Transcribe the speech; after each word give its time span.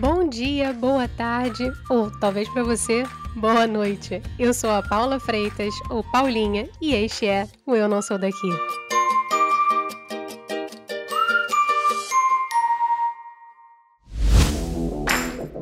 Bom 0.00 0.26
dia, 0.26 0.72
boa 0.72 1.06
tarde, 1.06 1.70
ou 1.90 2.10
talvez 2.10 2.48
para 2.48 2.62
você, 2.64 3.04
boa 3.36 3.66
noite. 3.66 4.22
Eu 4.38 4.54
sou 4.54 4.70
a 4.70 4.82
Paula 4.82 5.20
Freitas, 5.20 5.74
ou 5.90 6.02
Paulinha, 6.02 6.70
e 6.80 6.94
este 6.94 7.26
é 7.26 7.46
o 7.66 7.76
Eu 7.76 7.86
Não 7.86 8.00
Sou 8.00 8.16
Daqui. 8.16 8.48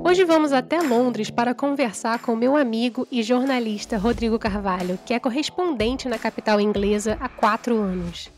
Hoje 0.04 0.24
vamos 0.24 0.52
até 0.52 0.80
Londres 0.82 1.30
para 1.30 1.52
conversar 1.52 2.20
com 2.20 2.36
meu 2.36 2.56
amigo 2.56 3.08
e 3.10 3.24
jornalista 3.24 3.98
Rodrigo 3.98 4.38
Carvalho, 4.38 5.00
que 5.04 5.14
é 5.14 5.18
correspondente 5.18 6.08
na 6.08 6.16
capital 6.16 6.60
inglesa 6.60 7.18
há 7.20 7.28
quatro 7.28 7.76
anos. 7.76 8.30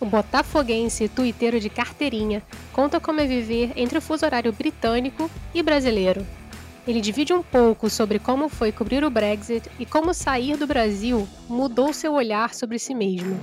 O 0.00 0.06
botafoguense 0.06 1.08
tuiteiro 1.08 1.58
de 1.58 1.68
carteirinha 1.68 2.40
conta 2.72 3.00
como 3.00 3.20
é 3.20 3.26
viver 3.26 3.72
entre 3.74 3.98
o 3.98 4.00
fuso 4.00 4.24
horário 4.24 4.52
britânico 4.52 5.28
e 5.52 5.60
brasileiro. 5.60 6.24
Ele 6.86 7.00
divide 7.00 7.32
um 7.32 7.42
pouco 7.42 7.90
sobre 7.90 8.20
como 8.20 8.48
foi 8.48 8.70
cobrir 8.70 9.02
o 9.02 9.10
Brexit 9.10 9.68
e 9.76 9.84
como 9.84 10.14
sair 10.14 10.56
do 10.56 10.68
Brasil 10.68 11.28
mudou 11.48 11.92
seu 11.92 12.14
olhar 12.14 12.54
sobre 12.54 12.78
si 12.78 12.94
mesmo. 12.94 13.40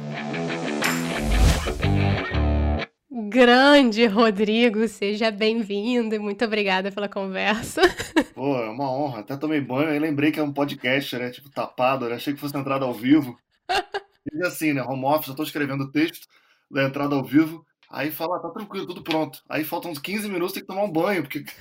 Grande 3.30 4.06
Rodrigo, 4.06 4.88
seja 4.88 5.30
bem-vindo 5.30 6.16
e 6.16 6.20
muito 6.20 6.46
obrigada 6.46 6.90
pela 6.90 7.10
conversa. 7.10 7.82
Pô, 8.34 8.56
é 8.56 8.70
uma 8.70 8.90
honra. 8.90 9.20
Até 9.20 9.36
tomei 9.36 9.60
banho 9.60 9.94
e 9.94 10.00
lembrei 10.00 10.32
que 10.32 10.40
é 10.40 10.44
um 10.44 10.54
podcast, 10.54 11.18
né? 11.18 11.32
Tipo, 11.32 11.50
tapado, 11.50 12.08
né? 12.08 12.16
Achei 12.16 12.34
que 12.34 12.40
fosse 12.40 12.58
entrada 12.58 12.86
ao 12.86 12.94
vivo. 12.94 13.38
E 14.34 14.44
assim, 14.44 14.74
né? 14.74 14.82
Home 14.82 15.06
office, 15.06 15.28
eu 15.28 15.36
tô 15.36 15.44
escrevendo 15.44 15.92
texto 15.92 16.28
da 16.70 16.84
entrada 16.84 17.16
ao 17.16 17.24
vivo. 17.24 17.66
Aí 17.90 18.12
fala, 18.12 18.40
tá 18.40 18.50
tranquilo, 18.50 18.88
tudo 18.88 19.04
pronto. 19.04 19.42
Aí 19.50 19.64
faltam 19.64 19.92
uns 19.92 20.00
15 20.00 20.28
minutos, 20.30 20.54
tem 20.54 20.62
que 20.62 20.68
tomar 20.68 20.84
um 20.84 20.92
banho, 20.92 21.24
porque. 21.24 21.46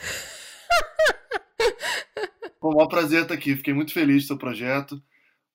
Foi 2.60 2.70
um 2.70 2.76
maior 2.76 2.88
prazer 2.88 3.22
estar 3.22 3.34
aqui. 3.34 3.54
Fiquei 3.56 3.74
muito 3.74 3.92
feliz 3.92 4.24
do 4.24 4.28
seu 4.28 4.38
projeto. 4.38 5.00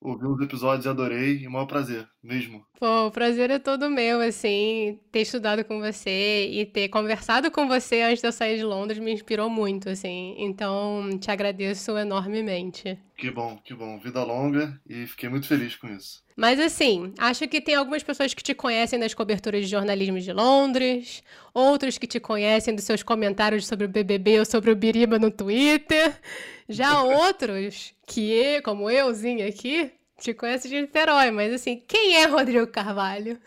Ouvi 0.00 0.26
os 0.26 0.40
episódios 0.40 0.86
e 0.86 0.88
adorei. 0.88 1.38
E 1.38 1.46
o 1.46 1.50
maior 1.50 1.66
prazer, 1.66 2.08
mesmo. 2.22 2.64
Pô, 2.80 3.08
o 3.08 3.10
prazer 3.10 3.50
é 3.50 3.58
todo 3.58 3.90
meu, 3.90 4.22
assim. 4.22 4.98
Ter 5.12 5.20
estudado 5.20 5.62
com 5.66 5.80
você 5.80 6.48
e 6.50 6.64
ter 6.64 6.88
conversado 6.88 7.50
com 7.50 7.68
você 7.68 8.00
antes 8.00 8.22
de 8.22 8.26
eu 8.26 8.32
sair 8.32 8.56
de 8.56 8.64
Londres 8.64 8.98
me 8.98 9.12
inspirou 9.12 9.50
muito, 9.50 9.90
assim. 9.90 10.34
Então, 10.38 11.10
te 11.20 11.30
agradeço 11.30 11.98
enormemente. 11.98 12.98
Que 13.18 13.30
bom, 13.30 13.58
que 13.62 13.74
bom. 13.74 13.98
Vida 13.98 14.24
longa 14.24 14.80
e 14.88 15.06
fiquei 15.06 15.28
muito 15.28 15.46
feliz 15.46 15.76
com 15.76 15.88
isso. 15.88 16.24
Mas 16.34 16.58
assim, 16.58 17.12
acho 17.18 17.46
que 17.46 17.60
tem 17.60 17.74
algumas 17.74 18.02
pessoas 18.02 18.32
que 18.32 18.42
te 18.42 18.54
conhecem 18.54 18.98
das 18.98 19.12
coberturas 19.12 19.60
de 19.66 19.70
jornalismo 19.70 20.18
de 20.18 20.32
Londres, 20.32 21.22
outros 21.52 21.98
que 21.98 22.06
te 22.06 22.18
conhecem 22.18 22.74
dos 22.74 22.84
seus 22.84 23.02
comentários 23.02 23.66
sobre 23.66 23.84
o 23.84 23.90
BBB 23.90 24.38
ou 24.38 24.46
sobre 24.46 24.70
o 24.70 24.76
Biriba 24.76 25.18
no 25.18 25.30
Twitter. 25.30 26.18
Já 26.66 27.02
outros 27.04 27.92
que, 28.06 28.62
como 28.62 28.90
euzinho 28.90 29.46
aqui, 29.46 29.92
te 30.20 30.34
conhecem 30.34 30.70
de 30.70 30.80
Niterói. 30.80 31.30
Mas 31.30 31.52
assim, 31.52 31.82
quem 31.88 32.16
é 32.16 32.26
Rodrigo 32.26 32.66
Carvalho? 32.66 33.40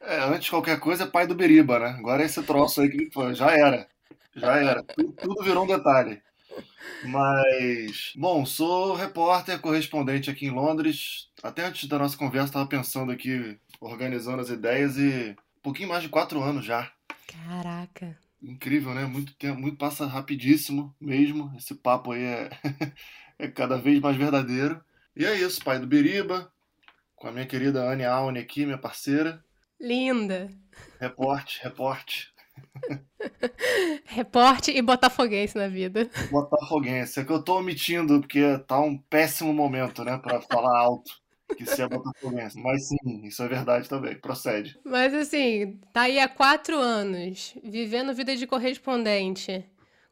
É, 0.00 0.20
antes 0.20 0.44
de 0.44 0.50
qualquer 0.50 0.80
coisa, 0.80 1.04
é 1.04 1.06
pai 1.06 1.26
do 1.26 1.34
Biriba, 1.34 1.78
né? 1.78 1.96
Agora 1.98 2.24
esse 2.24 2.42
troço 2.42 2.80
aí 2.80 2.88
que 2.88 3.10
já 3.34 3.50
era. 3.50 3.86
Já 4.34 4.56
era. 4.56 4.82
Tudo 4.82 5.44
virou 5.44 5.64
um 5.64 5.66
detalhe. 5.66 6.22
Mas, 7.04 8.12
bom, 8.16 8.46
sou 8.46 8.94
repórter, 8.94 9.60
correspondente 9.60 10.30
aqui 10.30 10.46
em 10.46 10.50
Londres. 10.50 11.28
Até 11.42 11.64
antes 11.64 11.88
da 11.88 11.98
nossa 11.98 12.16
conversa, 12.16 12.48
estava 12.48 12.66
pensando 12.66 13.12
aqui, 13.12 13.58
organizando 13.80 14.40
as 14.40 14.48
ideias 14.48 14.96
e 14.96 15.36
um 15.58 15.62
pouquinho 15.62 15.88
mais 15.88 16.02
de 16.02 16.08
quatro 16.08 16.42
anos 16.42 16.64
já. 16.64 16.90
Caraca. 17.26 18.16
Incrível, 18.42 18.94
né? 18.94 19.04
Muito 19.04 19.34
tempo, 19.34 19.60
muito 19.60 19.76
passa 19.76 20.06
rapidíssimo 20.06 20.94
mesmo. 21.00 21.52
Esse 21.56 21.74
papo 21.74 22.12
aí 22.12 22.22
é, 22.22 22.50
é 23.38 23.48
cada 23.48 23.76
vez 23.78 24.00
mais 24.00 24.16
verdadeiro. 24.16 24.82
E 25.14 25.26
é 25.26 25.34
isso, 25.34 25.62
pai 25.62 25.78
do 25.78 25.86
Biriba, 25.86 26.50
com 27.14 27.28
a 27.28 27.32
minha 27.32 27.46
querida 27.46 27.82
Anne 27.82 28.04
Aune 28.04 28.38
aqui, 28.38 28.64
minha 28.64 28.78
parceira. 28.78 29.44
Linda. 29.78 30.48
Reporte, 30.98 31.62
reporte. 31.62 32.32
Reporte 34.06 34.70
e 34.70 34.80
botafoguense 34.80 35.56
na 35.56 35.68
vida. 35.68 36.08
Botafoguense. 36.30 37.20
É 37.20 37.24
que 37.24 37.32
eu 37.32 37.42
tô 37.42 37.58
omitindo, 37.58 38.20
porque 38.20 38.58
tá 38.66 38.80
um 38.80 38.96
péssimo 38.96 39.52
momento, 39.52 40.04
né, 40.04 40.18
para 40.18 40.40
falar 40.40 40.78
alto 40.78 41.12
que 41.56 41.66
se 41.66 41.82
é 41.82 41.88
botafoguense. 41.88 42.58
Mas 42.58 42.88
sim, 42.88 43.24
isso 43.24 43.42
é 43.42 43.48
verdade 43.48 43.88
também. 43.88 44.18
Procede. 44.18 44.78
Mas 44.84 45.12
assim, 45.12 45.78
tá 45.92 46.02
aí 46.02 46.18
há 46.18 46.28
quatro 46.28 46.78
anos, 46.78 47.54
vivendo 47.62 48.14
vida 48.14 48.34
de 48.34 48.46
correspondente. 48.46 49.64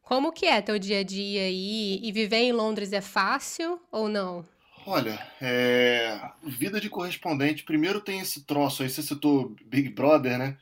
Como 0.03 0.31
que 0.31 0.45
é 0.45 0.61
teu 0.61 0.77
dia 0.77 0.99
a 0.99 1.03
dia 1.03 1.43
aí? 1.43 1.99
E 2.03 2.11
viver 2.11 2.37
em 2.37 2.51
Londres 2.51 2.93
é 2.93 3.01
fácil 3.01 3.79
ou 3.91 4.07
não? 4.09 4.45
Olha, 4.85 5.19
é... 5.39 6.19
vida 6.43 6.81
de 6.81 6.89
correspondente, 6.89 7.63
primeiro 7.63 8.01
tem 8.01 8.19
esse 8.19 8.45
troço 8.45 8.83
aí, 8.83 8.89
você 8.89 9.01
citou 9.01 9.55
Big 9.65 9.89
Brother, 9.89 10.37
né? 10.37 10.57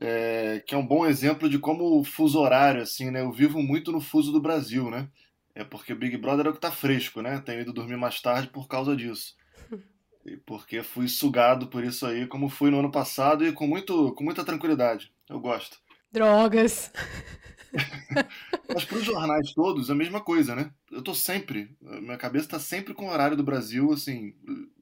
é, 0.00 0.62
que 0.64 0.74
é 0.74 0.78
um 0.78 0.86
bom 0.86 1.06
exemplo 1.06 1.48
de 1.48 1.58
como 1.58 1.98
o 1.98 2.04
fuso 2.04 2.38
horário, 2.38 2.82
assim, 2.82 3.10
né? 3.10 3.20
Eu 3.20 3.32
vivo 3.32 3.60
muito 3.62 3.90
no 3.90 4.00
fuso 4.00 4.30
do 4.30 4.40
Brasil, 4.40 4.90
né? 4.90 5.08
É 5.54 5.64
porque 5.64 5.92
o 5.92 5.96
Big 5.96 6.16
Brother 6.16 6.46
é 6.46 6.50
o 6.50 6.52
que 6.52 6.60
tá 6.60 6.70
fresco, 6.70 7.20
né? 7.20 7.42
Tenho 7.44 7.62
ido 7.62 7.72
dormir 7.72 7.96
mais 7.96 8.20
tarde 8.20 8.48
por 8.48 8.68
causa 8.68 8.94
disso. 8.96 9.34
E 10.24 10.36
porque 10.36 10.82
fui 10.82 11.08
sugado 11.08 11.66
por 11.66 11.82
isso 11.82 12.06
aí, 12.06 12.26
como 12.26 12.48
fui 12.48 12.70
no 12.70 12.78
ano 12.78 12.92
passado 12.92 13.44
e 13.44 13.52
com, 13.52 13.66
muito, 13.66 14.12
com 14.14 14.22
muita 14.22 14.44
tranquilidade. 14.44 15.12
Eu 15.28 15.40
gosto. 15.40 15.78
Drogas. 16.12 16.92
Mas 18.72 18.84
para 18.84 18.98
os 18.98 19.04
jornais 19.04 19.52
todos, 19.52 19.90
a 19.90 19.94
mesma 19.94 20.20
coisa, 20.20 20.54
né? 20.54 20.70
Eu 20.92 21.02
tô 21.02 21.14
sempre, 21.14 21.70
minha 22.08 22.18
cabeça 22.18 22.46
está 22.46 22.58
sempre 22.58 22.94
com 22.94 23.06
o 23.06 23.10
horário 23.10 23.36
do 23.36 23.42
Brasil, 23.42 23.92
assim, 23.92 24.34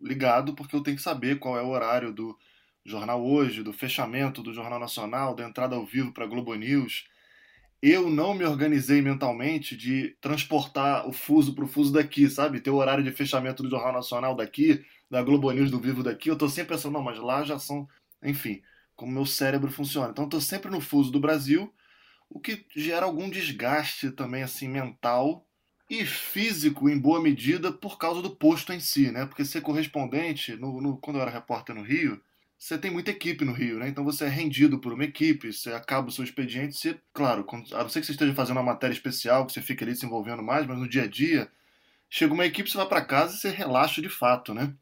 ligado, 0.03 0.55
porque 0.55 0.75
eu 0.75 0.83
tenho 0.83 0.97
que 0.97 1.03
saber 1.03 1.39
qual 1.39 1.59
é 1.59 1.63
o 1.63 1.69
horário 1.69 2.13
do, 2.13 2.37
Jornal 2.87 3.25
Hoje, 3.27 3.63
do 3.63 3.73
fechamento 3.73 4.43
do 4.43 4.55
Jornal 4.55 4.79
Nacional, 4.79 5.35
da 5.35 5.45
entrada 5.45 5.75
ao 5.75 5.85
vivo 5.85 6.13
para 6.13 6.27
Globo 6.27 6.55
News, 6.55 7.05
eu 7.83 8.09
não 8.09 8.33
me 8.33 8.45
organizei 8.45 9.03
mentalmente 9.03 9.77
de 9.77 10.17
transportar 10.21 11.07
o 11.07 11.13
fuso 11.13 11.55
para 11.55 11.65
o 11.65 11.69
fuso 11.69 11.93
daqui, 11.93 12.31
sabe? 12.31 12.61
Ter 12.61 12.71
o 12.71 12.77
horário 12.77 13.05
de 13.05 13.11
fechamento 13.11 13.63
do 13.63 13.69
Jornal 13.69 13.93
Nacional 13.93 14.35
daqui, 14.35 14.85
da 15.11 15.23
Globo 15.23 15.51
News 15.51 15.71
do 15.71 15.81
vivo 15.81 16.03
daqui. 16.03 16.31
Eu 16.31 16.35
estou 16.35 16.49
sempre 16.49 16.75
pensando, 16.75 16.95
não, 16.95 17.03
mas 17.03 17.19
lá 17.19 17.45
já 17.45 17.59
são. 17.59 17.89
Enfim, 18.23 18.63
como 18.95 19.13
meu 19.13 19.27
cérebro 19.27 19.71
funciona. 19.71 20.11
Então, 20.11 20.25
estou 20.25 20.41
sempre 20.41 20.71
no 20.71 20.81
fuso 20.81 21.11
do 21.11 21.21
Brasil, 21.21 21.73
o 22.31 22.41
que 22.41 22.65
gera 22.75 23.05
algum 23.05 23.29
desgaste 23.29 24.11
também, 24.11 24.43
assim, 24.43 24.69
mental 24.69 25.46
e 25.89 26.05
físico, 26.05 26.89
em 26.89 26.99
boa 26.99 27.21
medida, 27.21 27.73
por 27.73 27.99
causa 27.99 28.21
do 28.21 28.31
posto 28.31 28.73
em 28.73 28.81
si, 28.81 29.11
né? 29.13 29.25
Porque 29.27 29.45
ser 29.45 29.61
correspondente, 29.61 30.57
no, 30.57 30.81
no 30.81 30.97
quando 30.99 31.17
eu 31.17 31.23
era 31.23 31.31
repórter 31.31 31.75
no 31.75 31.83
Rio, 31.83 32.21
você 32.59 32.79
tem 32.79 32.91
muita 32.91 33.11
equipe 33.11 33.45
no 33.45 33.53
Rio, 33.53 33.79
né? 33.79 33.89
Então 33.89 34.05
você 34.05 34.25
é 34.25 34.29
rendido 34.29 34.79
por 34.81 34.93
uma 34.93 35.05
equipe, 35.05 35.53
você 35.53 35.73
acaba 35.73 36.09
o 36.09 36.13
seu 36.13 36.25
expediente, 36.25 36.77
você, 36.77 36.99
claro, 37.13 37.47
a 37.73 37.83
não 37.83 37.89
ser 37.89 38.01
que 38.01 38.07
você 38.07 38.13
esteja 38.13 38.35
fazendo 38.35 38.57
uma 38.57 38.63
matéria 38.63 38.95
especial, 38.95 39.47
que 39.47 39.53
você 39.53 39.63
fica 39.63 39.85
ali 39.85 39.95
se 39.95 40.07
envolvendo 40.07 40.43
mais, 40.43 40.67
mas 40.67 40.79
no 40.79 40.89
dia 40.89 41.05
a 41.05 41.07
dia, 41.07 41.51
chega 42.09 42.33
uma 42.33 42.47
equipe, 42.47 42.71
você 42.71 42.77
vai 42.77 42.87
para 42.87 43.05
casa 43.05 43.35
e 43.35 43.39
você 43.39 43.51
relaxa 43.51 44.01
de 44.01 44.09
fato, 44.09 44.55
né? 44.55 44.73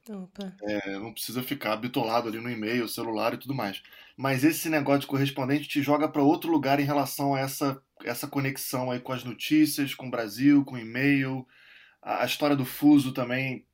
É, 0.62 0.98
não 0.98 1.12
precisa 1.12 1.42
ficar 1.42 1.76
bitolado 1.76 2.28
ali 2.28 2.38
no 2.38 2.50
e-mail, 2.50 2.88
celular 2.88 3.34
e 3.34 3.38
tudo 3.38 3.54
mais. 3.54 3.82
Mas 4.16 4.44
esse 4.44 4.68
negócio 4.68 5.02
de 5.02 5.06
correspondente 5.06 5.68
te 5.68 5.82
joga 5.82 6.08
para 6.08 6.22
outro 6.22 6.50
lugar 6.50 6.78
em 6.78 6.84
relação 6.84 7.34
a 7.34 7.40
essa, 7.40 7.82
essa 8.04 8.28
conexão 8.28 8.90
aí 8.90 9.00
com 9.00 9.12
as 9.12 9.24
notícias, 9.24 9.94
com 9.94 10.06
o 10.06 10.10
Brasil, 10.10 10.64
com 10.64 10.76
o 10.76 10.78
e-mail. 10.78 11.46
A, 12.02 12.22
a 12.22 12.26
história 12.26 12.54
do 12.54 12.64
fuso 12.64 13.12
também 13.12 13.66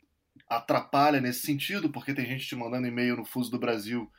atrapalha 0.48 1.20
nesse 1.20 1.46
sentido, 1.46 1.90
porque 1.90 2.14
tem 2.14 2.26
gente 2.26 2.46
te 2.46 2.56
mandando 2.56 2.86
e-mail 2.86 3.16
no 3.16 3.24
fuso 3.24 3.50
do 3.50 3.58
Brasil, 3.58 4.10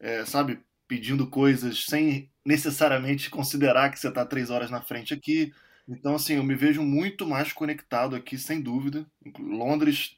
é, 0.00 0.24
sabe, 0.24 0.60
pedindo 0.88 1.28
coisas 1.28 1.84
sem 1.84 2.30
necessariamente 2.44 3.28
considerar 3.28 3.90
que 3.90 3.98
você 3.98 4.08
está 4.08 4.24
três 4.24 4.50
horas 4.50 4.70
na 4.70 4.80
frente 4.80 5.12
aqui. 5.12 5.52
Então, 5.88 6.14
assim, 6.16 6.34
eu 6.34 6.42
me 6.44 6.54
vejo 6.54 6.82
muito 6.82 7.26
mais 7.26 7.52
conectado 7.52 8.16
aqui, 8.16 8.36
sem 8.38 8.60
dúvida. 8.60 9.06
Londres 9.38 10.16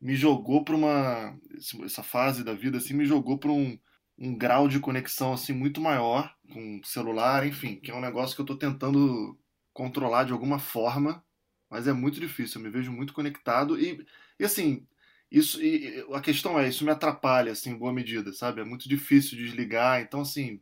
me 0.00 0.16
jogou 0.16 0.64
para 0.64 0.76
uma 0.76 1.38
essa 1.84 2.02
fase 2.02 2.44
da 2.44 2.54
vida 2.54 2.78
assim 2.78 2.94
me 2.94 3.04
jogou 3.06 3.38
para 3.38 3.52
um, 3.52 3.78
um 4.18 4.36
grau 4.36 4.68
de 4.68 4.80
conexão 4.80 5.32
assim 5.32 5.52
muito 5.52 5.80
maior 5.80 6.34
com 6.52 6.80
celular, 6.84 7.46
enfim, 7.46 7.76
que 7.76 7.90
é 7.90 7.94
um 7.94 8.00
negócio 8.00 8.34
que 8.34 8.40
eu 8.40 8.44
estou 8.44 8.58
tentando 8.58 9.38
controlar 9.72 10.24
de 10.24 10.32
alguma 10.32 10.58
forma, 10.58 11.24
mas 11.70 11.86
é 11.88 11.92
muito 11.92 12.20
difícil. 12.20 12.60
Eu 12.60 12.64
me 12.64 12.70
vejo 12.70 12.92
muito 12.92 13.12
conectado 13.14 13.78
e, 13.80 14.04
e 14.40 14.44
assim, 14.44 14.86
isso 15.30 15.62
e 15.62 16.04
a 16.12 16.20
questão 16.20 16.58
é 16.58 16.68
isso 16.68 16.84
me 16.84 16.90
atrapalha 16.90 17.52
assim 17.52 17.70
em 17.70 17.78
boa 17.78 17.92
medida 17.92 18.32
sabe 18.32 18.60
é 18.60 18.64
muito 18.64 18.88
difícil 18.88 19.38
desligar 19.38 20.00
então 20.02 20.20
assim 20.22 20.60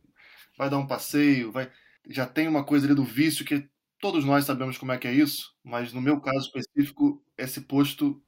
vai 0.56 0.70
dar 0.70 0.78
um 0.78 0.86
passeio 0.86 1.50
vai 1.52 1.70
já 2.08 2.26
tem 2.26 2.46
uma 2.48 2.64
coisa 2.64 2.86
ali 2.86 2.94
do 2.94 3.04
vício 3.04 3.44
que 3.44 3.68
todos 4.00 4.24
nós 4.24 4.44
sabemos 4.44 4.78
como 4.78 4.92
é 4.92 4.98
que 4.98 5.08
é 5.08 5.12
isso 5.12 5.54
mas 5.62 5.92
no 5.92 6.00
meu 6.00 6.20
caso 6.20 6.46
específico 6.46 7.22
esse 7.36 7.62
posto 7.62 8.20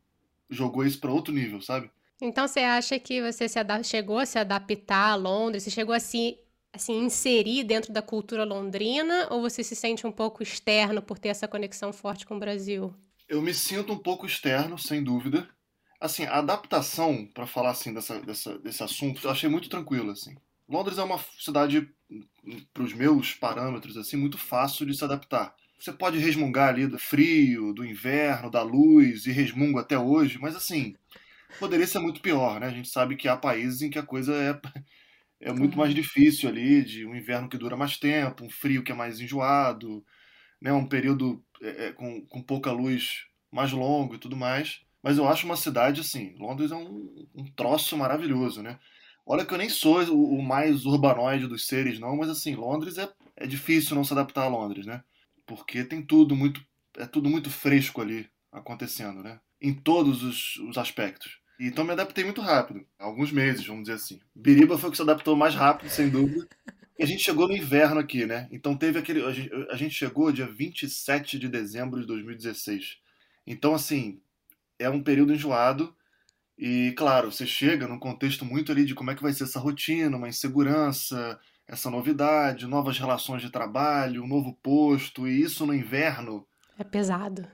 jogou 0.48 0.84
isso 0.84 1.00
para 1.00 1.12
outro 1.12 1.32
nível 1.32 1.60
sabe 1.60 1.90
então 2.20 2.46
você 2.46 2.60
acha 2.60 2.98
que 2.98 3.20
você 3.20 3.48
se 3.48 3.58
chegou 3.84 4.18
a 4.18 4.26
se 4.26 4.38
adaptar 4.38 5.10
a 5.10 5.14
Londres 5.14 5.62
você 5.62 5.70
chegou 5.70 5.94
assim 5.94 6.36
assim, 6.72 7.04
inserir 7.04 7.64
dentro 7.64 7.92
da 7.92 8.00
cultura 8.00 8.44
londrina 8.44 9.28
ou 9.30 9.42
você 9.42 9.62
se 9.62 9.76
sente 9.76 10.06
um 10.06 10.12
pouco 10.12 10.42
externo 10.42 11.02
por 11.02 11.18
ter 11.18 11.28
essa 11.28 11.46
conexão 11.46 11.92
forte 11.92 12.24
com 12.24 12.36
o 12.36 12.40
Brasil? 12.40 12.94
Eu 13.28 13.42
me 13.42 13.52
sinto 13.52 13.92
um 13.92 13.98
pouco 13.98 14.26
externo, 14.26 14.78
sem 14.78 15.02
dúvida. 15.04 15.48
Assim, 16.00 16.24
a 16.24 16.38
adaptação, 16.38 17.26
para 17.26 17.46
falar 17.46 17.70
assim 17.70 17.92
dessa, 17.92 18.20
dessa, 18.20 18.58
desse 18.58 18.82
assunto, 18.82 19.20
eu 19.22 19.30
achei 19.30 19.48
muito 19.48 19.68
tranquilo, 19.68 20.10
assim. 20.10 20.36
Londres 20.68 20.98
é 20.98 21.02
uma 21.02 21.18
cidade, 21.38 21.88
para 22.72 22.82
os 22.82 22.92
meus 22.94 23.34
parâmetros, 23.34 23.96
assim, 23.96 24.16
muito 24.16 24.38
fácil 24.38 24.86
de 24.86 24.94
se 24.94 25.04
adaptar. 25.04 25.54
Você 25.82 25.92
pode 25.92 26.16
resmungar 26.16 26.68
ali 26.68 26.86
do 26.86 26.96
frio, 26.96 27.72
do 27.72 27.84
inverno, 27.84 28.48
da 28.48 28.62
luz, 28.62 29.26
e 29.26 29.32
resmungo 29.32 29.80
até 29.80 29.98
hoje, 29.98 30.38
mas 30.40 30.54
assim, 30.54 30.94
poderia 31.58 31.88
ser 31.88 31.98
muito 31.98 32.20
pior, 32.20 32.60
né? 32.60 32.68
A 32.68 32.70
gente 32.70 32.88
sabe 32.88 33.16
que 33.16 33.26
há 33.26 33.36
países 33.36 33.82
em 33.82 33.90
que 33.90 33.98
a 33.98 34.02
coisa 34.04 34.32
é 34.32 34.60
é 35.40 35.52
muito 35.52 35.76
mais 35.76 35.92
difícil 35.92 36.48
ali, 36.48 36.84
de 36.84 37.04
um 37.04 37.16
inverno 37.16 37.48
que 37.48 37.58
dura 37.58 37.76
mais 37.76 37.96
tempo, 37.96 38.44
um 38.44 38.48
frio 38.50 38.84
que 38.84 38.92
é 38.92 38.94
mais 38.94 39.18
enjoado, 39.20 40.04
né, 40.60 40.72
um 40.72 40.86
período 40.86 41.44
é, 41.60 41.86
é, 41.88 41.92
com, 41.92 42.24
com 42.26 42.40
pouca 42.40 42.70
luz 42.70 43.26
mais 43.50 43.72
longo 43.72 44.14
e 44.14 44.18
tudo 44.18 44.36
mais. 44.36 44.82
Mas 45.02 45.18
eu 45.18 45.28
acho 45.28 45.46
uma 45.46 45.56
cidade 45.56 46.00
assim, 46.00 46.36
Londres 46.38 46.70
é 46.70 46.76
um, 46.76 47.26
um 47.34 47.44
troço 47.56 47.96
maravilhoso, 47.96 48.62
né? 48.62 48.78
Olha 49.26 49.44
que 49.44 49.52
eu 49.52 49.58
nem 49.58 49.68
sou 49.68 50.00
o, 50.04 50.38
o, 50.38 50.42
mais 50.42 50.86
urbanoide 50.86 51.48
dos 51.48 51.66
seres, 51.66 51.98
não, 51.98 52.16
mas 52.16 52.30
assim, 52.30 52.54
Londres 52.54 52.98
é, 52.98 53.12
é 53.36 53.48
difícil 53.48 53.96
não 53.96 54.04
se 54.04 54.12
adaptar 54.12 54.44
a 54.44 54.48
Londres, 54.48 54.86
né? 54.86 55.02
Porque 55.46 55.84
tem 55.84 56.02
tudo 56.02 56.34
muito, 56.36 56.64
é 56.96 57.06
tudo 57.06 57.28
muito 57.28 57.50
fresco 57.50 58.00
ali 58.00 58.28
acontecendo, 58.50 59.22
né? 59.22 59.40
Em 59.60 59.74
todos 59.74 60.22
os, 60.22 60.56
os 60.56 60.78
aspectos. 60.78 61.40
Então 61.60 61.84
me 61.84 61.92
adaptei 61.92 62.24
muito 62.24 62.40
rápido, 62.40 62.84
alguns 62.98 63.30
meses, 63.30 63.64
vamos 63.66 63.82
dizer 63.84 63.94
assim. 63.94 64.20
Biriba 64.34 64.76
foi 64.76 64.88
o 64.88 64.90
que 64.90 64.96
se 64.96 65.02
adaptou 65.02 65.36
mais 65.36 65.54
rápido, 65.54 65.90
sem 65.90 66.08
dúvida. 66.08 66.48
E 66.98 67.04
a 67.04 67.06
gente 67.06 67.22
chegou 67.22 67.48
no 67.48 67.56
inverno 67.56 68.00
aqui, 68.00 68.26
né? 68.26 68.48
Então 68.50 68.76
teve 68.76 68.98
aquele. 68.98 69.24
A 69.24 69.32
gente, 69.32 69.50
a 69.70 69.76
gente 69.76 69.94
chegou 69.94 70.32
dia 70.32 70.46
27 70.46 71.38
de 71.38 71.48
dezembro 71.48 72.00
de 72.00 72.06
2016. 72.06 72.98
Então, 73.46 73.74
assim, 73.74 74.20
é 74.78 74.88
um 74.90 75.02
período 75.02 75.32
enjoado. 75.32 75.94
E, 76.58 76.92
claro, 76.96 77.32
você 77.32 77.46
chega 77.46 77.88
num 77.88 77.98
contexto 77.98 78.44
muito 78.44 78.70
ali 78.70 78.84
de 78.84 78.94
como 78.94 79.10
é 79.10 79.14
que 79.14 79.22
vai 79.22 79.32
ser 79.32 79.44
essa 79.44 79.58
rotina, 79.58 80.16
uma 80.16 80.28
insegurança, 80.28 81.40
essa 81.66 81.90
novidade, 81.90 82.66
novas 82.66 82.98
relações 82.98 83.42
de 83.42 83.50
trabalho, 83.50 84.22
um 84.22 84.28
novo 84.28 84.52
posto, 84.62 85.26
e 85.26 85.42
isso 85.42 85.66
no 85.66 85.74
inverno. 85.74 86.46
É 86.78 86.84
pesado. 86.84 87.46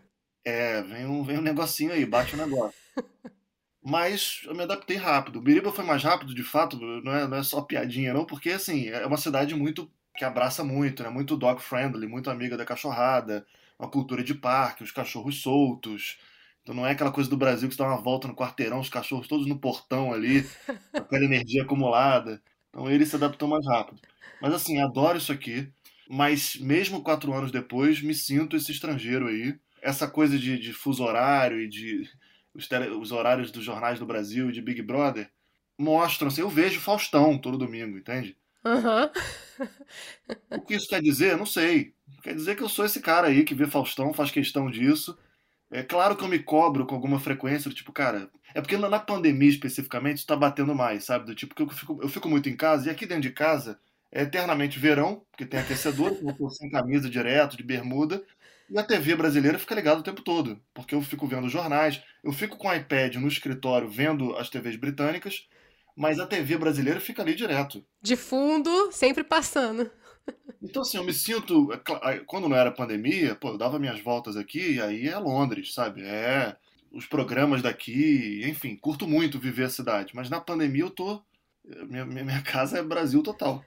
É, 0.44 0.82
vem 0.82 1.06
um, 1.06 1.22
vem 1.22 1.38
um 1.38 1.42
negocinho 1.42 1.92
aí, 1.92 2.06
bate 2.06 2.34
o 2.34 2.38
um 2.38 2.46
negócio. 2.46 2.78
mas 3.82 4.42
eu 4.44 4.54
me 4.54 4.62
adaptei 4.62 4.96
rápido. 4.96 5.40
Biriba 5.40 5.72
foi 5.72 5.84
mais 5.84 6.02
rápido, 6.02 6.34
de 6.34 6.42
fato, 6.42 6.78
não 6.78 7.12
é, 7.12 7.26
não 7.26 7.36
é 7.36 7.42
só 7.42 7.62
piadinha, 7.62 8.12
não, 8.12 8.24
porque 8.24 8.50
assim, 8.50 8.88
é 8.88 9.06
uma 9.06 9.16
cidade 9.16 9.54
muito 9.54 9.90
que 10.16 10.24
abraça 10.24 10.64
muito, 10.64 11.02
né? 11.02 11.08
Muito 11.08 11.36
dog 11.36 11.62
friendly, 11.62 12.06
muito 12.06 12.28
amiga 12.28 12.56
da 12.56 12.64
cachorrada, 12.64 13.46
uma 13.78 13.88
cultura 13.88 14.22
de 14.22 14.34
parque, 14.34 14.82
os 14.82 14.90
cachorros 14.90 15.40
soltos. 15.40 16.18
Então 16.62 16.74
não 16.74 16.86
é 16.86 16.90
aquela 16.92 17.12
coisa 17.12 17.30
do 17.30 17.36
Brasil 17.36 17.68
que 17.68 17.74
você 17.74 17.82
dá 17.82 17.88
uma 17.88 18.02
volta 18.02 18.26
no 18.28 18.34
quarteirão, 18.34 18.80
os 18.80 18.90
cachorros 18.90 19.28
todos 19.28 19.46
no 19.46 19.58
portão 19.58 20.12
ali, 20.12 20.42
com 20.92 20.98
aquela 20.98 21.24
energia 21.24 21.62
acumulada. 21.62 22.42
Então 22.70 22.90
ele 22.90 23.06
se 23.06 23.16
adaptou 23.16 23.48
mais 23.48 23.66
rápido. 23.66 24.00
Mas 24.40 24.54
assim, 24.54 24.78
adoro 24.78 25.18
isso 25.18 25.32
aqui. 25.32 25.68
Mas 26.08 26.56
mesmo 26.56 27.02
quatro 27.02 27.32
anos 27.34 27.50
depois, 27.52 28.00
me 28.00 28.14
sinto 28.14 28.56
esse 28.56 28.72
estrangeiro 28.72 29.26
aí. 29.26 29.58
Essa 29.82 30.08
coisa 30.08 30.38
de, 30.38 30.58
de 30.58 30.72
fuso 30.72 31.04
horário 31.04 31.60
e 31.60 31.68
de 31.68 32.08
os, 32.54 32.66
tele, 32.66 32.88
os 32.88 33.12
horários 33.12 33.50
dos 33.52 33.64
jornais 33.64 33.98
do 33.98 34.06
Brasil 34.06 34.48
e 34.48 34.52
de 34.52 34.62
Big 34.62 34.82
Brother, 34.82 35.30
mostram 35.78 36.28
assim, 36.28 36.40
eu 36.40 36.48
vejo 36.48 36.80
Faustão 36.80 37.38
todo 37.38 37.58
domingo, 37.58 37.96
entende? 37.96 38.36
Uhum. 38.64 39.10
o 40.50 40.60
que 40.62 40.74
isso 40.74 40.88
quer 40.88 41.00
dizer? 41.00 41.36
Não 41.36 41.46
sei. 41.46 41.94
Quer 42.22 42.34
dizer 42.34 42.56
que 42.56 42.62
eu 42.62 42.68
sou 42.68 42.84
esse 42.84 43.00
cara 43.00 43.28
aí 43.28 43.44
que 43.44 43.54
vê 43.54 43.66
Faustão, 43.66 44.12
faz 44.12 44.30
questão 44.30 44.70
disso. 44.70 45.16
É 45.70 45.82
claro 45.82 46.16
que 46.16 46.24
eu 46.24 46.28
me 46.28 46.38
cobro 46.38 46.86
com 46.86 46.94
alguma 46.94 47.20
frequência, 47.20 47.70
tipo, 47.70 47.92
cara. 47.92 48.30
É 48.54 48.60
porque 48.60 48.76
na 48.76 48.98
pandemia 48.98 49.50
especificamente 49.50 50.18
está 50.18 50.34
batendo 50.34 50.74
mais, 50.74 51.04
sabe? 51.04 51.26
Do 51.26 51.34
tipo 51.34 51.54
que 51.54 51.62
eu 51.62 51.68
fico, 51.68 51.98
eu 52.02 52.08
fico 52.08 52.28
muito 52.28 52.48
em 52.48 52.56
casa 52.56 52.88
e 52.88 52.90
aqui 52.90 53.04
dentro 53.04 53.22
de 53.22 53.30
casa 53.30 53.78
é 54.10 54.22
eternamente 54.22 54.78
verão, 54.78 55.22
porque 55.30 55.44
tem 55.44 55.60
aquecedor, 55.60 56.16
eu 56.22 56.32
tô 56.36 56.48
sem 56.50 56.70
camisa 56.70 57.10
direto, 57.10 57.56
de 57.56 57.62
bermuda, 57.62 58.24
e 58.70 58.78
a 58.78 58.82
TV 58.82 59.14
brasileira 59.16 59.58
fica 59.58 59.74
ligada 59.74 60.00
o 60.00 60.02
tempo 60.02 60.22
todo, 60.22 60.60
porque 60.74 60.94
eu 60.94 61.02
fico 61.02 61.26
vendo 61.26 61.48
jornais, 61.48 62.02
eu 62.24 62.32
fico 62.32 62.56
com 62.56 62.68
o 62.68 62.74
iPad 62.74 63.16
no 63.16 63.28
escritório 63.28 63.88
vendo 63.88 64.36
as 64.36 64.48
TVs 64.48 64.76
britânicas, 64.76 65.46
mas 65.96 66.18
a 66.18 66.26
TV 66.26 66.56
brasileira 66.56 67.00
fica 67.00 67.22
ali 67.22 67.34
direto. 67.34 67.84
De 68.00 68.14
fundo, 68.16 68.90
sempre 68.92 69.24
passando. 69.24 69.90
Então, 70.62 70.82
assim, 70.82 70.96
eu 70.96 71.04
me 71.04 71.12
sinto. 71.12 71.72
É 71.72 72.18
quando 72.26 72.48
não 72.48 72.56
era 72.56 72.70
pandemia, 72.70 73.34
pô, 73.34 73.50
eu 73.50 73.58
dava 73.58 73.78
minhas 73.78 74.00
voltas 74.00 74.36
aqui, 74.36 74.74
e 74.74 74.80
aí 74.80 75.08
é 75.08 75.18
Londres, 75.18 75.72
sabe? 75.72 76.02
É 76.02 76.56
os 76.90 77.06
programas 77.06 77.62
daqui, 77.62 78.42
enfim, 78.44 78.74
curto 78.74 79.06
muito 79.06 79.38
viver 79.38 79.64
a 79.64 79.70
cidade. 79.70 80.14
Mas 80.14 80.30
na 80.30 80.40
pandemia 80.40 80.82
eu 80.82 80.90
tô 80.90 81.22
minha, 81.86 82.04
minha 82.04 82.42
casa 82.42 82.78
é 82.78 82.82
Brasil 82.82 83.22
total. 83.22 83.62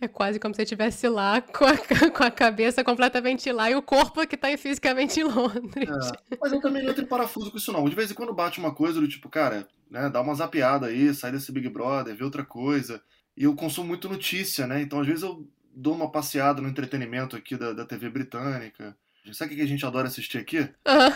É 0.00 0.08
quase 0.08 0.40
como 0.40 0.54
se 0.54 0.56
você 0.56 0.62
estivesse 0.62 1.08
lá 1.08 1.40
com 1.40 1.64
a, 1.64 1.76
com 2.10 2.22
a 2.22 2.30
cabeça 2.30 2.82
completamente 2.82 3.50
lá 3.52 3.70
e 3.70 3.74
o 3.74 3.82
corpo 3.82 4.26
que 4.26 4.36
tá 4.36 4.56
fisicamente 4.56 5.20
em 5.20 5.24
Londres. 5.24 5.88
É, 6.30 6.36
mas 6.40 6.52
eu 6.52 6.60
também 6.60 6.82
não 6.82 6.94
tenho 6.94 7.06
parafuso 7.06 7.50
com 7.50 7.56
isso, 7.56 7.72
não. 7.72 7.88
De 7.88 7.94
vez 7.94 8.10
em 8.10 8.14
quando 8.14 8.34
bate 8.34 8.58
uma 8.58 8.74
coisa 8.74 9.00
do 9.00 9.08
tipo, 9.08 9.28
cara, 9.28 9.68
né, 9.90 10.08
dá 10.08 10.20
uma 10.20 10.34
zapiada 10.34 10.86
aí, 10.86 11.14
sai 11.14 11.32
desse 11.32 11.52
Big 11.52 11.68
Brother, 11.68 12.16
vê 12.16 12.24
outra 12.24 12.44
coisa. 12.44 13.02
E 13.36 13.44
eu 13.44 13.54
consumo 13.54 13.88
muito 13.88 14.08
notícia, 14.08 14.66
né? 14.66 14.80
Então 14.80 15.00
às 15.00 15.06
vezes 15.06 15.22
eu 15.22 15.46
dou 15.74 15.94
uma 15.94 16.10
passeada 16.10 16.60
no 16.62 16.68
entretenimento 16.68 17.36
aqui 17.36 17.56
da, 17.56 17.72
da 17.72 17.84
TV 17.84 18.08
britânica. 18.10 18.96
Sabe 19.32 19.54
o 19.54 19.56
que 19.56 19.62
a 19.62 19.66
gente 19.66 19.84
adora 19.86 20.08
assistir 20.08 20.38
aqui? 20.38 20.58
Uhum. 20.58 21.14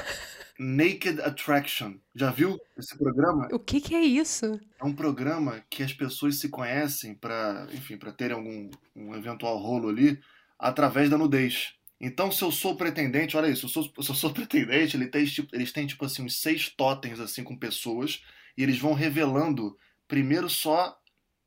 Naked 0.59 1.21
Attraction. 1.21 1.95
Já 2.15 2.31
viu 2.31 2.59
esse 2.77 2.97
programa? 2.97 3.49
O 3.53 3.59
que, 3.59 3.81
que 3.81 3.95
é 3.95 4.01
isso? 4.01 4.59
É 4.81 4.85
um 4.85 4.95
programa 4.95 5.63
que 5.71 5.83
as 5.83 5.93
pessoas 5.93 6.37
se 6.37 6.49
conhecem 6.49 7.15
para, 7.15 7.69
enfim, 7.73 7.97
para 7.97 8.13
terem 8.13 8.37
algum 8.37 8.71
um 8.97 9.15
eventual 9.15 9.59
rolo 9.59 9.89
ali 9.89 10.19
através 10.59 11.09
da 11.09 11.19
nudez. 11.19 11.75
Então, 12.01 12.31
se 12.31 12.43
eu 12.43 12.51
sou 12.51 12.77
pretendente, 12.77 13.37
olha 13.37 13.49
isso, 13.49 13.69
se 13.69 13.79
eu 13.79 13.83
sou, 13.83 14.03
se 14.03 14.11
eu 14.11 14.15
sou 14.15 14.31
pretendente, 14.35 14.97
eles 14.97 15.11
têm, 15.11 15.25
tipo, 15.25 15.55
eles 15.55 15.73
têm 15.73 15.87
tipo 15.87 16.05
assim 16.05 16.23
uns 16.23 16.41
seis 16.41 16.69
totens 16.69 17.21
assim 17.21 17.45
com 17.45 17.57
pessoas 17.57 18.23
e 18.57 18.63
eles 18.63 18.79
vão 18.79 18.95
revelando 18.95 19.77
primeiro 20.09 20.49
só 20.49 20.99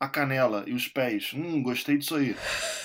a 0.02 0.10
canela 0.10 0.64
e 0.66 0.74
os 0.74 0.88
pés. 0.88 1.32
Hum, 1.32 1.62
gostei 1.62 1.96
disso 1.96 2.16
aí. 2.16 2.36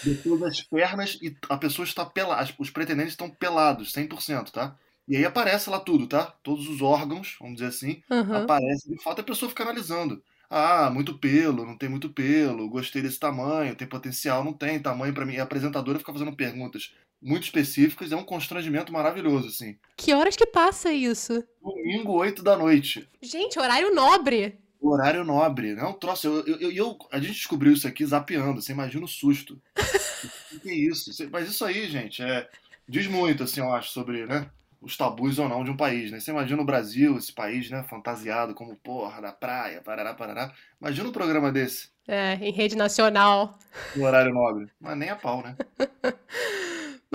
Depois 0.05 0.43
as 0.43 0.61
pernas 0.61 1.19
e 1.23 1.35
a 1.49 1.57
pessoa 1.57 1.87
está 1.87 2.05
pelada. 2.05 2.55
Os 2.59 2.69
pretendentes 2.69 3.15
estão 3.15 3.31
pelados, 3.31 3.91
100%, 3.95 4.51
tá? 4.51 4.77
E 5.09 5.17
aí 5.17 5.25
aparece 5.25 5.71
lá 5.71 5.81
tudo, 5.81 6.07
tá? 6.07 6.35
Todos 6.43 6.69
os 6.69 6.83
órgãos, 6.83 7.37
vamos 7.41 7.57
dizer 7.57 7.69
assim, 7.69 8.03
uhum. 8.11 8.35
aparece. 8.35 8.91
De 8.91 9.03
fato, 9.03 9.23
a 9.23 9.25
pessoa 9.25 9.49
fica 9.49 9.63
analisando. 9.63 10.23
Ah, 10.51 10.91
muito 10.93 11.19
pelo, 11.19 11.65
não 11.65 11.77
tem 11.77 11.89
muito 11.89 12.11
pelo, 12.11 12.69
gostei 12.69 13.01
desse 13.01 13.19
tamanho, 13.19 13.75
tem 13.75 13.89
potencial, 13.89 14.45
não 14.45 14.53
tem 14.53 14.79
tamanho 14.79 15.15
para 15.15 15.25
mim. 15.25 15.35
E 15.35 15.41
a 15.41 15.45
apresentadora 15.45 15.99
fica 15.99 16.13
fazendo 16.13 16.37
perguntas 16.37 16.93
muito 17.23 17.45
específicas, 17.45 18.13
é 18.13 18.17
um 18.17 18.25
constrangimento 18.25 18.93
maravilhoso, 18.93 19.49
assim. 19.49 19.79
Que 19.97 20.13
horas 20.13 20.37
que 20.37 20.47
passa 20.47 20.93
isso? 20.93 21.43
Domingo, 21.63 22.13
8 22.13 22.43
da 22.43 22.59
noite. 22.59 23.09
Gente, 23.23 23.59
horário 23.59 23.95
nobre. 23.95 24.61
Horário 24.89 25.25
nobre, 25.25 25.75
né? 25.75 25.85
Um 25.85 25.93
troço. 25.93 26.27
Eu, 26.29 26.59
eu, 26.59 26.73
eu, 26.73 26.99
a 27.11 27.19
gente 27.19 27.35
descobriu 27.35 27.73
isso 27.73 27.87
aqui 27.87 28.05
zapeando, 28.05 28.61
você 28.61 28.73
imagina 28.73 29.05
o 29.05 29.09
susto. 29.09 29.61
o 30.53 30.61
que 30.61 30.69
é 30.69 30.75
isso? 30.75 31.11
Mas 31.31 31.49
isso 31.49 31.65
aí, 31.65 31.89
gente, 31.89 32.23
é, 32.23 32.49
diz 32.89 33.07
muito, 33.07 33.43
assim, 33.43 33.61
eu 33.61 33.73
acho, 33.73 33.91
sobre 33.91 34.27
né, 34.27 34.51
os 34.81 34.97
tabus 34.97 35.39
ou 35.39 35.49
não 35.49 35.65
de 35.65 35.71
um 35.71 35.77
país, 35.77 36.11
né? 36.11 36.21
Você 36.21 36.31
imagina 36.31 36.63
o 36.63 36.67
Brasil, 36.67 37.17
esse 37.17 37.33
país, 37.33 37.71
né, 37.71 37.83
fantasiado 37.89 38.55
como 38.55 38.77
porra 38.77 39.21
da 39.21 39.33
praia, 39.33 39.81
parará, 39.81 40.15
parará. 40.15 40.53
Imagina 40.81 41.09
um 41.09 41.13
programa 41.13 41.51
desse. 41.51 41.89
É, 42.07 42.35
em 42.35 42.53
rede 42.53 42.77
nacional. 42.77 43.59
No 43.97 44.05
horário 44.05 44.33
nobre. 44.33 44.69
Mas 44.81 44.97
nem 44.97 45.09
a 45.09 45.17
pau, 45.17 45.43
né? 45.43 45.57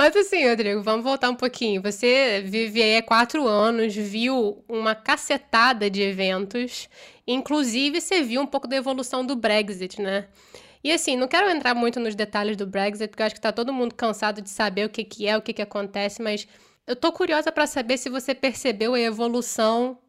Mas 0.02 0.16
assim, 0.16 0.50
Rodrigo, 0.50 0.82
vamos 0.82 1.04
voltar 1.04 1.30
um 1.30 1.36
pouquinho. 1.36 1.80
Você 1.80 2.42
vive 2.44 2.82
aí 2.82 2.98
há 2.98 3.04
quatro 3.04 3.48
anos, 3.48 3.96
viu 3.96 4.66
uma 4.68 4.96
cacetada 4.96 5.92
de 5.92 6.02
eventos, 6.02 6.90
inclusive 7.28 8.02
você 8.02 8.24
viu 8.24 8.42
um 8.42 8.48
pouco 8.48 8.68
da 8.68 8.76
evolução 8.76 9.24
do 9.24 9.36
Brexit, 9.36 10.02
né? 10.02 10.28
E 10.84 10.92
assim, 10.92 11.16
não 11.16 11.28
quero 11.28 11.48
entrar 11.52 11.76
muito 11.76 12.00
nos 12.00 12.16
detalhes 12.16 12.58
do 12.58 12.66
Brexit, 12.66 13.10
porque 13.10 13.22
eu 13.22 13.28
acho 13.28 13.36
que 13.36 13.42
tá 13.42 13.52
todo 13.52 13.72
mundo 13.72 13.94
cansado 13.94 14.42
de 14.42 14.50
saber 14.50 14.88
o 14.88 14.90
que, 14.90 15.04
que 15.04 15.28
é, 15.28 15.38
o 15.38 15.42
que, 15.42 15.54
que 15.54 15.62
acontece, 15.62 16.20
mas 16.20 16.48
eu 16.88 16.96
tô 16.96 17.12
curiosa 17.12 17.52
para 17.52 17.68
saber 17.68 17.98
se 17.98 18.10
você 18.10 18.34
percebeu 18.34 18.96
a 18.96 19.00
evolução 19.00 20.00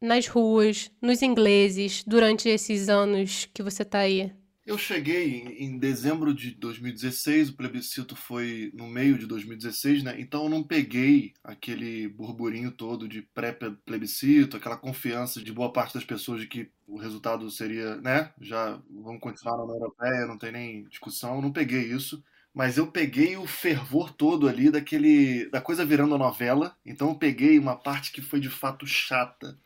nas 0.00 0.26
ruas, 0.26 0.90
nos 0.98 1.20
ingleses, 1.20 2.02
durante 2.06 2.48
esses 2.48 2.88
anos 2.88 3.50
que 3.52 3.62
você 3.62 3.84
tá 3.84 3.98
aí. 3.98 4.32
Eu 4.64 4.78
cheguei 4.78 5.40
em 5.58 5.76
dezembro 5.76 6.32
de 6.32 6.52
2016, 6.52 7.48
o 7.48 7.56
plebiscito 7.56 8.14
foi 8.14 8.70
no 8.72 8.86
meio 8.86 9.18
de 9.18 9.26
2016, 9.26 10.04
né? 10.04 10.20
Então 10.20 10.44
eu 10.44 10.48
não 10.48 10.62
peguei 10.62 11.34
aquele 11.42 12.08
burburinho 12.08 12.70
todo 12.70 13.08
de 13.08 13.22
pré-plebiscito, 13.22 14.56
aquela 14.56 14.76
confiança 14.76 15.42
de 15.42 15.52
boa 15.52 15.72
parte 15.72 15.94
das 15.94 16.04
pessoas 16.04 16.40
de 16.42 16.46
que 16.46 16.70
o 16.86 16.96
resultado 16.96 17.50
seria, 17.50 17.96
né? 17.96 18.32
Já 18.40 18.80
vamos 18.88 19.20
continuar 19.20 19.56
na 19.56 19.64
União 19.64 19.76
Europeia, 19.78 20.26
não 20.26 20.38
tem 20.38 20.52
nem 20.52 20.84
discussão. 20.84 21.36
Eu 21.36 21.42
não 21.42 21.52
peguei 21.52 21.82
isso 21.82 22.22
mas 22.54 22.76
eu 22.76 22.86
peguei 22.86 23.36
o 23.36 23.46
fervor 23.46 24.12
todo 24.12 24.48
ali 24.48 24.70
daquele 24.70 25.48
da 25.50 25.60
coisa 25.60 25.84
virando 25.84 26.18
novela. 26.18 26.76
Então 26.84 27.08
eu 27.08 27.14
peguei 27.14 27.58
uma 27.58 27.76
parte 27.76 28.12
que 28.12 28.20
foi 28.20 28.40
de 28.40 28.50
fato 28.50 28.86
chata, 28.86 29.58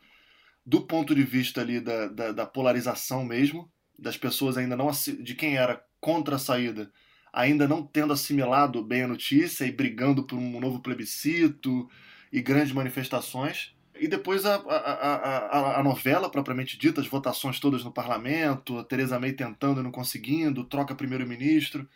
do 0.65 0.81
ponto 0.81 1.13
de 1.15 1.23
vista 1.23 1.61
ali 1.61 1.79
da, 1.79 2.07
da, 2.07 2.31
da 2.31 2.45
polarização 2.45 3.25
mesmo, 3.25 3.71
das 3.97 4.17
pessoas 4.17 4.57
ainda 4.57 4.75
não 4.75 4.91
de 5.19 5.35
quem 5.35 5.57
era 5.57 5.83
contra 5.99 6.35
a 6.35 6.39
saída, 6.39 6.91
ainda 7.33 7.67
não 7.67 7.83
tendo 7.83 8.13
assimilado 8.13 8.83
bem 8.83 9.03
a 9.03 9.07
notícia 9.07 9.65
e 9.65 9.71
brigando 9.71 10.23
por 10.23 10.37
um 10.37 10.59
novo 10.59 10.81
plebiscito 10.81 11.89
e 12.31 12.41
grandes 12.41 12.73
manifestações. 12.73 13.75
E 13.99 14.07
depois 14.07 14.45
a, 14.45 14.55
a, 14.55 15.15
a, 15.15 15.79
a, 15.79 15.83
novela 15.83 16.29
propriamente 16.29 16.77
dita, 16.77 17.01
as 17.01 17.07
votações 17.07 17.59
todas 17.59 17.83
no 17.83 17.91
parlamento, 17.91 18.77
a 18.77 18.83
Teresa 18.83 19.19
May 19.19 19.33
tentando 19.33 19.79
e 19.79 19.83
não 19.83 19.91
conseguindo, 19.91 20.63
troca 20.63 20.93
primeiro-ministro. 20.93 21.87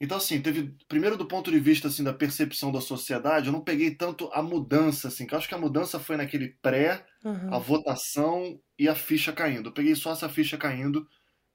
Então, 0.00 0.16
assim, 0.16 0.40
teve. 0.40 0.74
Primeiro, 0.88 1.18
do 1.18 1.26
ponto 1.26 1.50
de 1.50 1.60
vista 1.60 1.88
assim, 1.88 2.02
da 2.02 2.14
percepção 2.14 2.72
da 2.72 2.80
sociedade, 2.80 3.48
eu 3.48 3.52
não 3.52 3.60
peguei 3.60 3.90
tanto 3.90 4.30
a 4.32 4.42
mudança, 4.42 5.08
assim, 5.08 5.26
que 5.26 5.34
eu 5.34 5.38
acho 5.38 5.46
que 5.46 5.54
a 5.54 5.58
mudança 5.58 6.00
foi 6.00 6.16
naquele 6.16 6.56
pré, 6.62 7.04
uhum. 7.22 7.54
a 7.54 7.58
votação 7.58 8.58
e 8.78 8.88
a 8.88 8.94
ficha 8.94 9.30
caindo. 9.30 9.68
Eu 9.68 9.74
peguei 9.74 9.94
só 9.94 10.12
essa 10.12 10.28
ficha 10.28 10.56
caindo 10.56 11.06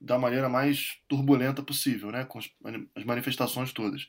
da 0.06 0.20
maneira 0.20 0.48
mais 0.48 1.00
turbulenta 1.08 1.64
possível, 1.64 2.12
né? 2.12 2.26
Com 2.26 2.38
as 2.38 3.04
manifestações 3.04 3.74
todas. 3.74 4.08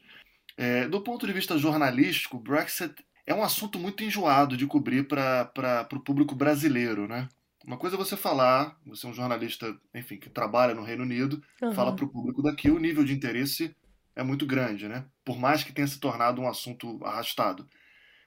É, 0.57 0.87
do 0.87 1.01
ponto 1.01 1.27
de 1.27 1.33
vista 1.33 1.57
jornalístico, 1.57 2.37
o 2.37 2.41
Brexit 2.41 2.95
é 3.27 3.35
um 3.35 3.43
assunto 3.43 3.79
muito 3.79 4.05
enjoado 4.05 4.57
de 4.57 4.67
cobrir 4.67 5.09
para 5.09 5.89
o 5.93 6.01
público 6.01 6.35
brasileiro, 6.35 7.09
né? 7.09 7.29
Uma 7.67 7.79
coisa 7.79 7.97
é 7.97 7.99
você 7.99 8.17
falar, 8.17 8.79
você 8.87 9.07
é 9.07 9.11
um 9.11 9.15
jornalista, 9.15 9.77
enfim, 9.95 10.19
que 10.19 10.31
trabalha 10.31 10.75
no 10.75 10.85
Reino 10.85 11.03
Unido, 11.03 11.43
uhum. 11.61 11.73
fala 11.73 11.97
para 11.97 12.05
o 12.05 12.09
público 12.09 12.43
daqui, 12.43 12.71
o 12.71 12.79
nível 12.79 13.03
de 13.03 13.13
interesse 13.13 13.75
é 14.15 14.23
muito 14.23 14.47
grande, 14.47 14.87
né? 14.87 15.05
Por 15.25 15.39
mais 15.39 15.65
que 15.65 15.73
tenha 15.73 15.89
se 15.89 15.99
tornado 15.99 16.41
um 16.41 16.49
assunto 16.49 17.03
arrastado. 17.05 17.67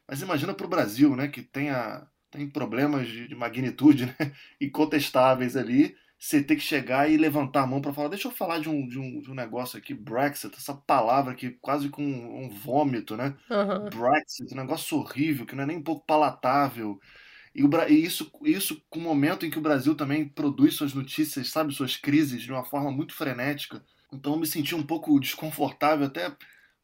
Mas 0.08 0.22
imagina 0.22 0.54
para 0.56 0.66
o 0.66 0.70
Brasil, 0.70 1.16
né? 1.16 1.28
Que 1.28 1.44
tenha, 1.44 2.06
tem 2.32 2.50
problemas 2.50 3.08
de, 3.08 3.28
de 3.28 3.36
magnitude 3.36 4.08
né? 4.20 4.34
incontestáveis 4.60 5.56
ali. 5.56 5.96
Você 6.20 6.44
ter 6.44 6.58
que 6.58 6.62
chegar 6.62 7.10
e 7.10 7.16
levantar 7.16 7.64
a 7.64 7.68
mão 7.68 7.82
para 7.82 7.94
falar, 7.94 8.10
deixa 8.10 8.28
eu 8.28 8.32
falar 8.32 8.60
de 8.60 8.68
um, 8.68 8.86
de, 8.86 9.00
um, 9.00 9.22
de 9.22 9.32
um 9.32 9.34
negócio 9.34 9.78
aqui, 9.80 9.94
Brexit, 9.94 10.54
essa 10.58 10.76
palavra 10.76 11.34
que 11.34 11.52
quase 11.62 11.88
com 11.88 12.04
um, 12.04 12.44
um 12.44 12.50
vômito, 12.50 13.16
né? 13.16 13.38
Uhum. 13.50 13.90
Brexit, 13.90 14.54
um 14.54 14.58
negócio 14.58 14.98
horrível, 14.98 15.46
que 15.46 15.56
não 15.56 15.64
é 15.64 15.68
nem 15.68 15.78
um 15.78 15.84
pouco 15.84 16.06
palatável. 16.06 17.00
E, 17.56 17.64
o, 17.64 17.70
e 17.88 18.04
isso, 18.04 18.30
isso 18.44 18.84
com 18.90 19.00
o 19.00 19.02
momento 19.02 19.46
em 19.46 19.50
que 19.50 19.58
o 19.58 19.62
Brasil 19.62 19.96
também 19.96 20.28
produz 20.28 20.74
suas 20.76 20.94
notícias, 20.94 21.50
sabe, 21.50 21.74
suas 21.74 21.96
crises 21.96 22.42
de 22.42 22.52
uma 22.52 22.66
forma 22.66 22.92
muito 22.92 23.14
frenética. 23.14 23.82
Então 24.12 24.34
eu 24.34 24.40
me 24.40 24.46
senti 24.46 24.76
um 24.76 24.84
pouco 24.84 25.18
desconfortável, 25.22 26.06
até 26.06 26.36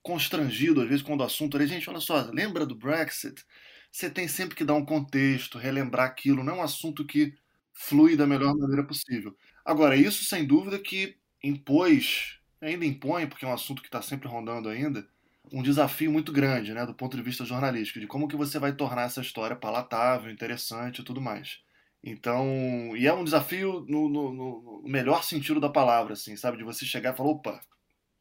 constrangido 0.02 0.82
às 0.82 0.88
vezes 0.88 1.04
quando 1.04 1.22
o 1.22 1.26
assunto 1.26 1.58
era, 1.58 1.68
gente, 1.68 1.90
olha 1.90 2.00
só, 2.00 2.30
lembra 2.32 2.66
do 2.66 2.76
Brexit? 2.76 3.44
Você 3.92 4.10
tem 4.10 4.28
sempre 4.30 4.56
que 4.56 4.64
dar 4.64 4.76
um 4.76 4.86
contexto, 4.86 5.58
relembrar 5.58 6.06
aquilo, 6.08 6.44
não 6.44 6.54
é 6.54 6.58
um 6.58 6.62
assunto 6.62 7.06
que 7.06 7.34
flui 7.76 8.16
da 8.16 8.26
melhor 8.26 8.56
maneira 8.56 8.84
possível. 8.84 9.36
Agora, 9.64 9.96
isso 9.96 10.24
sem 10.24 10.46
dúvida 10.46 10.80
que 10.80 11.18
impôs, 11.44 12.40
ainda 12.62 12.86
impõe, 12.86 13.28
porque 13.28 13.46
é 13.46 13.48
um 13.48 13.54
assunto 13.54 13.82
que 13.82 13.88
está 13.88 14.02
sempre 14.02 14.28
rondando 14.28 14.70
ainda, 14.70 15.08
um 15.52 15.62
desafio 15.62 16.12
muito 16.12 16.32
grande, 16.32 16.74
né, 16.74 16.86
do 16.86 16.94
ponto 16.94 17.16
de 17.16 17.22
vista 17.22 17.46
jornalístico, 17.46 18.00
de 18.00 18.08
como 18.08 18.28
que 18.28 18.36
você 18.36 18.58
vai 18.58 18.74
tornar 18.74 19.04
essa 19.04 19.22
história 19.22 19.56
palatável, 19.56 20.32
interessante 20.32 21.02
e 21.02 21.04
tudo 21.04 21.22
mais. 21.22 21.60
Então, 22.04 22.96
e 22.96 23.08
é 23.08 23.14
um 23.14 23.24
desafio 23.24 23.86
no, 23.88 24.08
no, 24.08 24.34
no, 24.34 24.84
melhor 24.86 25.24
sentido 25.24 25.60
da 25.60 25.70
palavra, 25.70 26.14
assim, 26.14 26.36
sabe? 26.36 26.58
De 26.58 26.64
você 26.64 26.86
chegar 26.86 27.14
e 27.14 27.18
falar, 27.18 27.30
opa, 27.30 27.60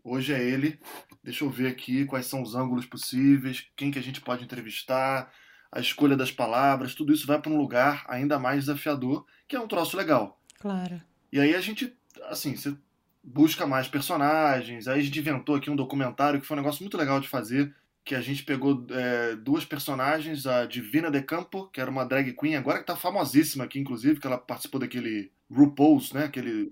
hoje 0.03 0.33
é 0.33 0.43
ele, 0.43 0.79
deixa 1.23 1.45
eu 1.45 1.51
ver 1.51 1.69
aqui 1.69 2.05
quais 2.07 2.27
são 2.27 2.43
os 2.43 2.55
ângulos 2.55 2.87
possíveis, 2.87 3.67
quem 3.77 3.91
que 3.91 3.99
a 3.99 4.03
gente 4.03 4.21
pode 4.21 4.45
entrevistar, 4.45 5.33
a 5.75 5.81
escolha 5.81 6.17
das 6.17 6.31
palavras, 6.31 6.95
tudo 6.95 7.13
isso 7.13 7.27
vai 7.27 7.41
para 7.41 7.51
um 7.51 7.59
lugar 7.59 8.05
ainda 8.09 8.39
mais 8.39 8.61
desafiador, 8.61 9.27
que 9.49 9.57
é 9.57 9.61
um 9.61 9.67
troço 9.67 9.97
legal. 9.97 10.41
Claro. 10.61 11.03
E 11.33 11.41
aí 11.41 11.55
a 11.55 11.61
gente, 11.61 11.93
assim, 12.29 12.55
você 12.55 12.75
busca 13.23 13.67
mais 13.67 13.89
personagens, 13.89 14.87
aí 14.87 15.01
a 15.01 15.03
gente 15.03 15.19
inventou 15.19 15.57
aqui 15.57 15.69
um 15.69 15.77
documentário 15.77 16.41
que 16.41 16.47
foi 16.47 16.57
um 16.57 16.61
negócio 16.61 16.83
muito 16.83 16.97
legal 16.97 17.19
de 17.19 17.29
fazer, 17.29 17.75
que 18.05 18.15
a 18.15 18.21
gente 18.21 18.45
pegou 18.45 18.87
é, 18.91 19.35
duas 19.35 19.65
personagens, 19.65 20.47
a 20.47 20.65
Divina 20.65 21.11
de 21.11 21.23
Campo, 21.23 21.69
que 21.73 21.81
era 21.81 21.91
uma 21.91 22.05
drag 22.05 22.33
queen, 22.35 22.55
agora 22.55 22.79
que 22.79 22.87
tá 22.87 22.95
famosíssima 22.95 23.65
aqui, 23.65 23.81
inclusive, 23.81 24.21
que 24.21 24.27
ela 24.27 24.39
participou 24.39 24.79
daquele 24.79 25.33
RuPaul's, 25.51 26.13
né? 26.13 26.25
Aquele, 26.25 26.71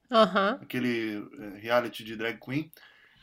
aquele 0.61 1.26
é, 1.40 1.59
reality 1.59 2.04
de 2.04 2.16
drag 2.16 2.38
queen. 2.38 2.71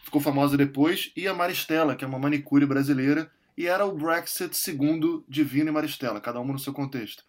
Ficou 0.03 0.19
famosa 0.19 0.57
depois. 0.57 1.11
E 1.15 1.27
a 1.27 1.33
Maristela, 1.35 1.95
que 1.95 2.03
é 2.03 2.07
uma 2.07 2.17
manicure 2.17 2.65
brasileira. 2.65 3.31
E 3.59 3.67
era 3.67 3.85
o 3.85 3.91
Brexit 3.91 4.55
segundo 4.55 5.25
Divina 5.27 5.69
e 5.69 5.73
Maristela, 5.73 6.21
cada 6.21 6.39
uma 6.39 6.53
no 6.53 6.59
seu 6.59 6.71
contexto. 6.71 7.25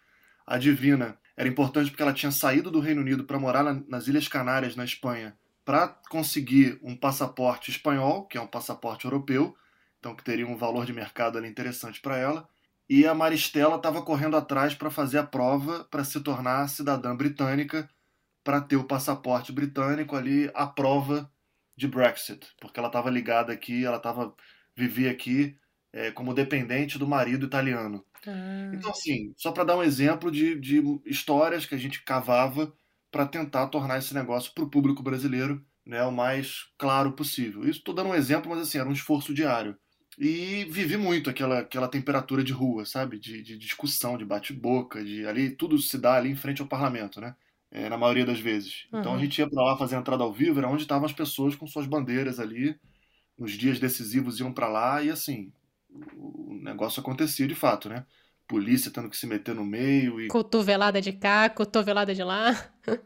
A 0.47 0.57
Divina 0.57 1.19
era 1.35 1.49
importante 1.49 1.89
porque 1.91 2.01
ela 2.01 2.13
tinha 2.13 2.31
saído 2.31 2.71
do 2.71 2.79
Reino 2.79 3.01
Unido 3.01 3.25
para 3.25 3.37
morar 3.37 3.65
na, 3.65 3.83
nas 3.85 4.07
Ilhas 4.07 4.29
Canárias, 4.29 4.77
na 4.77 4.85
Espanha, 4.85 5.37
para 5.65 5.89
conseguir 6.09 6.79
um 6.81 6.95
passaporte 6.95 7.69
espanhol, 7.69 8.27
que 8.27 8.37
é 8.37 8.41
um 8.41 8.47
passaporte 8.47 9.03
europeu, 9.03 9.53
então 9.99 10.15
que 10.15 10.23
teria 10.23 10.47
um 10.47 10.55
valor 10.55 10.85
de 10.85 10.93
mercado 10.93 11.37
ali 11.37 11.49
interessante 11.49 11.99
para 11.99 12.17
ela. 12.17 12.47
E 12.89 13.05
a 13.05 13.13
Maristela 13.13 13.75
estava 13.75 14.01
correndo 14.01 14.37
atrás 14.37 14.73
para 14.73 14.89
fazer 14.89 15.17
a 15.17 15.23
prova 15.23 15.83
para 15.91 16.05
se 16.05 16.17
tornar 16.21 16.69
cidadã 16.69 17.13
britânica, 17.13 17.89
para 18.41 18.61
ter 18.61 18.77
o 18.77 18.85
passaporte 18.85 19.51
britânico 19.51 20.15
ali, 20.15 20.49
a 20.53 20.65
prova 20.65 21.29
de 21.75 21.89
Brexit, 21.89 22.47
porque 22.57 22.79
ela 22.79 22.87
estava 22.87 23.09
ligada 23.09 23.51
aqui, 23.51 23.83
ela 23.83 23.97
estava 23.97 24.33
vivia 24.73 25.11
aqui 25.11 25.59
é, 25.93 26.11
como 26.11 26.33
dependente 26.33 26.97
do 26.97 27.07
marido 27.07 27.45
italiano. 27.45 28.03
Ah. 28.25 28.71
Então, 28.73 28.91
assim, 28.91 29.33
só 29.37 29.51
para 29.51 29.63
dar 29.63 29.77
um 29.77 29.83
exemplo 29.83 30.31
de, 30.31 30.59
de 30.59 30.81
histórias 31.05 31.65
que 31.65 31.75
a 31.75 31.77
gente 31.77 32.03
cavava 32.03 32.73
para 33.11 33.25
tentar 33.25 33.67
tornar 33.67 33.97
esse 33.97 34.13
negócio 34.13 34.53
para 34.53 34.63
o 34.63 34.69
público 34.69 35.03
brasileiro 35.03 35.63
né, 35.85 36.03
o 36.03 36.11
mais 36.11 36.67
claro 36.77 37.11
possível. 37.13 37.61
Isso 37.63 37.79
estou 37.79 37.93
dando 37.93 38.09
um 38.09 38.15
exemplo, 38.15 38.49
mas 38.49 38.61
assim, 38.61 38.77
era 38.77 38.87
um 38.87 38.93
esforço 38.93 39.33
diário. 39.33 39.77
E 40.17 40.65
vivi 40.65 40.97
muito 40.97 41.29
aquela, 41.29 41.59
aquela 41.59 41.87
temperatura 41.87 42.43
de 42.43 42.53
rua, 42.53 42.85
sabe? 42.85 43.17
De, 43.17 43.41
de 43.41 43.57
discussão, 43.57 44.17
de 44.17 44.25
bate-boca, 44.25 45.03
de 45.03 45.25
ali 45.25 45.49
tudo 45.49 45.77
se 45.77 45.97
dá 45.97 46.15
ali 46.15 46.29
em 46.29 46.35
frente 46.35 46.61
ao 46.61 46.67
parlamento, 46.67 47.19
né? 47.19 47.35
É, 47.71 47.89
na 47.89 47.97
maioria 47.97 48.25
das 48.25 48.39
vezes. 48.39 48.85
Uhum. 48.91 48.99
Então 48.99 49.15
a 49.15 49.17
gente 49.17 49.37
ia 49.39 49.49
para 49.49 49.63
lá 49.63 49.77
fazer 49.77 49.95
a 49.95 49.99
entrada 49.99 50.23
ao 50.23 50.33
vivo, 50.33 50.59
era 50.59 50.67
onde 50.67 50.81
estavam 50.83 51.05
as 51.05 51.13
pessoas 51.13 51.55
com 51.55 51.65
suas 51.65 51.87
bandeiras 51.87 52.39
ali, 52.39 52.77
nos 53.37 53.53
dias 53.53 53.79
decisivos 53.79 54.39
iam 54.39 54.53
para 54.53 54.67
lá 54.67 55.01
e 55.01 55.09
assim, 55.09 55.51
o 56.15 56.59
negócio 56.61 57.01
acontecia 57.01 57.47
de 57.47 57.55
fato, 57.55 57.89
né? 57.89 58.05
Polícia 58.47 58.91
tendo 58.91 59.09
que 59.09 59.17
se 59.17 59.25
meter 59.27 59.55
no 59.55 59.65
meio 59.65 60.19
e. 60.19 60.27
Cotovelada 60.27 61.01
de 61.01 61.13
cá, 61.13 61.49
cotovelada 61.49 62.13
de 62.13 62.23
lá. 62.23 62.53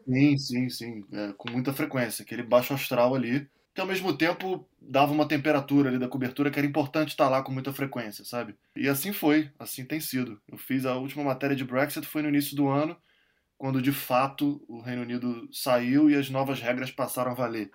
Sim, 0.07 0.37
sim, 0.37 0.69
sim. 0.69 1.05
É, 1.11 1.33
com 1.33 1.51
muita 1.51 1.73
frequência. 1.73 2.23
Aquele 2.23 2.43
baixo 2.43 2.73
astral 2.73 3.13
ali 3.15 3.47
que 3.75 3.81
ao 3.81 3.87
mesmo 3.87 4.15
tempo 4.17 4.65
dava 4.79 5.11
uma 5.11 5.27
temperatura 5.27 5.89
ali 5.89 5.99
da 5.99 6.07
cobertura 6.07 6.49
que 6.49 6.57
era 6.57 6.65
importante 6.65 7.09
estar 7.09 7.27
lá 7.27 7.43
com 7.43 7.51
muita 7.51 7.73
frequência, 7.73 8.23
sabe? 8.23 8.55
E 8.73 8.87
assim 8.87 9.11
foi, 9.11 9.51
assim 9.59 9.83
tem 9.83 9.99
sido. 9.99 10.39
Eu 10.47 10.57
fiz 10.57 10.85
a 10.85 10.95
última 10.95 11.25
matéria 11.25 11.55
de 11.57 11.65
Brexit 11.65 12.07
foi 12.07 12.21
no 12.21 12.29
início 12.29 12.55
do 12.55 12.69
ano, 12.69 12.95
quando 13.57 13.81
de 13.81 13.91
fato 13.91 14.63
o 14.69 14.79
Reino 14.79 15.01
Unido 15.01 15.49
saiu 15.51 16.09
e 16.09 16.15
as 16.15 16.29
novas 16.29 16.61
regras 16.61 16.89
passaram 16.89 17.31
a 17.31 17.35
valer. 17.35 17.69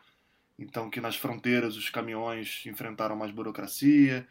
Então 0.59 0.89
que 0.89 1.03
nas 1.03 1.17
fronteiras 1.17 1.77
os 1.77 1.91
caminhões 1.91 2.63
enfrentaram 2.65 3.15
mais 3.15 3.31
burocracia, 3.31 4.27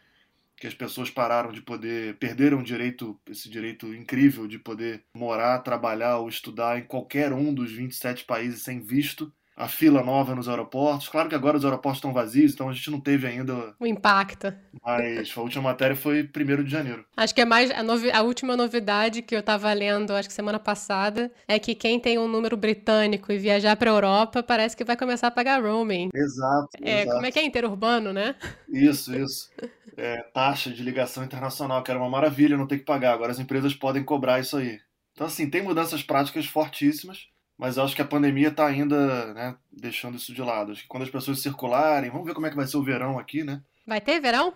que 0.60 0.68
as 0.68 0.74
pessoas 0.74 1.10
pararam 1.10 1.52
de 1.52 1.62
poder, 1.62 2.18
perderam 2.18 2.60
o 2.60 2.64
direito, 2.64 3.20
esse 3.28 3.50
direito 3.50 3.94
incrível 3.94 4.48
de 4.48 4.60
poder 4.60 5.06
morar, 5.16 5.60
trabalhar 5.60 6.18
ou 6.18 6.28
estudar 6.28 6.78
em 6.78 6.84
qualquer 6.84 7.32
um 7.32 7.54
dos 7.54 7.72
27 7.72 8.26
países 8.26 8.64
sem 8.64 8.82
visto 8.82 9.34
a 9.60 9.68
fila 9.68 10.02
nova 10.02 10.34
nos 10.34 10.48
aeroportos. 10.48 11.10
Claro 11.10 11.28
que 11.28 11.36
agora 11.36 11.58
os 11.58 11.66
aeroportos 11.66 11.98
estão 11.98 12.14
vazios, 12.14 12.54
então 12.54 12.70
a 12.70 12.74
gente 12.74 12.90
não 12.90 13.02
teve 13.02 13.28
ainda. 13.28 13.76
O 13.78 13.86
impacto. 13.86 14.54
Mas 14.82 15.30
a 15.36 15.42
última 15.42 15.64
matéria 15.64 15.98
foi 15.98 16.24
1 16.24 16.64
de 16.64 16.72
janeiro. 16.72 17.06
Acho 17.18 17.36
que 17.36 17.42
é 17.42 17.46
mais. 17.46 17.70
A, 17.70 17.84
novi... 17.84 18.10
a 18.10 18.22
última 18.22 18.56
novidade 18.56 19.22
que 19.22 19.36
eu 19.36 19.42
estava 19.42 19.72
lendo, 19.74 20.14
acho 20.14 20.30
que 20.30 20.34
semana 20.34 20.58
passada, 20.58 21.30
é 21.46 21.60
que 21.60 21.76
quem 21.76 22.00
tem 22.00 22.18
um 22.18 22.28
número 22.28 22.56
britânico 22.56 23.34
e 23.34 23.38
viajar 23.38 23.76
para 23.76 23.92
a 23.92 23.94
Europa 23.94 24.42
parece 24.42 24.78
que 24.78 24.86
vai 24.86 24.96
começar 24.96 25.28
a 25.28 25.32
pagar 25.32 25.62
roaming. 25.62 26.08
Exato. 26.16 26.70
É, 26.82 27.02
exato. 27.02 27.16
Como 27.16 27.26
é 27.26 27.32
que 27.32 27.40
é 27.40 27.44
interurbano, 27.44 28.14
né? 28.14 28.36
Isso, 28.70 29.14
isso. 29.14 29.52
É, 29.98 30.24
taxa 30.34 30.72
de 30.72 30.82
ligação 30.82 31.22
internacional, 31.22 31.84
que 31.84 31.92
era 31.92 32.00
uma 32.00 32.10
maravilha 32.10 32.56
não 32.56 32.66
ter 32.66 32.78
que 32.78 32.86
pagar. 32.86 33.14
Agora 33.14 33.34
as 33.34 33.40
empresas 33.40 33.74
podem 33.74 34.06
cobrar 34.06 34.40
isso 34.40 34.56
aí. 34.56 34.80
Então, 35.12 35.28
assim, 35.28 35.50
tem 35.50 35.62
mudanças 35.62 36.02
práticas 36.02 36.46
fortíssimas 36.46 37.28
mas 37.60 37.76
eu 37.76 37.84
acho 37.84 37.94
que 37.94 38.02
a 38.02 38.06
pandemia 38.06 38.48
está 38.48 38.66
ainda 38.66 39.34
né, 39.34 39.56
deixando 39.70 40.16
isso 40.16 40.34
de 40.34 40.42
lado. 40.42 40.72
Acho 40.72 40.84
que 40.84 40.88
quando 40.88 41.04
as 41.04 41.10
pessoas 41.10 41.42
circularem, 41.42 42.10
vamos 42.10 42.26
ver 42.26 42.34
como 42.34 42.48
é 42.48 42.50
que 42.50 42.56
vai 42.56 42.66
ser 42.66 42.78
o 42.78 42.84
verão 42.84 43.20
aqui, 43.20 43.44
né? 43.44 43.62
Vai 43.86 44.00
ter 44.00 44.18
verão? 44.22 44.54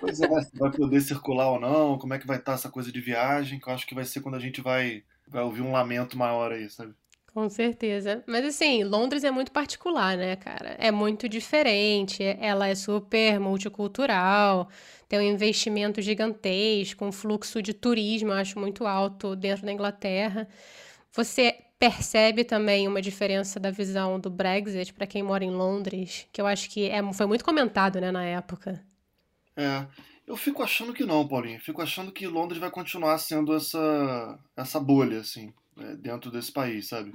Pois 0.00 0.18
é, 0.18 0.26
vai 0.54 0.70
poder 0.72 1.02
circular 1.02 1.50
ou 1.50 1.60
não, 1.60 1.98
como 1.98 2.14
é 2.14 2.18
que 2.18 2.26
vai 2.26 2.38
estar 2.38 2.52
tá 2.52 2.56
essa 2.56 2.70
coisa 2.70 2.90
de 2.90 3.02
viagem, 3.02 3.60
que 3.60 3.68
eu 3.68 3.74
acho 3.74 3.86
que 3.86 3.94
vai 3.94 4.06
ser 4.06 4.22
quando 4.22 4.36
a 4.36 4.40
gente 4.40 4.62
vai, 4.62 5.04
vai 5.28 5.42
ouvir 5.42 5.60
um 5.60 5.72
lamento 5.72 6.16
maior 6.16 6.52
aí, 6.52 6.70
sabe? 6.70 6.94
Com 7.34 7.50
certeza. 7.50 8.24
Mas 8.26 8.46
assim, 8.46 8.82
Londres 8.82 9.22
é 9.22 9.30
muito 9.30 9.52
particular, 9.52 10.16
né, 10.16 10.36
cara? 10.36 10.76
É 10.78 10.90
muito 10.90 11.28
diferente, 11.28 12.22
ela 12.40 12.66
é 12.66 12.74
super 12.74 13.38
multicultural, 13.38 14.70
tem 15.06 15.18
um 15.18 15.34
investimento 15.34 16.00
gigantesco, 16.00 17.04
um 17.04 17.12
fluxo 17.12 17.60
de 17.60 17.74
turismo, 17.74 18.30
eu 18.30 18.36
acho, 18.36 18.58
muito 18.58 18.86
alto 18.86 19.36
dentro 19.36 19.66
da 19.66 19.72
Inglaterra. 19.72 20.48
Você 21.12 21.58
percebe 21.80 22.44
também 22.44 22.86
uma 22.86 23.00
diferença 23.00 23.58
da 23.58 23.70
visão 23.70 24.20
do 24.20 24.28
Brexit 24.28 24.92
para 24.92 25.06
quem 25.06 25.22
mora 25.22 25.42
em 25.42 25.50
Londres, 25.50 26.28
que 26.30 26.38
eu 26.38 26.46
acho 26.46 26.68
que 26.68 26.90
é, 26.90 27.00
foi 27.14 27.24
muito 27.24 27.42
comentado, 27.42 27.98
né, 27.98 28.12
na 28.12 28.22
época. 28.22 28.84
É, 29.56 29.86
eu 30.26 30.36
fico 30.36 30.62
achando 30.62 30.92
que 30.92 31.06
não, 31.06 31.26
Paulinho. 31.26 31.58
Fico 31.58 31.80
achando 31.80 32.12
que 32.12 32.26
Londres 32.26 32.60
vai 32.60 32.70
continuar 32.70 33.16
sendo 33.16 33.54
essa, 33.54 34.38
essa 34.54 34.78
bolha, 34.78 35.20
assim 35.20 35.52
né, 35.74 35.96
dentro 35.96 36.30
desse 36.30 36.52
país, 36.52 36.88
sabe? 36.88 37.14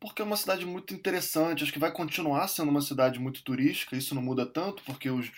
Porque 0.00 0.22
é 0.22 0.24
uma 0.24 0.36
cidade 0.36 0.64
muito 0.64 0.94
interessante, 0.94 1.62
acho 1.62 1.72
que 1.72 1.78
vai 1.78 1.92
continuar 1.92 2.48
sendo 2.48 2.70
uma 2.70 2.80
cidade 2.80 3.20
muito 3.20 3.44
turística, 3.44 3.94
isso 3.94 4.14
não 4.14 4.22
muda 4.22 4.44
tanto, 4.46 4.82
porque 4.84 5.10
os, 5.10 5.30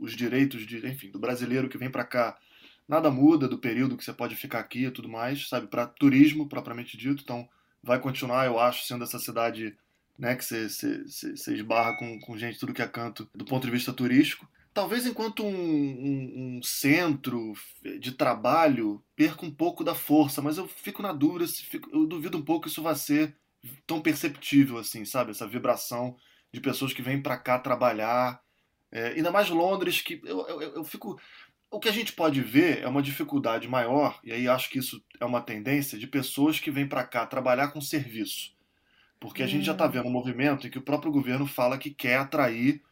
os 0.00 0.14
direitos 0.14 0.64
de, 0.66 0.86
enfim, 0.86 1.10
do 1.10 1.18
brasileiro 1.18 1.68
que 1.68 1.78
vem 1.78 1.90
para 1.90 2.04
cá, 2.04 2.38
nada 2.86 3.10
muda 3.10 3.48
do 3.48 3.58
período 3.58 3.96
que 3.96 4.04
você 4.04 4.12
pode 4.12 4.36
ficar 4.36 4.60
aqui 4.60 4.84
e 4.84 4.90
tudo 4.90 5.08
mais, 5.08 5.48
sabe? 5.48 5.66
Para 5.66 5.86
turismo, 5.86 6.46
propriamente 6.46 6.96
dito, 6.96 7.22
então 7.22 7.48
vai 7.82 7.98
continuar, 7.98 8.46
eu 8.46 8.58
acho, 8.58 8.86
sendo 8.86 9.04
essa 9.04 9.18
cidade 9.18 9.76
né, 10.18 10.36
que 10.36 10.44
você, 10.44 11.52
esbarra 11.54 11.96
com, 11.96 12.20
com 12.20 12.38
gente 12.38 12.58
tudo 12.58 12.74
que 12.74 12.82
é 12.82 12.86
canto 12.86 13.28
do 13.34 13.44
ponto 13.44 13.64
de 13.64 13.72
vista 13.72 13.92
turístico 13.92 14.46
talvez 14.72 15.06
enquanto 15.06 15.44
um, 15.44 15.48
um, 15.48 16.56
um, 16.58 16.62
centro 16.62 17.52
de 18.00 18.12
trabalho 18.12 19.02
perca 19.14 19.44
um 19.44 19.50
pouco 19.50 19.84
da 19.84 19.94
força, 19.94 20.40
mas 20.40 20.56
eu 20.56 20.66
fico 20.66 21.02
na 21.02 21.12
dúvida, 21.12 21.46
fico, 21.46 21.90
eu 21.92 22.06
duvido 22.06 22.38
um 22.38 22.44
pouco 22.44 22.62
que 22.62 22.68
isso 22.68 22.82
vai 22.82 22.94
ser 22.94 23.36
tão 23.86 24.00
perceptível 24.00 24.78
assim, 24.78 25.04
sabe? 25.04 25.30
Essa 25.30 25.46
vibração 25.46 26.16
de 26.52 26.60
pessoas 26.60 26.92
que 26.92 27.02
vêm 27.02 27.20
para 27.20 27.36
cá 27.36 27.58
trabalhar, 27.58 28.42
é, 28.90 29.08
ainda 29.08 29.30
mais 29.30 29.48
Londres, 29.50 30.00
que 30.00 30.20
eu, 30.24 30.46
eu, 30.48 30.60
eu 30.60 30.84
fico 30.84 31.20
o 31.72 31.80
que 31.80 31.88
a 31.88 31.92
gente 31.92 32.12
pode 32.12 32.42
ver 32.42 32.82
é 32.82 32.86
uma 32.86 33.02
dificuldade 33.02 33.66
maior, 33.66 34.20
e 34.22 34.30
aí 34.30 34.46
acho 34.46 34.68
que 34.68 34.78
isso 34.78 35.02
é 35.18 35.24
uma 35.24 35.40
tendência 35.40 35.98
de 35.98 36.06
pessoas 36.06 36.60
que 36.60 36.70
vêm 36.70 36.86
para 36.86 37.02
cá 37.02 37.24
trabalhar 37.24 37.68
com 37.68 37.80
serviço. 37.80 38.52
Porque 39.18 39.42
a 39.42 39.46
gente 39.46 39.64
já 39.64 39.72
está 39.72 39.86
hum. 39.86 39.90
vendo 39.90 40.08
um 40.08 40.12
movimento 40.12 40.66
em 40.66 40.70
que 40.70 40.78
o 40.78 40.82
próprio 40.82 41.10
governo 41.10 41.46
fala 41.46 41.78
que 41.78 41.90
quer 41.90 42.16
atrair 42.16 42.82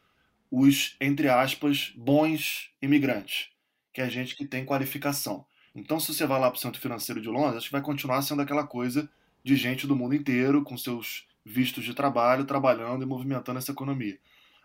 os, 0.49 0.95
entre 0.99 1.29
aspas, 1.29 1.93
bons 1.95 2.71
imigrantes, 2.81 3.49
que 3.93 4.01
é 4.01 4.05
a 4.05 4.09
gente 4.09 4.35
que 4.35 4.47
tem 4.47 4.65
qualificação. 4.65 5.45
Então, 5.75 5.99
se 5.99 6.13
você 6.13 6.25
vai 6.25 6.39
lá 6.39 6.49
para 6.49 6.57
o 6.57 6.59
Centro 6.59 6.81
Financeiro 6.81 7.21
de 7.21 7.29
Londres, 7.29 7.57
acho 7.57 7.67
que 7.67 7.71
vai 7.71 7.81
continuar 7.81 8.21
sendo 8.23 8.41
aquela 8.41 8.65
coisa 8.65 9.07
de 9.43 9.55
gente 9.55 9.85
do 9.85 9.95
mundo 9.95 10.15
inteiro, 10.15 10.63
com 10.63 10.75
seus 10.75 11.27
vistos 11.45 11.83
de 11.83 11.93
trabalho, 11.93 12.45
trabalhando 12.45 13.03
e 13.03 13.05
movimentando 13.05 13.59
essa 13.59 13.71
economia. 13.71 14.17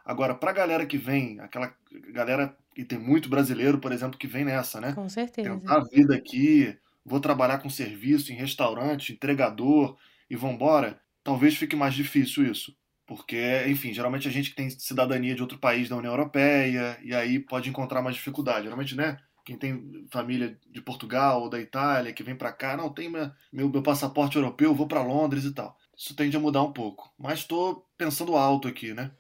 Agora, 0.07 0.37
para 0.37 0.53
a 0.53 0.55
galera 0.55 0.87
que 0.87 0.97
vem, 0.97 1.41
aquela 1.41 1.75
galera, 2.13 2.57
e 2.77 2.85
tem 2.85 2.97
muito 2.97 3.29
brasileiro, 3.29 3.81
por 3.81 3.91
exemplo, 3.91 4.17
que 4.17 4.29
vem 4.29 4.45
nessa, 4.45 4.81
né? 4.81 4.93
Com 4.93 5.09
certeza. 5.09 5.51
Tentar 5.51 5.79
a 5.79 5.85
vida 5.85 6.15
aqui, 6.15 6.79
vou 7.05 7.19
trabalhar 7.19 7.59
com 7.59 7.69
serviço, 7.69 8.33
em 8.33 8.37
restaurante, 8.37 9.13
entregador 9.13 9.97
e 10.31 10.37
vambora, 10.37 11.01
talvez 11.25 11.57
fique 11.57 11.75
mais 11.75 11.93
difícil 11.93 12.47
isso. 12.47 12.77
Porque, 13.05 13.65
enfim, 13.67 13.93
geralmente 13.93 14.29
a 14.29 14.31
gente 14.31 14.51
que 14.51 14.57
tem 14.57 14.71
cidadania 14.71 15.35
de 15.35 15.43
outro 15.43 15.59
país 15.59 15.89
da 15.89 15.97
União 15.97 16.13
Europeia, 16.13 16.97
e 17.03 17.13
aí 17.13 17.41
pode 17.41 17.69
encontrar 17.69 18.01
mais 18.01 18.15
dificuldade. 18.15 18.65
Geralmente, 18.65 18.95
né? 18.95 19.17
Quem 19.45 19.57
tem 19.57 20.07
família 20.11 20.59
de 20.71 20.81
Portugal 20.81 21.43
ou 21.43 21.49
da 21.49 21.61
Itália, 21.61 22.13
que 22.13 22.23
vem 22.23 22.37
para 22.37 22.53
cá, 22.53 22.77
não, 22.77 22.93
tem 22.93 23.09
meu, 23.09 23.31
meu 23.53 23.83
passaporte 23.83 24.37
europeu, 24.37 24.75
vou 24.75 24.89
para 24.89 25.03
Londres 25.03 25.45
e 25.45 25.53
tal. 25.53 25.77
Isso 25.97 26.15
tende 26.17 26.37
a 26.37 26.41
mudar 26.41 26.63
um 26.63 26.73
pouco. 26.73 27.13
Mas 27.19 27.41
estou 27.41 27.89
pensando 27.97 28.37
alto 28.37 28.67
aqui, 28.69 28.93
né? 28.93 29.13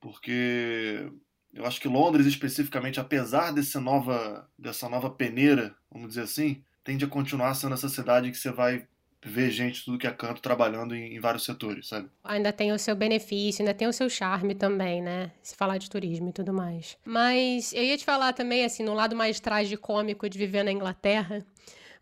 Porque 0.00 1.10
eu 1.52 1.64
acho 1.66 1.80
que 1.80 1.88
Londres, 1.88 2.26
especificamente, 2.26 3.00
apesar 3.00 3.52
desse 3.52 3.78
nova, 3.78 4.48
dessa 4.58 4.88
nova 4.88 5.10
peneira, 5.10 5.74
vamos 5.90 6.08
dizer 6.08 6.22
assim, 6.22 6.62
tende 6.84 7.04
a 7.04 7.08
continuar 7.08 7.54
sendo 7.54 7.74
essa 7.74 7.88
cidade 7.88 8.30
que 8.30 8.38
você 8.38 8.50
vai 8.50 8.86
ver 9.22 9.50
gente 9.50 9.84
tudo 9.84 9.98
que 9.98 10.06
é 10.06 10.12
canto 10.12 10.40
trabalhando 10.40 10.94
em, 10.94 11.16
em, 11.16 11.20
vários 11.20 11.44
setores, 11.44 11.88
sabe? 11.88 12.08
Ainda 12.22 12.52
tem 12.52 12.72
o 12.72 12.78
seu 12.78 12.94
benefício, 12.94 13.62
ainda 13.62 13.74
tem 13.74 13.88
o 13.88 13.92
seu 13.92 14.08
charme 14.08 14.54
também, 14.54 15.02
né? 15.02 15.32
Se 15.42 15.56
falar 15.56 15.78
de 15.78 15.90
turismo 15.90 16.28
e 16.28 16.32
tudo 16.32 16.52
mais. 16.52 16.96
Mas 17.04 17.72
eu 17.72 17.82
ia 17.82 17.98
te 17.98 18.04
falar 18.04 18.32
também, 18.32 18.64
assim, 18.64 18.84
no 18.84 18.94
lado 18.94 19.16
mais 19.16 19.40
tragicômico 19.40 20.28
de 20.28 20.38
viver 20.38 20.62
na 20.62 20.70
Inglaterra, 20.70 21.44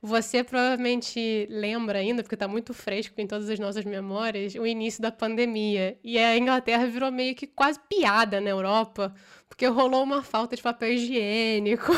você 0.07 0.45
provavelmente 0.45 1.47
lembra 1.51 1.99
ainda, 1.99 2.23
porque 2.23 2.37
está 2.37 2.47
muito 2.47 2.73
fresco 2.73 3.21
em 3.21 3.27
todas 3.27 3.51
as 3.51 3.59
nossas 3.59 3.85
memórias, 3.85 4.55
o 4.55 4.65
início 4.65 5.03
da 5.03 5.11
pandemia. 5.11 5.99
E 6.03 6.17
a 6.17 6.39
Inglaterra 6.39 6.87
virou 6.87 7.11
meio 7.11 7.35
que 7.35 7.47
quase 7.47 7.81
piada 7.89 8.41
na 8.41 8.51
Europa, 8.51 9.13
porque 9.49 9.67
rolou 9.67 10.05
uma 10.05 10.23
falta 10.23 10.55
de 10.55 10.63
papel 10.63 10.93
higiênico. 10.93 11.93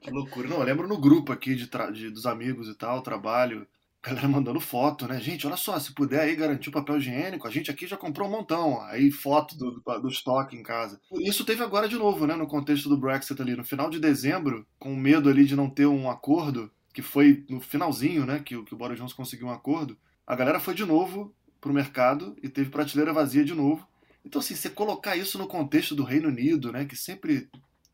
Que 0.00 0.10
loucura. 0.10 0.48
Não, 0.48 0.58
eu 0.58 0.64
lembro 0.64 0.86
no 0.86 0.98
grupo 0.98 1.32
aqui 1.32 1.54
de, 1.54 1.68
de 1.92 2.10
dos 2.10 2.26
amigos 2.26 2.68
e 2.68 2.74
tal, 2.74 3.02
trabalho, 3.02 3.66
galera 4.06 4.28
mandando 4.28 4.60
foto, 4.60 5.08
né? 5.08 5.20
Gente, 5.20 5.46
olha 5.46 5.56
só, 5.56 5.76
se 5.80 5.92
puder 5.92 6.20
aí 6.20 6.36
garantir 6.36 6.68
o 6.68 6.72
papel 6.72 6.98
higiênico, 6.98 7.46
a 7.46 7.50
gente 7.50 7.70
aqui 7.72 7.88
já 7.88 7.96
comprou 7.96 8.28
um 8.28 8.30
montão. 8.30 8.80
Aí 8.82 9.10
foto 9.10 9.56
do, 9.58 9.82
do, 10.00 10.08
estoque 10.08 10.56
em 10.56 10.62
casa. 10.62 11.00
Isso 11.20 11.44
teve 11.44 11.62
agora 11.62 11.88
de 11.88 11.96
novo, 11.96 12.24
né? 12.24 12.36
No 12.36 12.46
contexto 12.46 12.88
do 12.88 12.96
Brexit 12.96 13.40
ali, 13.42 13.56
no 13.56 13.64
final 13.64 13.90
de 13.90 13.98
dezembro, 13.98 14.64
com 14.78 14.94
medo 14.94 15.28
ali 15.28 15.44
de 15.44 15.56
não 15.56 15.68
ter 15.68 15.86
um 15.86 16.08
acordo, 16.08 16.70
que 16.94 17.02
foi 17.02 17.44
no 17.48 17.60
finalzinho, 17.60 18.24
né? 18.24 18.38
Que, 18.38 18.62
que 18.62 18.74
o 18.74 18.76
Boris 18.76 18.96
Johnson 18.96 19.16
conseguiu 19.16 19.48
um 19.48 19.52
acordo. 19.52 19.98
A 20.24 20.36
galera 20.36 20.60
foi 20.60 20.74
de 20.74 20.84
novo 20.84 21.34
pro 21.60 21.74
mercado 21.74 22.36
e 22.42 22.48
teve 22.48 22.70
prateleira 22.70 23.12
vazia 23.12 23.44
de 23.44 23.54
novo. 23.54 23.86
Então, 24.24 24.40
assim, 24.40 24.54
você 24.54 24.70
colocar 24.70 25.16
isso 25.16 25.36
no 25.36 25.48
contexto 25.48 25.96
do 25.96 26.04
Reino 26.04 26.28
Unido, 26.28 26.70
né? 26.70 26.84
Que 26.84 26.94
sempre 26.94 27.48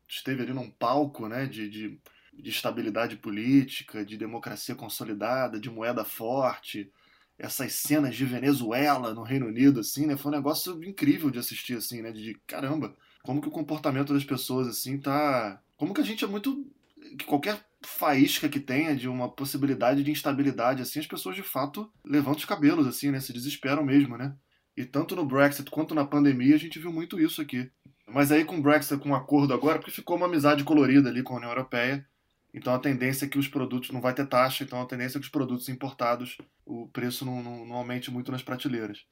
esteve 0.07 0.43
ali 0.43 0.53
num 0.53 0.69
palco 0.69 1.27
né, 1.27 1.45
de, 1.45 1.69
de, 1.69 1.99
de 2.33 2.49
estabilidade 2.49 3.15
política, 3.17 4.05
de 4.05 4.17
democracia 4.17 4.75
consolidada, 4.75 5.59
de 5.59 5.69
moeda 5.69 6.03
forte, 6.03 6.91
essas 7.37 7.73
cenas 7.73 8.15
de 8.15 8.25
Venezuela 8.25 9.13
no 9.13 9.23
Reino 9.23 9.47
Unido, 9.47 9.79
assim, 9.79 10.05
né? 10.05 10.15
Foi 10.15 10.31
um 10.31 10.35
negócio 10.35 10.83
incrível 10.83 11.29
de 11.29 11.39
assistir, 11.39 11.75
assim, 11.75 12.01
né? 12.01 12.11
De 12.11 12.39
caramba, 12.45 12.95
como 13.23 13.41
que 13.41 13.47
o 13.47 13.51
comportamento 13.51 14.13
das 14.13 14.23
pessoas, 14.23 14.67
assim, 14.67 14.99
tá. 14.99 15.61
Como 15.75 15.93
que 15.93 16.01
a 16.01 16.05
gente 16.05 16.23
é 16.23 16.27
muito. 16.27 16.65
Que 17.17 17.25
qualquer 17.25 17.65
faísca 17.85 18.47
que 18.47 18.59
tenha 18.59 18.95
de 18.95 19.09
uma 19.09 19.29
possibilidade 19.29 20.03
de 20.03 20.11
instabilidade, 20.11 20.81
assim, 20.81 20.99
as 20.99 21.07
pessoas 21.07 21.35
de 21.35 21.43
fato 21.43 21.91
levantam 22.05 22.39
os 22.39 22.45
cabelos, 22.45 22.87
assim, 22.87 23.11
né? 23.11 23.19
Se 23.19 23.33
desesperam 23.33 23.83
mesmo, 23.83 24.17
né? 24.17 24.35
E 24.75 24.85
tanto 24.85 25.15
no 25.15 25.25
Brexit 25.25 25.69
quanto 25.69 25.93
na 25.93 26.05
pandemia 26.05 26.55
a 26.55 26.59
gente 26.59 26.79
viu 26.79 26.91
muito 26.91 27.19
isso 27.19 27.41
aqui. 27.41 27.69
Mas 28.07 28.31
aí 28.31 28.43
com 28.43 28.57
o 28.57 28.61
Brexit, 28.61 28.99
com 28.99 29.09
o 29.09 29.11
um 29.11 29.15
acordo 29.15 29.53
agora, 29.53 29.79
porque 29.79 29.91
ficou 29.91 30.17
uma 30.17 30.25
amizade 30.25 30.63
colorida 30.63 31.09
ali 31.09 31.23
com 31.23 31.33
a 31.33 31.37
União 31.37 31.51
Europeia, 31.51 32.05
então 32.53 32.73
a 32.73 32.79
tendência 32.79 33.25
é 33.25 33.29
que 33.29 33.39
os 33.39 33.47
produtos 33.47 33.89
não 33.89 33.99
vai 33.99 34.13
ter 34.13 34.27
taxa, 34.27 34.63
então 34.63 34.81
a 34.81 34.85
tendência 34.85 35.17
é 35.17 35.19
que 35.19 35.25
os 35.25 35.31
produtos 35.31 35.69
importados 35.69 36.37
o 36.65 36.87
preço 36.87 37.25
não, 37.25 37.41
não, 37.41 37.65
não 37.65 37.75
aumente 37.75 38.11
muito 38.11 38.31
nas 38.31 38.43
prateleiras. 38.43 39.05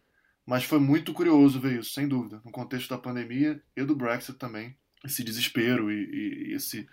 Mas 0.46 0.64
foi 0.64 0.80
muito 0.80 1.14
curioso 1.14 1.60
ver 1.60 1.80
isso, 1.80 1.92
sem 1.92 2.08
dúvida, 2.08 2.42
no 2.44 2.52
contexto 2.52 2.90
da 2.90 2.98
pandemia 2.98 3.62
e 3.76 3.84
do 3.84 3.96
Brexit 3.96 4.38
também, 4.38 4.76
esse 5.04 5.24
desespero 5.24 5.92
e, 5.92 6.50
e, 6.50 6.54
esse 6.54 6.88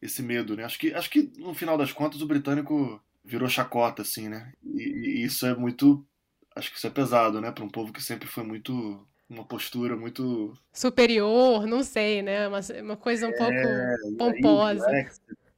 esse 0.00 0.22
medo, 0.22 0.54
né? 0.54 0.64
Acho 0.64 0.78
que 0.78 0.92
acho 0.92 1.08
que 1.08 1.32
no 1.38 1.54
final 1.54 1.78
das 1.78 1.90
contas 1.90 2.20
o 2.20 2.26
britânico 2.26 3.02
virou 3.24 3.48
chacota 3.48 4.02
assim, 4.02 4.28
né? 4.28 4.52
E, 4.62 4.82
e 4.82 5.24
isso 5.24 5.46
é 5.46 5.54
muito 5.54 6.06
acho 6.54 6.70
que 6.70 6.76
isso 6.76 6.86
é 6.86 6.90
pesado, 6.90 7.40
né, 7.40 7.50
para 7.52 7.64
um 7.64 7.68
povo 7.68 7.92
que 7.92 8.02
sempre 8.02 8.26
foi 8.26 8.42
muito 8.42 9.06
uma 9.28 9.44
postura 9.44 9.96
muito 9.96 10.56
superior, 10.72 11.66
não 11.66 11.82
sei, 11.82 12.22
né? 12.22 12.46
Uma, 12.48 12.60
uma 12.82 12.96
coisa 12.96 13.26
um 13.26 13.30
é, 13.30 13.36
pouco 13.36 14.16
pomposa. 14.16 14.86
Aí, 14.88 15.06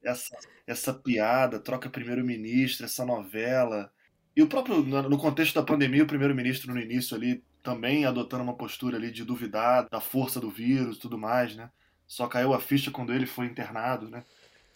essa, 0.09 0.37
essa 0.66 0.94
piada, 0.94 1.59
troca 1.59 1.90
primeiro-ministro, 1.90 2.85
essa 2.85 3.05
novela. 3.05 3.90
E 4.35 4.42
o 4.42 4.47
próprio, 4.47 4.83
no 4.83 5.18
contexto 5.18 5.55
da 5.55 5.62
pandemia, 5.62 6.05
o 6.05 6.07
primeiro-ministro 6.07 6.73
no 6.73 6.81
início 6.81 7.16
ali 7.16 7.42
também 7.62 8.05
adotando 8.05 8.42
uma 8.42 8.57
postura 8.57 8.97
ali 8.97 9.11
de 9.11 9.25
duvidar 9.25 9.88
da 9.90 10.01
força 10.01 10.40
do 10.40 10.51
vírus 10.51 10.97
e 10.97 11.01
tudo 11.01 11.18
mais, 11.18 11.55
né? 11.55 11.71
Só 12.07 12.27
caiu 12.27 12.55
a 12.55 12.61
ficha 12.61 12.90
quando 12.90 13.12
ele 13.12 13.27
foi 13.27 13.47
internado, 13.47 14.09
né? 14.09 14.25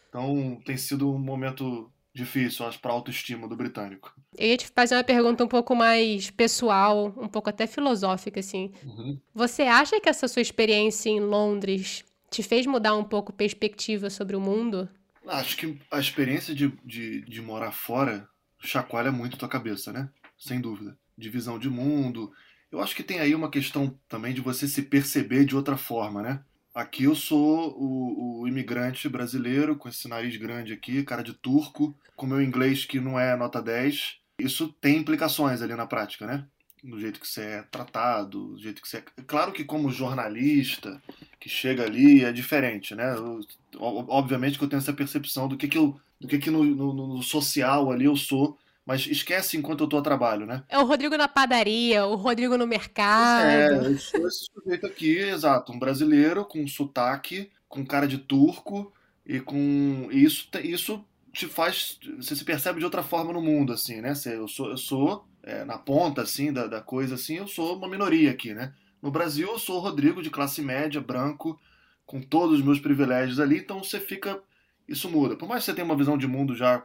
Então 0.08 0.60
tem 0.64 0.76
sido 0.76 1.10
um 1.10 1.18
momento 1.18 1.90
difícil, 2.14 2.66
acho, 2.66 2.78
para 2.78 2.90
a 2.90 2.94
autoestima 2.94 3.48
do 3.48 3.56
britânico. 3.56 4.14
Eu 4.36 4.48
ia 4.48 4.56
te 4.56 4.68
fazer 4.68 4.96
uma 4.96 5.04
pergunta 5.04 5.42
um 5.42 5.48
pouco 5.48 5.74
mais 5.74 6.30
pessoal, 6.30 7.06
um 7.16 7.28
pouco 7.28 7.48
até 7.48 7.66
filosófica, 7.66 8.40
assim. 8.40 8.72
Uhum. 8.84 9.18
Você 9.34 9.62
acha 9.62 9.98
que 9.98 10.08
essa 10.10 10.28
sua 10.28 10.42
experiência 10.42 11.08
em 11.08 11.20
Londres 11.20 12.04
te 12.30 12.42
fez 12.42 12.66
mudar 12.66 12.94
um 12.94 13.04
pouco 13.04 13.32
a 13.32 13.34
perspectiva 13.34 14.10
sobre 14.10 14.36
o 14.36 14.40
mundo? 14.40 14.88
Acho 15.26 15.56
que 15.56 15.78
a 15.90 15.98
experiência 15.98 16.54
de, 16.54 16.72
de, 16.84 17.22
de 17.22 17.42
morar 17.42 17.72
fora 17.72 18.28
chacoalha 18.58 19.10
muito 19.10 19.36
tua 19.36 19.48
cabeça, 19.48 19.92
né? 19.92 20.08
sem 20.42 20.60
dúvida. 20.60 20.96
De 21.16 21.30
visão 21.30 21.58
de 21.58 21.70
mundo. 21.70 22.32
Eu 22.70 22.80
acho 22.80 22.96
que 22.96 23.02
tem 23.02 23.20
aí 23.20 23.34
uma 23.34 23.50
questão 23.50 23.96
também 24.08 24.34
de 24.34 24.40
você 24.40 24.66
se 24.66 24.82
perceber 24.82 25.44
de 25.44 25.54
outra 25.54 25.76
forma, 25.76 26.22
né? 26.22 26.42
Aqui 26.74 27.04
eu 27.04 27.14
sou 27.14 27.76
o, 27.78 28.40
o, 28.40 28.48
imigrante 28.48 29.08
brasileiro, 29.08 29.76
com 29.76 29.88
esse 29.88 30.08
nariz 30.08 30.36
grande 30.38 30.72
aqui, 30.72 31.02
cara 31.02 31.22
de 31.22 31.34
turco, 31.34 31.94
com 32.16 32.26
meu 32.26 32.40
inglês 32.40 32.86
que 32.86 32.98
não 32.98 33.20
é 33.20 33.36
nota 33.36 33.60
10. 33.60 34.16
Isso 34.38 34.68
tem 34.80 34.96
implicações 34.96 35.60
ali 35.60 35.74
na 35.74 35.86
prática, 35.86 36.26
né? 36.26 36.46
No 36.82 36.98
jeito 36.98 37.20
que 37.20 37.28
você 37.28 37.42
é 37.42 37.62
tratado, 37.62 38.48
do 38.48 38.58
jeito 38.58 38.82
que 38.82 38.88
você 38.88 38.98
é. 38.98 39.22
Claro 39.26 39.52
que, 39.52 39.64
como 39.64 39.90
jornalista 39.90 41.00
que 41.38 41.48
chega 41.48 41.84
ali, 41.84 42.24
é 42.24 42.32
diferente, 42.32 42.94
né? 42.94 43.14
Eu, 43.14 43.40
obviamente 43.78 44.58
que 44.58 44.64
eu 44.64 44.68
tenho 44.68 44.80
essa 44.80 44.92
percepção 44.92 45.46
do 45.46 45.56
que, 45.56 45.68
que 45.68 45.78
eu. 45.78 45.98
do 46.20 46.26
que, 46.26 46.38
que 46.38 46.50
no, 46.50 46.64
no, 46.64 46.92
no 46.92 47.22
social 47.22 47.92
ali 47.92 48.04
eu 48.04 48.16
sou 48.16 48.58
mas 48.84 49.06
esquece 49.06 49.56
enquanto 49.56 49.80
eu 49.80 49.84
estou 49.84 50.00
a 50.00 50.02
trabalho, 50.02 50.44
né? 50.44 50.64
É 50.68 50.78
o 50.78 50.84
Rodrigo 50.84 51.16
na 51.16 51.28
padaria, 51.28 52.04
o 52.04 52.16
Rodrigo 52.16 52.56
no 52.56 52.66
mercado. 52.66 53.46
É, 53.46 53.86
eu 53.86 53.98
sou 53.98 54.26
esse 54.26 54.46
sujeito 54.52 54.86
aqui, 54.86 55.18
exato, 55.18 55.72
um 55.72 55.78
brasileiro 55.78 56.44
com 56.44 56.66
sotaque, 56.66 57.50
com 57.68 57.86
cara 57.86 58.08
de 58.08 58.18
turco 58.18 58.92
e 59.24 59.40
com 59.40 60.08
e 60.10 60.24
isso 60.24 60.48
isso 60.62 61.04
te 61.32 61.46
faz 61.46 61.98
você 62.16 62.34
se 62.34 62.44
percebe 62.44 62.80
de 62.80 62.84
outra 62.84 63.02
forma 63.02 63.32
no 63.32 63.40
mundo 63.40 63.72
assim, 63.72 64.00
né? 64.00 64.14
Eu 64.26 64.48
sou 64.48 64.70
eu 64.70 64.76
sou 64.76 65.24
é, 65.42 65.64
na 65.64 65.78
ponta 65.78 66.22
assim 66.22 66.52
da, 66.52 66.66
da 66.66 66.80
coisa 66.80 67.14
assim, 67.14 67.36
eu 67.36 67.48
sou 67.48 67.76
uma 67.76 67.88
minoria 67.88 68.30
aqui, 68.30 68.54
né? 68.54 68.72
No 69.00 69.10
Brasil 69.10 69.48
eu 69.48 69.58
sou 69.58 69.78
o 69.78 69.80
Rodrigo 69.80 70.22
de 70.22 70.30
classe 70.30 70.62
média, 70.62 71.00
branco, 71.00 71.60
com 72.06 72.20
todos 72.20 72.58
os 72.58 72.64
meus 72.64 72.78
privilégios 72.78 73.40
ali, 73.40 73.58
então 73.58 73.82
você 73.82 73.98
fica 73.98 74.40
isso 74.86 75.08
muda. 75.08 75.36
Por 75.36 75.48
mais 75.48 75.62
que 75.62 75.66
você 75.66 75.74
tenha 75.74 75.84
uma 75.84 75.96
visão 75.96 76.16
de 76.16 76.26
mundo 76.26 76.54
já 76.54 76.84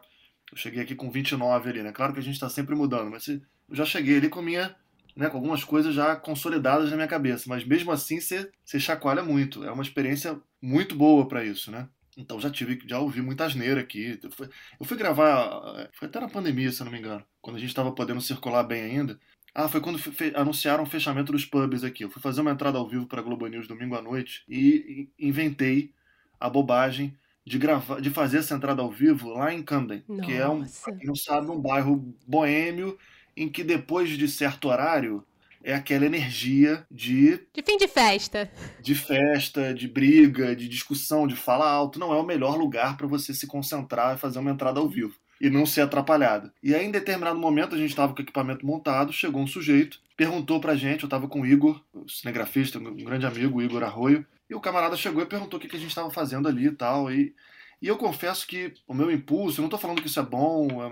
eu 0.51 0.57
cheguei 0.57 0.81
aqui 0.81 0.95
com 0.95 1.09
29 1.11 1.69
ali, 1.69 1.83
né? 1.83 1.91
Claro 1.91 2.13
que 2.13 2.19
a 2.19 2.23
gente 2.23 2.35
está 2.35 2.49
sempre 2.49 2.73
mudando, 2.73 3.11
mas 3.11 3.27
eu 3.27 3.41
já 3.69 3.85
cheguei 3.85 4.17
ali 4.17 4.29
com 4.29 4.41
minha, 4.41 4.75
né, 5.15 5.29
com 5.29 5.37
algumas 5.37 5.63
coisas 5.63 5.93
já 5.93 6.15
consolidadas 6.15 6.89
na 6.89 6.95
minha 6.95 7.07
cabeça, 7.07 7.45
mas 7.47 7.65
mesmo 7.65 7.91
assim 7.91 8.19
você, 8.19 8.49
chacoalha 8.79 9.23
muito. 9.23 9.63
É 9.63 9.71
uma 9.71 9.83
experiência 9.83 10.39
muito 10.61 10.95
boa 10.95 11.27
para 11.27 11.43
isso, 11.43 11.69
né? 11.71 11.87
Então 12.17 12.39
já 12.39 12.49
tive, 12.49 12.79
já 12.87 12.99
ouvi 12.99 13.21
muita 13.21 13.45
asneira 13.45 13.79
aqui. 13.79 14.19
Eu 14.21 14.31
fui, 14.31 14.49
eu 14.79 14.85
fui 14.85 14.97
gravar, 14.97 15.89
foi 15.93 16.07
até 16.07 16.19
na 16.19 16.27
pandemia, 16.27 16.71
se 16.71 16.81
eu 16.81 16.85
não 16.85 16.91
me 16.91 16.97
engano, 16.97 17.23
quando 17.39 17.57
a 17.57 17.59
gente 17.59 17.69
estava 17.69 17.91
podendo 17.91 18.19
circular 18.19 18.63
bem 18.63 18.83
ainda. 18.83 19.19
Ah, 19.53 19.67
foi 19.67 19.81
quando 19.81 19.97
fe 19.97 20.31
anunciaram 20.35 20.83
o 20.83 20.87
fechamento 20.87 21.31
dos 21.31 21.45
pubs 21.45 21.83
aqui. 21.83 22.03
Eu 22.03 22.09
fui 22.09 22.21
fazer 22.21 22.41
uma 22.41 22.51
entrada 22.51 22.77
ao 22.77 22.87
vivo 22.87 23.07
para 23.07 23.21
Globo 23.21 23.47
News 23.47 23.67
domingo 23.67 23.95
à 23.95 24.01
noite 24.01 24.43
e 24.47 25.09
inventei 25.17 25.91
a 26.39 26.49
bobagem 26.49 27.17
de 27.45 27.57
gravar, 27.57 28.01
de 28.01 28.09
fazer 28.09 28.39
essa 28.39 28.53
entrada 28.53 28.81
ao 28.81 28.91
vivo 28.91 29.29
lá 29.29 29.53
em 29.53 29.63
Camden, 29.63 30.03
Nossa. 30.07 30.21
que 30.21 30.33
é 30.33 30.47
um, 30.47 30.65
não 31.03 31.15
sabe, 31.15 31.49
um 31.49 31.59
bairro 31.59 32.13
boêmio 32.27 32.97
em 33.35 33.47
que 33.47 33.63
depois 33.63 34.09
de 34.09 34.27
certo 34.27 34.67
horário 34.67 35.23
é 35.67 35.75
aquela 35.75 36.05
energia 36.05 36.85
de 36.89 37.39
de 37.53 37.61
fim 37.61 37.75
de 37.75 37.89
festa, 37.89 38.49
de 38.81 38.95
festa, 38.95 39.73
de 39.73 39.87
briga, 39.87 40.55
de 40.55 40.69
discussão, 40.69 41.27
de 41.27 41.35
fala 41.35 41.69
alto. 41.69 41.99
Não 41.99 42.13
é 42.13 42.17
o 42.17 42.25
melhor 42.25 42.57
lugar 42.57 42.95
para 42.95 43.05
você 43.05 43.33
se 43.33 43.45
concentrar 43.45 44.15
e 44.15 44.19
fazer 44.19 44.39
uma 44.39 44.51
entrada 44.51 44.79
ao 44.79 44.87
vivo 44.87 45.13
e 45.41 45.49
não 45.49 45.65
ser 45.65 45.81
atrapalhado. 45.81 46.51
E 46.63 46.73
aí, 46.73 46.85
em 46.85 46.91
determinado 46.91 47.37
momento, 47.37 47.75
a 47.75 47.77
gente 47.77 47.89
estava 47.89 48.13
com 48.13 48.19
o 48.19 48.23
equipamento 48.23 48.65
montado, 48.65 49.11
chegou 49.13 49.41
um 49.41 49.47
sujeito, 49.47 49.99
perguntou 50.15 50.59
pra 50.59 50.75
gente, 50.75 51.03
eu 51.03 51.07
estava 51.07 51.27
com 51.27 51.41
o 51.41 51.45
Igor, 51.45 51.81
o 51.93 52.07
cinegrafista, 52.09 52.79
um 52.79 52.95
grande 53.03 53.25
amigo, 53.25 53.59
o 53.59 53.61
Igor 53.61 53.83
Arroio, 53.83 54.25
e 54.49 54.55
o 54.55 54.61
camarada 54.61 54.95
chegou 54.95 55.21
e 55.21 55.25
perguntou 55.25 55.59
o 55.59 55.61
que, 55.61 55.67
que 55.67 55.75
a 55.75 55.79
gente 55.79 55.89
estava 55.89 56.09
fazendo 56.09 56.47
ali 56.47 56.67
e 56.67 56.71
tal. 56.71 57.11
E, 57.11 57.35
e 57.81 57.87
eu 57.87 57.97
confesso 57.97 58.47
que 58.47 58.73
o 58.87 58.93
meu 58.93 59.11
impulso, 59.11 59.59
eu 59.59 59.63
não 59.63 59.67
estou 59.67 59.79
falando 59.79 60.01
que 60.01 60.07
isso 60.07 60.19
é 60.19 60.23
bom, 60.23 60.81
é, 60.81 60.89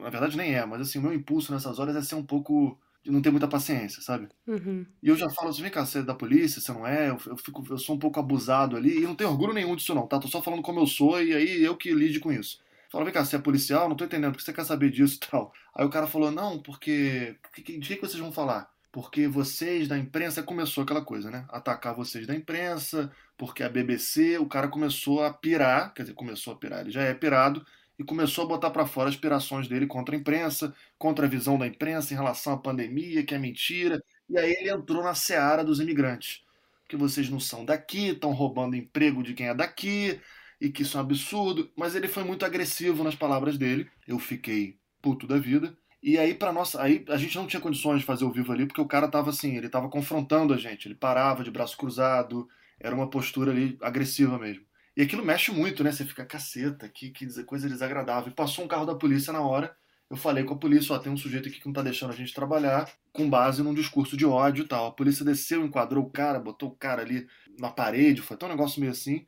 na 0.00 0.10
verdade 0.10 0.36
nem 0.36 0.54
é, 0.54 0.64
mas 0.64 0.80
assim, 0.80 0.98
o 0.98 1.02
meu 1.02 1.12
impulso 1.12 1.52
nessas 1.52 1.78
horas 1.78 1.94
é 1.94 2.02
ser 2.02 2.14
um 2.14 2.24
pouco. 2.24 2.78
Não 3.10 3.22
ter 3.22 3.30
muita 3.30 3.48
paciência, 3.48 4.00
sabe? 4.02 4.28
Uhum. 4.46 4.86
E 5.02 5.08
eu 5.08 5.16
já 5.16 5.28
falo 5.30 5.50
assim, 5.50 5.62
vem 5.62 5.70
cá, 5.70 5.84
você 5.84 5.98
é 5.98 6.02
da 6.02 6.14
polícia, 6.14 6.60
você 6.60 6.72
não 6.72 6.86
é? 6.86 7.10
Eu, 7.10 7.18
eu, 7.26 7.36
fico, 7.36 7.64
eu 7.68 7.78
sou 7.78 7.96
um 7.96 7.98
pouco 7.98 8.20
abusado 8.20 8.76
ali, 8.76 8.98
e 8.98 9.02
não 9.02 9.14
tenho 9.14 9.30
orgulho 9.30 9.52
nenhum 9.52 9.74
disso 9.74 9.94
não, 9.94 10.06
tá? 10.06 10.18
Tô 10.18 10.28
só 10.28 10.42
falando 10.42 10.62
como 10.62 10.80
eu 10.80 10.86
sou 10.86 11.22
e 11.22 11.34
aí 11.34 11.62
eu 11.62 11.76
que 11.76 11.92
lide 11.92 12.20
com 12.20 12.32
isso. 12.32 12.60
Fala, 12.90 13.04
vem 13.04 13.12
cá, 13.12 13.24
você 13.24 13.36
é 13.36 13.38
policial? 13.38 13.88
Não 13.88 13.96
tô 13.96 14.04
entendendo, 14.04 14.32
por 14.32 14.38
que 14.38 14.44
você 14.44 14.52
quer 14.52 14.64
saber 14.64 14.90
disso 14.90 15.16
e 15.16 15.30
tal? 15.30 15.52
Aí 15.74 15.84
o 15.84 15.90
cara 15.90 16.06
falou, 16.06 16.30
não, 16.30 16.58
porque. 16.58 17.36
De 17.56 17.62
que, 17.62 17.78
que 17.78 18.00
vocês 18.00 18.18
vão 18.18 18.30
falar? 18.30 18.70
porque 18.92 19.26
vocês 19.26 19.88
da 19.88 19.98
imprensa 19.98 20.42
começou 20.42 20.84
aquela 20.84 21.02
coisa, 21.02 21.30
né? 21.30 21.46
Atacar 21.48 21.94
vocês 21.94 22.26
da 22.26 22.34
imprensa, 22.34 23.10
porque 23.38 23.62
a 23.62 23.68
BBC, 23.68 24.36
o 24.36 24.46
cara 24.46 24.68
começou 24.68 25.24
a 25.24 25.32
pirar, 25.32 25.94
quer 25.94 26.02
dizer, 26.02 26.14
começou 26.14 26.52
a 26.52 26.56
pirar, 26.56 26.82
ele 26.82 26.90
já 26.90 27.00
é 27.02 27.14
pirado 27.14 27.64
e 28.02 28.04
começou 28.04 28.44
a 28.44 28.48
botar 28.48 28.70
para 28.70 28.84
fora 28.86 29.08
as 29.08 29.16
pirações 29.16 29.68
dele 29.68 29.86
contra 29.86 30.14
a 30.16 30.18
imprensa, 30.18 30.74
contra 30.98 31.26
a 31.26 31.28
visão 31.28 31.56
da 31.58 31.66
imprensa 31.66 32.12
em 32.12 32.16
relação 32.16 32.52
à 32.54 32.58
pandemia, 32.58 33.24
que 33.24 33.34
é 33.34 33.38
mentira. 33.38 34.02
E 34.28 34.36
aí 34.38 34.52
ele 34.58 34.70
entrou 34.70 35.02
na 35.02 35.14
seara 35.14 35.64
dos 35.64 35.80
imigrantes, 35.80 36.42
que 36.88 36.96
vocês 36.96 37.28
não 37.30 37.40
são 37.40 37.64
daqui, 37.64 38.08
estão 38.08 38.32
roubando 38.32 38.76
emprego 38.76 39.22
de 39.22 39.34
quem 39.34 39.48
é 39.48 39.54
daqui 39.54 40.20
e 40.60 40.70
que 40.70 40.82
isso 40.82 40.96
é 40.96 41.00
um 41.00 41.04
absurdo. 41.04 41.70
Mas 41.76 41.94
ele 41.94 42.08
foi 42.08 42.24
muito 42.24 42.44
agressivo 42.44 43.04
nas 43.04 43.14
palavras 43.14 43.56
dele. 43.56 43.88
Eu 44.06 44.18
fiquei 44.18 44.76
puto 45.00 45.26
da 45.26 45.38
vida. 45.38 45.76
E 46.02 46.18
aí, 46.18 46.34
para 46.34 46.52
nossa. 46.52 46.82
Aí 46.82 47.04
a 47.08 47.16
gente 47.16 47.36
não 47.36 47.46
tinha 47.46 47.60
condições 47.60 48.00
de 48.00 48.06
fazer 48.06 48.24
o 48.24 48.32
vivo 48.32 48.52
ali, 48.52 48.66
porque 48.66 48.80
o 48.80 48.86
cara 48.88 49.08
tava 49.08 49.30
assim, 49.30 49.56
ele 49.56 49.68
tava 49.68 49.88
confrontando 49.88 50.52
a 50.52 50.56
gente. 50.56 50.88
Ele 50.88 50.94
parava 50.94 51.44
de 51.44 51.50
braço 51.50 51.76
cruzado, 51.76 52.48
era 52.80 52.94
uma 52.94 53.08
postura 53.08 53.52
ali 53.52 53.78
agressiva 53.80 54.38
mesmo. 54.38 54.64
E 54.96 55.02
aquilo 55.02 55.24
mexe 55.24 55.50
muito, 55.50 55.82
né? 55.82 55.90
Você 55.92 56.04
fica, 56.04 56.24
caceta, 56.24 56.88
que, 56.88 57.10
que 57.10 57.44
coisa 57.44 57.68
desagradável. 57.68 58.30
E 58.30 58.34
passou 58.34 58.64
um 58.64 58.68
carro 58.68 58.86
da 58.86 58.94
polícia 58.94 59.32
na 59.32 59.40
hora. 59.40 59.74
Eu 60.10 60.16
falei 60.16 60.44
com 60.44 60.54
a 60.54 60.58
polícia, 60.58 60.94
ó, 60.94 60.98
tem 60.98 61.10
um 61.10 61.16
sujeito 61.16 61.48
aqui 61.48 61.58
que 61.58 61.66
não 61.66 61.72
tá 61.72 61.80
deixando 61.80 62.12
a 62.12 62.16
gente 62.16 62.34
trabalhar, 62.34 62.90
com 63.12 63.30
base 63.30 63.62
num 63.62 63.72
discurso 63.72 64.16
de 64.16 64.26
ódio 64.26 64.64
e 64.64 64.68
tal. 64.68 64.86
A 64.86 64.92
polícia 64.92 65.24
desceu, 65.24 65.64
enquadrou 65.64 66.04
o 66.04 66.10
cara, 66.10 66.38
botou 66.38 66.68
o 66.68 66.76
cara 66.76 67.00
ali 67.00 67.26
na 67.58 67.70
parede, 67.70 68.20
foi 68.20 68.34
até 68.34 68.44
um 68.44 68.50
negócio 68.50 68.78
meio 68.80 68.92
assim. 68.92 69.26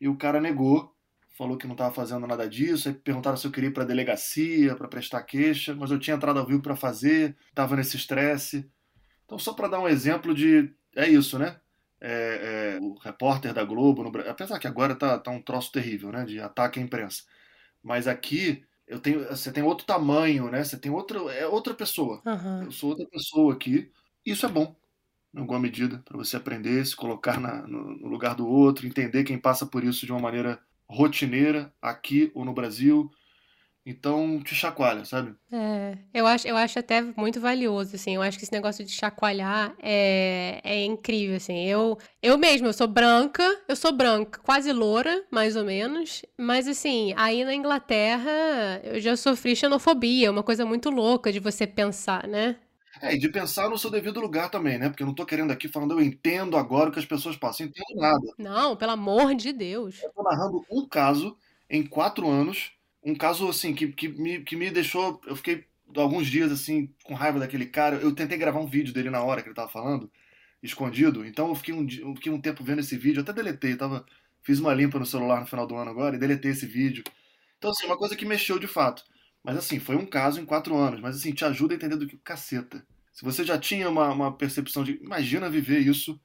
E 0.00 0.08
o 0.08 0.16
cara 0.16 0.40
negou 0.40 0.94
falou 1.36 1.56
que 1.56 1.66
não 1.66 1.74
estava 1.74 1.92
fazendo 1.92 2.26
nada 2.26 2.48
disso, 2.48 2.88
aí 2.88 2.94
perguntaram 2.94 3.36
se 3.36 3.46
eu 3.46 3.50
queria 3.50 3.68
ir 3.68 3.72
para 3.72 3.82
a 3.82 3.86
delegacia 3.86 4.74
para 4.76 4.88
prestar 4.88 5.22
queixa, 5.22 5.74
mas 5.74 5.90
eu 5.90 5.98
tinha 5.98 6.16
entrado 6.16 6.38
ao 6.38 6.46
vivo 6.46 6.62
para 6.62 6.76
fazer, 6.76 7.36
estava 7.48 7.76
nesse 7.76 7.96
estresse. 7.96 8.70
Então, 9.24 9.38
só 9.38 9.52
para 9.52 9.68
dar 9.68 9.80
um 9.80 9.88
exemplo 9.88 10.34
de. 10.34 10.72
É 10.94 11.08
isso, 11.08 11.38
né? 11.38 11.60
É, 12.06 12.76
é, 12.76 12.78
o 12.82 12.94
repórter 12.98 13.54
da 13.54 13.64
Globo, 13.64 14.02
no... 14.02 14.10
apesar 14.28 14.58
que 14.58 14.66
agora 14.66 14.94
tá, 14.94 15.18
tá 15.18 15.30
um 15.30 15.40
troço 15.40 15.72
terrível, 15.72 16.12
né? 16.12 16.24
De 16.24 16.38
ataque 16.38 16.78
à 16.78 16.82
imprensa. 16.82 17.22
Mas 17.82 18.06
aqui 18.06 18.62
eu 18.86 18.98
tenho, 18.98 19.26
você 19.26 19.50
tem 19.50 19.62
outro 19.62 19.86
tamanho, 19.86 20.50
né? 20.50 20.62
Você 20.62 20.78
tem 20.78 20.92
outra, 20.92 21.18
é 21.32 21.46
outra 21.46 21.72
pessoa. 21.72 22.20
Uhum. 22.24 22.64
Eu 22.64 22.72
sou 22.72 22.90
outra 22.90 23.06
pessoa 23.06 23.54
aqui. 23.54 23.90
Isso 24.24 24.44
é 24.44 24.48
bom, 24.48 24.76
em 25.34 25.40
alguma 25.40 25.58
medida, 25.58 26.02
para 26.04 26.16
você 26.16 26.36
aprender, 26.36 26.84
se 26.84 26.94
colocar 26.94 27.40
na, 27.40 27.66
no, 27.66 27.96
no, 27.98 28.08
lugar 28.08 28.34
do 28.34 28.46
outro, 28.46 28.86
entender 28.86 29.24
quem 29.24 29.38
passa 29.38 29.66
por 29.66 29.82
isso 29.82 30.06
de 30.06 30.12
uma 30.12 30.20
maneira 30.20 30.60
rotineira 30.86 31.72
aqui 31.80 32.30
ou 32.34 32.44
no 32.44 32.52
Brasil. 32.52 33.10
Então 33.86 34.40
te 34.42 34.54
chacoalha, 34.54 35.04
sabe? 35.04 35.34
É, 35.52 35.98
eu 36.12 36.26
acho, 36.26 36.48
eu 36.48 36.56
acho 36.56 36.78
até 36.78 37.02
muito 37.02 37.38
valioso, 37.38 37.94
assim. 37.96 38.14
Eu 38.14 38.22
acho 38.22 38.38
que 38.38 38.44
esse 38.44 38.52
negócio 38.52 38.82
de 38.84 38.90
chacoalhar 38.90 39.74
é, 39.78 40.60
é 40.64 40.84
incrível, 40.84 41.36
assim. 41.36 41.66
Eu, 41.66 41.98
eu 42.22 42.38
mesmo, 42.38 42.66
eu 42.66 42.72
sou 42.72 42.88
branca, 42.88 43.42
eu 43.68 43.76
sou 43.76 43.92
branca, 43.92 44.40
quase 44.42 44.72
loura, 44.72 45.24
mais 45.30 45.54
ou 45.54 45.64
menos. 45.64 46.22
Mas, 46.38 46.66
assim, 46.66 47.12
aí 47.16 47.44
na 47.44 47.54
Inglaterra 47.54 48.30
eu 48.82 48.98
já 49.00 49.16
sofri 49.16 49.54
xenofobia, 49.54 50.30
uma 50.30 50.42
coisa 50.42 50.64
muito 50.64 50.88
louca 50.88 51.30
de 51.30 51.38
você 51.38 51.66
pensar, 51.66 52.26
né? 52.26 52.56
É, 53.02 53.14
e 53.14 53.18
de 53.18 53.28
pensar 53.28 53.68
no 53.68 53.76
seu 53.76 53.90
devido 53.90 54.20
lugar 54.20 54.50
também, 54.50 54.78
né? 54.78 54.88
Porque 54.88 55.02
eu 55.02 55.06
não 55.06 55.14
tô 55.14 55.26
querendo 55.26 55.50
aqui 55.50 55.68
falando, 55.68 55.92
eu 55.92 56.00
entendo 56.00 56.56
agora 56.56 56.88
o 56.88 56.92
que 56.92 56.98
as 56.98 57.04
pessoas 57.04 57.36
passam. 57.36 57.66
Eu 57.66 57.70
entendo 57.70 58.00
nada. 58.00 58.34
Não, 58.38 58.76
pelo 58.76 58.92
amor 58.92 59.34
de 59.34 59.52
Deus. 59.52 60.02
Eu 60.02 60.10
tô 60.12 60.22
narrando 60.22 60.64
um 60.70 60.86
caso 60.88 61.36
em 61.68 61.84
quatro 61.84 62.28
anos. 62.28 62.72
Um 63.04 63.14
caso, 63.14 63.48
assim, 63.48 63.74
que, 63.74 63.88
que, 63.88 64.08
me, 64.08 64.40
que 64.42 64.56
me 64.56 64.70
deixou. 64.70 65.20
Eu 65.26 65.36
fiquei 65.36 65.66
alguns 65.96 66.26
dias, 66.26 66.50
assim, 66.50 66.92
com 67.04 67.14
raiva 67.14 67.38
daquele 67.38 67.66
cara. 67.66 67.96
Eu 67.96 68.14
tentei 68.14 68.38
gravar 68.38 68.60
um 68.60 68.66
vídeo 68.66 68.94
dele 68.94 69.10
na 69.10 69.22
hora 69.22 69.42
que 69.42 69.48
ele 69.48 69.54
tava 69.54 69.70
falando, 69.70 70.10
escondido. 70.62 71.24
Então 71.26 71.48
eu 71.48 71.54
fiquei 71.54 71.74
um, 71.74 71.86
eu 72.00 72.14
fiquei 72.14 72.32
um 72.32 72.40
tempo 72.40 72.64
vendo 72.64 72.80
esse 72.80 72.96
vídeo. 72.96 73.20
Até 73.20 73.32
deletei. 73.32 73.76
Tava, 73.76 74.06
fiz 74.42 74.58
uma 74.58 74.72
limpa 74.72 74.98
no 74.98 75.06
celular 75.06 75.40
no 75.40 75.46
final 75.46 75.66
do 75.66 75.76
ano 75.76 75.90
agora 75.90 76.16
e 76.16 76.18
deletei 76.18 76.52
esse 76.52 76.66
vídeo. 76.66 77.04
Então, 77.58 77.70
assim, 77.70 77.86
uma 77.86 77.96
coisa 77.98 78.16
que 78.16 78.26
mexeu 78.26 78.58
de 78.58 78.66
fato. 78.66 79.04
Mas 79.42 79.58
assim, 79.58 79.78
foi 79.78 79.96
um 79.96 80.06
caso 80.06 80.40
em 80.40 80.46
quatro 80.46 80.74
anos. 80.76 81.00
Mas 81.00 81.16
assim, 81.16 81.32
te 81.32 81.44
ajuda 81.44 81.74
a 81.74 81.76
entender 81.76 81.96
do 81.96 82.06
que 82.06 82.16
caceta. 82.16 82.84
Se 83.12 83.24
você 83.24 83.44
já 83.44 83.58
tinha 83.58 83.88
uma, 83.88 84.10
uma 84.10 84.36
percepção 84.36 84.82
de. 84.82 84.92
Imagina 85.02 85.50
viver 85.50 85.80
isso 85.80 86.20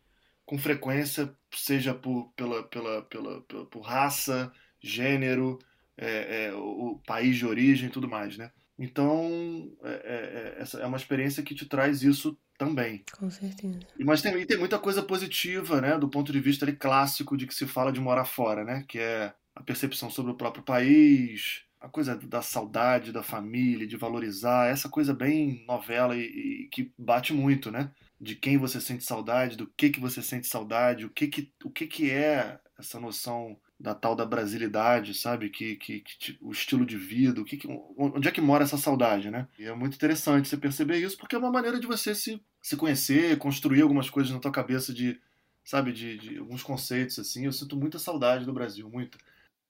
com 0.46 0.58
frequência, 0.58 1.32
seja 1.54 1.94
por, 1.94 2.32
pela, 2.36 2.64
pela, 2.64 3.04
pela, 3.04 3.42
pela 3.42 3.66
por 3.68 3.82
raça, 3.82 4.52
gênero, 4.82 5.60
é, 6.00 6.46
é, 6.46 6.54
o 6.54 7.00
país 7.06 7.36
de 7.36 7.46
origem 7.46 7.90
e 7.90 7.92
tudo 7.92 8.08
mais, 8.08 8.38
né? 8.38 8.52
Então, 8.78 9.70
é, 9.84 9.90
é, 9.90 10.56
é, 10.58 10.62
essa 10.62 10.80
é 10.80 10.86
uma 10.86 10.96
experiência 10.96 11.44
que 11.44 11.54
te 11.54 11.66
traz 11.66 12.02
isso 12.02 12.38
também. 12.58 13.04
Com 13.18 13.30
certeza. 13.30 13.80
Mas 14.00 14.22
tem, 14.22 14.46
tem 14.46 14.58
muita 14.58 14.80
coisa 14.80 15.04
positiva, 15.04 15.82
né? 15.82 15.98
Do 15.98 16.10
ponto 16.10 16.32
de 16.32 16.40
vista 16.40 16.64
ali, 16.64 16.74
clássico 16.74 17.36
de 17.36 17.46
que 17.46 17.54
se 17.54 17.68
fala 17.68 17.92
de 17.92 18.00
morar 18.00 18.24
fora, 18.24 18.64
né? 18.64 18.86
Que 18.88 19.00
é 19.00 19.34
a 19.54 19.62
percepção 19.62 20.10
sobre 20.10 20.32
o 20.32 20.36
próprio 20.36 20.64
país, 20.64 21.66
a 21.82 21.90
coisa 21.90 22.16
da 22.16 22.42
saudade 22.42 23.12
da 23.12 23.22
família, 23.22 23.86
de 23.86 23.98
valorizar, 23.98 24.70
essa 24.70 24.88
coisa 24.88 25.14
bem 25.14 25.66
novela 25.68 26.16
e, 26.16 26.22
e, 26.22 26.70
que 26.72 26.94
bate 26.98 27.34
muito, 27.34 27.70
né? 27.70 27.92
De 28.20 28.36
quem 28.36 28.58
você 28.58 28.80
sente 28.80 29.04
saudade, 29.04 29.58
do 29.58 29.68
que 29.68 29.90
que 29.90 30.00
você 30.00 30.22
sente 30.22 30.48
saudade, 30.48 31.06
o 31.06 31.10
que 31.10 31.28
que, 31.28 31.52
o 31.66 31.70
que, 31.70 31.86
que 31.86 32.12
é 32.12 32.58
essa 32.78 32.98
noção 32.98 33.58
da 33.80 33.96
tal 33.96 34.16
da 34.16 34.26
brasilidade, 34.26 35.14
sabe? 35.14 35.50
Que, 35.50 35.76
que, 35.78 36.02
que 36.02 36.38
o 36.42 36.52
estilo 36.52 36.86
de 36.86 36.98
vida, 36.98 37.40
o 37.40 37.46
que, 37.46 37.60
onde 37.98 38.28
é 38.28 38.32
que 38.32 38.42
mora 38.42 38.64
essa 38.64 38.78
saudade, 38.78 39.32
né? 39.32 39.48
E 39.58 39.66
é 39.66 39.74
muito 39.74 39.96
interessante 39.96 40.50
você 40.50 40.58
perceber 40.58 40.98
isso, 40.98 41.18
porque 41.18 41.36
é 41.36 41.40
uma 41.40 41.52
maneira 41.52 41.80
de 41.80 41.88
você 41.88 42.14
se, 42.14 42.42
se 42.62 42.76
conhecer, 42.76 43.38
construir 43.38 43.82
algumas 43.82 44.10
coisas 44.10 44.34
na 44.34 44.40
tua 44.40 44.52
cabeça 44.52 44.94
de, 44.94 45.20
sabe, 45.64 45.94
de, 45.94 46.18
de 46.18 46.38
alguns 46.38 46.62
conceitos 46.62 47.18
assim. 47.18 47.46
Eu 47.46 47.54
sinto 47.54 47.78
muita 47.78 47.98
saudade 47.98 48.46
do 48.46 48.54
Brasil, 48.54 48.90
muita 48.90 49.18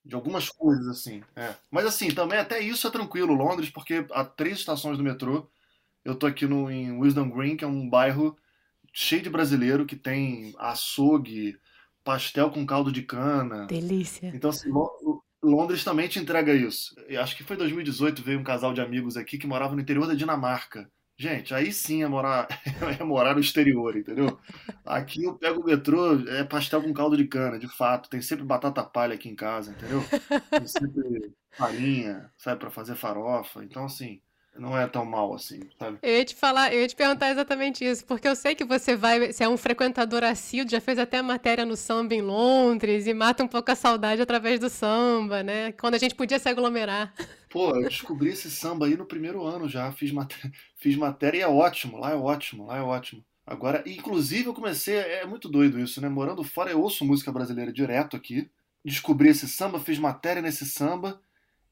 de 0.04 0.16
algumas 0.16 0.50
coisas, 0.50 0.88
assim. 0.88 1.22
É. 1.36 1.54
Mas 1.70 1.86
assim, 1.86 2.10
também 2.10 2.40
até 2.40 2.60
isso 2.60 2.88
é 2.88 2.92
tranquilo, 2.92 3.34
Londres, 3.34 3.70
porque 3.70 4.06
há 4.12 4.24
três 4.24 4.58
estações 4.58 4.98
do 4.98 5.04
metrô. 5.04 5.48
Eu 6.04 6.16
tô 6.16 6.26
aqui 6.26 6.48
no, 6.48 6.72
em 6.72 6.92
Wisdom 6.98 7.30
Green, 7.30 7.56
que 7.56 7.64
é 7.64 7.68
um 7.68 7.88
bairro 7.88 8.36
cheio 8.92 9.22
de 9.22 9.30
brasileiro, 9.30 9.86
que 9.86 9.96
tem 9.96 10.56
açougue, 10.58 11.60
pastel 12.10 12.50
com 12.50 12.66
caldo 12.66 12.92
de 12.92 13.04
cana. 13.04 13.68
Delícia. 13.68 14.32
Então, 14.34 14.50
assim, 14.50 14.72
Londres 15.44 15.84
também 15.84 16.08
te 16.08 16.18
entrega 16.18 16.52
isso. 16.52 16.96
Eu 17.08 17.22
acho 17.22 17.38
que 17.38 17.44
foi 17.44 17.56
2018, 17.56 18.24
veio 18.24 18.40
um 18.40 18.44
casal 18.44 18.74
de 18.74 18.82
amigos 18.82 19.16
aqui 19.16 19.38
que 19.38 19.46
morava 19.46 19.76
no 19.76 19.82
interior 19.82 20.08
da 20.08 20.16
Dinamarca. 20.16 20.90
Gente, 21.16 21.54
aí 21.54 21.72
sim 21.72 22.02
é 22.02 22.08
morar, 22.08 22.48
é 23.00 23.04
morar 23.04 23.36
no 23.36 23.42
exterior, 23.42 23.96
entendeu? 23.96 24.40
Aqui 24.84 25.24
eu 25.24 25.36
pego 25.36 25.62
o 25.62 25.66
metrô, 25.66 26.16
é 26.28 26.44
pastel 26.44 26.82
com 26.82 26.94
caldo 26.94 27.16
de 27.16 27.28
cana, 27.28 27.60
de 27.60 27.68
fato. 27.68 28.10
Tem 28.10 28.24
sempre 28.24 28.44
batata 28.44 28.84
palha 28.84 29.14
aqui 29.14 29.30
em 29.30 29.36
casa, 29.36 29.70
entendeu? 29.70 30.04
Tem 30.50 30.66
sempre 30.66 31.32
farinha, 31.52 32.32
sabe, 32.38 32.60
para 32.60 32.72
fazer 32.72 32.96
farofa. 32.96 33.64
Então, 33.64 33.86
assim, 33.86 34.20
não 34.58 34.78
é 34.78 34.88
tão 34.88 35.06
mal 35.06 35.34
assim, 35.34 35.62
sabe? 35.78 35.98
Eu 36.02 36.18
ia 36.18 36.26
te 36.26 36.36
falar, 36.36 36.74
eu 36.74 36.82
ia 36.82 36.88
te 36.88 36.96
perguntar 36.96 37.30
exatamente 37.30 37.84
isso, 37.84 38.06
porque 38.06 38.28
eu 38.28 38.36
sei 38.36 38.56
que 38.56 38.66
você 38.66 38.96
vai, 38.96 39.32
você 39.32 39.44
é 39.44 39.50
um 39.50 39.58
frequentador 39.58 40.24
assíduo, 40.24 40.72
já 40.72 40.82
fez 40.82 41.00
até 41.00 41.22
matéria 41.22 41.66
no 41.66 41.76
samba 41.76 42.14
em 42.14 42.22
Londres 42.22 43.08
e 43.08 43.14
mata 43.14 43.44
um 43.44 43.48
pouco 43.48 43.72
a 43.72 43.76
saudade 43.76 44.22
através 44.22 44.60
do 44.60 44.70
samba, 44.70 45.44
né? 45.44 45.72
Quando 45.74 45.96
a 45.96 45.98
gente 45.98 46.16
podia 46.16 46.40
se 46.40 46.50
aglomerar. 46.50 47.14
Pô, 47.50 47.76
eu 47.76 47.88
descobri 47.88 48.30
esse 48.30 48.52
samba 48.52 48.86
aí 48.86 48.98
no 48.98 49.06
primeiro 49.06 49.44
ano 49.44 49.68
já, 49.68 49.92
fiz 49.92 50.12
matéria, 50.12 50.52
fiz 50.76 50.96
matéria 50.96 51.38
e 51.38 51.42
é 51.42 51.48
ótimo, 51.48 51.98
lá 51.98 52.12
é 52.12 52.16
ótimo, 52.16 52.66
lá 52.66 52.78
é 52.78 52.82
ótimo. 52.82 53.24
Agora, 53.46 53.84
inclusive 53.88 54.46
eu 54.46 54.54
comecei, 54.54 54.96
é 54.96 55.26
muito 55.26 55.50
doido 55.50 55.80
isso, 55.80 56.00
né? 56.02 56.10
Morando 56.10 56.44
fora 56.44 56.70
eu 56.70 56.82
ouço 56.82 57.06
música 57.06 57.32
brasileira 57.32 57.74
direto 57.74 58.16
aqui, 58.16 58.50
descobri 58.86 59.30
esse 59.30 59.48
samba, 59.48 59.80
fiz 59.80 59.98
matéria 59.98 60.42
nesse 60.42 60.66
samba 60.66 61.20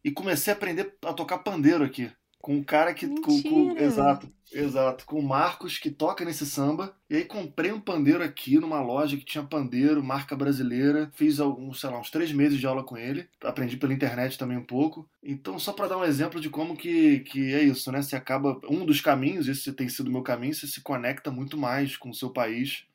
e 0.03 0.09
comecei 0.09 0.51
a 0.51 0.55
aprender 0.55 0.95
a 1.05 1.13
tocar 1.13 1.39
pandeiro 1.39 1.83
aqui 1.83 2.11
com 2.41 2.55
um 2.55 2.63
cara 2.63 2.93
que. 2.93 3.07
Com, 3.07 3.41
com, 3.43 3.77
exato, 3.77 4.31
exato. 4.51 5.05
Com 5.05 5.19
o 5.19 5.27
Marcos 5.27 5.77
que 5.77 5.89
toca 5.89 6.23
nesse 6.23 6.45
samba. 6.45 6.95
E 7.09 7.15
aí 7.15 7.25
comprei 7.25 7.71
um 7.71 7.79
pandeiro 7.79 8.23
aqui 8.23 8.59
numa 8.59 8.81
loja 8.81 9.17
que 9.17 9.25
tinha 9.25 9.43
pandeiro, 9.43 10.03
marca 10.03 10.35
brasileira. 10.35 11.11
Fiz 11.13 11.39
alguns, 11.39 11.79
sei 11.79 11.89
lá, 11.89 11.99
uns 11.99 12.09
três 12.09 12.31
meses 12.31 12.59
de 12.59 12.65
aula 12.65 12.83
com 12.83 12.97
ele. 12.97 13.27
Aprendi 13.43 13.77
pela 13.77 13.93
internet 13.93 14.37
também 14.37 14.57
um 14.57 14.63
pouco. 14.63 15.09
Então, 15.21 15.59
só 15.59 15.73
para 15.73 15.87
dar 15.87 15.97
um 15.97 16.03
exemplo 16.03 16.39
de 16.39 16.49
como 16.49 16.77
que, 16.77 17.19
que 17.21 17.53
é 17.53 17.63
isso, 17.63 17.91
né? 17.91 18.01
Você 18.01 18.15
acaba. 18.15 18.59
Um 18.69 18.85
dos 18.85 19.01
caminhos, 19.01 19.47
esse 19.47 19.73
tem 19.73 19.89
sido 19.89 20.07
o 20.07 20.11
meu 20.11 20.23
caminho, 20.23 20.53
você 20.53 20.67
se 20.67 20.81
conecta 20.81 21.31
muito 21.31 21.57
mais 21.57 21.97
com 21.97 22.09
o 22.09 22.15
seu 22.15 22.29
país. 22.29 22.85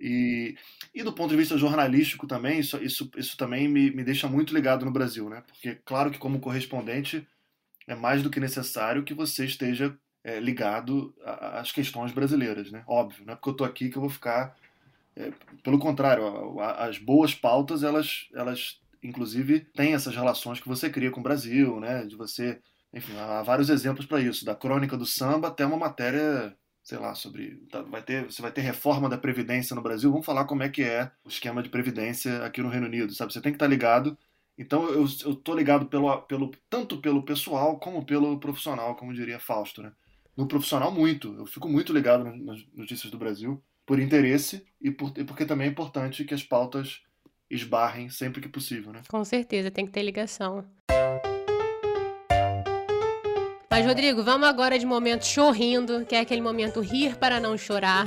E, 0.00 0.56
e 0.94 1.02
do 1.02 1.12
ponto 1.12 1.30
de 1.30 1.36
vista 1.36 1.58
jornalístico 1.58 2.26
também, 2.26 2.60
isso, 2.60 2.76
isso, 2.82 3.10
isso 3.16 3.36
também 3.36 3.68
me, 3.68 3.90
me 3.90 4.04
deixa 4.04 4.28
muito 4.28 4.54
ligado 4.54 4.84
no 4.84 4.92
Brasil, 4.92 5.28
né? 5.28 5.42
Porque, 5.46 5.76
claro 5.84 6.10
que 6.10 6.18
como 6.18 6.38
correspondente 6.38 7.26
é 7.88 7.94
mais 7.94 8.22
do 8.22 8.30
que 8.30 8.38
necessário 8.38 9.02
que 9.02 9.14
você 9.14 9.46
esteja 9.46 9.96
é, 10.22 10.38
ligado 10.38 11.14
às 11.24 11.72
questões 11.72 12.12
brasileiras, 12.12 12.70
né? 12.70 12.84
Óbvio, 12.86 13.24
não 13.24 13.32
é 13.32 13.36
porque 13.36 13.48
eu 13.48 13.52
estou 13.52 13.66
aqui 13.66 13.88
que 13.88 13.96
eu 13.96 14.02
vou 14.02 14.10
ficar. 14.10 14.54
É, 15.16 15.32
pelo 15.64 15.78
contrário, 15.78 16.60
as 16.60 16.98
boas 16.98 17.34
pautas, 17.34 17.82
elas, 17.82 18.28
elas 18.34 18.78
inclusive 19.02 19.60
têm 19.74 19.94
essas 19.94 20.14
relações 20.14 20.60
que 20.60 20.68
você 20.68 20.90
cria 20.90 21.10
com 21.10 21.20
o 21.20 21.22
Brasil, 21.22 21.80
né? 21.80 22.04
De 22.04 22.14
você, 22.14 22.60
enfim, 22.92 23.16
há 23.16 23.42
vários 23.42 23.70
exemplos 23.70 24.06
para 24.06 24.20
isso, 24.20 24.44
da 24.44 24.54
crônica 24.54 24.96
do 24.96 25.06
samba 25.06 25.48
até 25.48 25.64
uma 25.64 25.78
matéria 25.78 26.54
sei 26.82 26.96
lá, 26.96 27.14
sobre. 27.14 27.56
Tá, 27.70 27.82
vai 27.82 28.02
ter, 28.02 28.24
você 28.24 28.40
vai 28.40 28.50
ter 28.50 28.62
reforma 28.62 29.10
da 29.10 29.18
Previdência 29.18 29.76
no 29.76 29.82
Brasil, 29.82 30.10
vamos 30.10 30.24
falar 30.24 30.46
como 30.46 30.62
é 30.62 30.70
que 30.70 30.82
é 30.82 31.10
o 31.22 31.28
esquema 31.28 31.62
de 31.62 31.68
Previdência 31.68 32.42
aqui 32.44 32.62
no 32.62 32.70
Reino 32.70 32.86
Unido, 32.86 33.12
sabe? 33.12 33.30
Você 33.30 33.42
tem 33.42 33.52
que 33.52 33.56
estar 33.56 33.66
ligado 33.66 34.16
então 34.58 34.88
eu, 34.88 35.06
eu 35.24 35.36
tô 35.36 35.54
ligado 35.54 35.86
pelo, 35.86 36.20
pelo, 36.22 36.50
tanto 36.68 36.98
pelo 36.98 37.22
pessoal 37.22 37.78
como 37.78 38.04
pelo 38.04 38.38
profissional, 38.40 38.96
como 38.96 39.14
diria 39.14 39.38
Fausto, 39.38 39.82
né? 39.82 39.92
No 40.36 40.46
profissional, 40.46 40.90
muito. 40.92 41.34
Eu 41.34 41.46
fico 41.46 41.68
muito 41.68 41.92
ligado 41.92 42.24
nas 42.24 42.64
notícias 42.74 43.10
do 43.10 43.18
Brasil, 43.18 43.62
por 43.86 43.98
interesse 43.98 44.64
e, 44.80 44.90
por, 44.90 45.12
e 45.16 45.24
porque 45.24 45.44
também 45.44 45.68
é 45.68 45.70
importante 45.70 46.24
que 46.24 46.34
as 46.34 46.42
pautas 46.42 47.00
esbarrem 47.50 48.10
sempre 48.10 48.40
que 48.40 48.48
possível, 48.48 48.92
né? 48.92 49.02
Com 49.08 49.24
certeza, 49.24 49.70
tem 49.70 49.86
que 49.86 49.92
ter 49.92 50.02
ligação. 50.02 50.64
Mas, 53.70 53.86
Rodrigo, 53.86 54.24
vamos 54.24 54.48
agora 54.48 54.78
de 54.78 54.84
momento 54.84 55.24
chorrindo, 55.24 56.04
que 56.04 56.14
é 56.14 56.20
aquele 56.20 56.40
momento 56.40 56.80
rir 56.80 57.16
para 57.16 57.38
não 57.38 57.56
chorar 57.56 58.04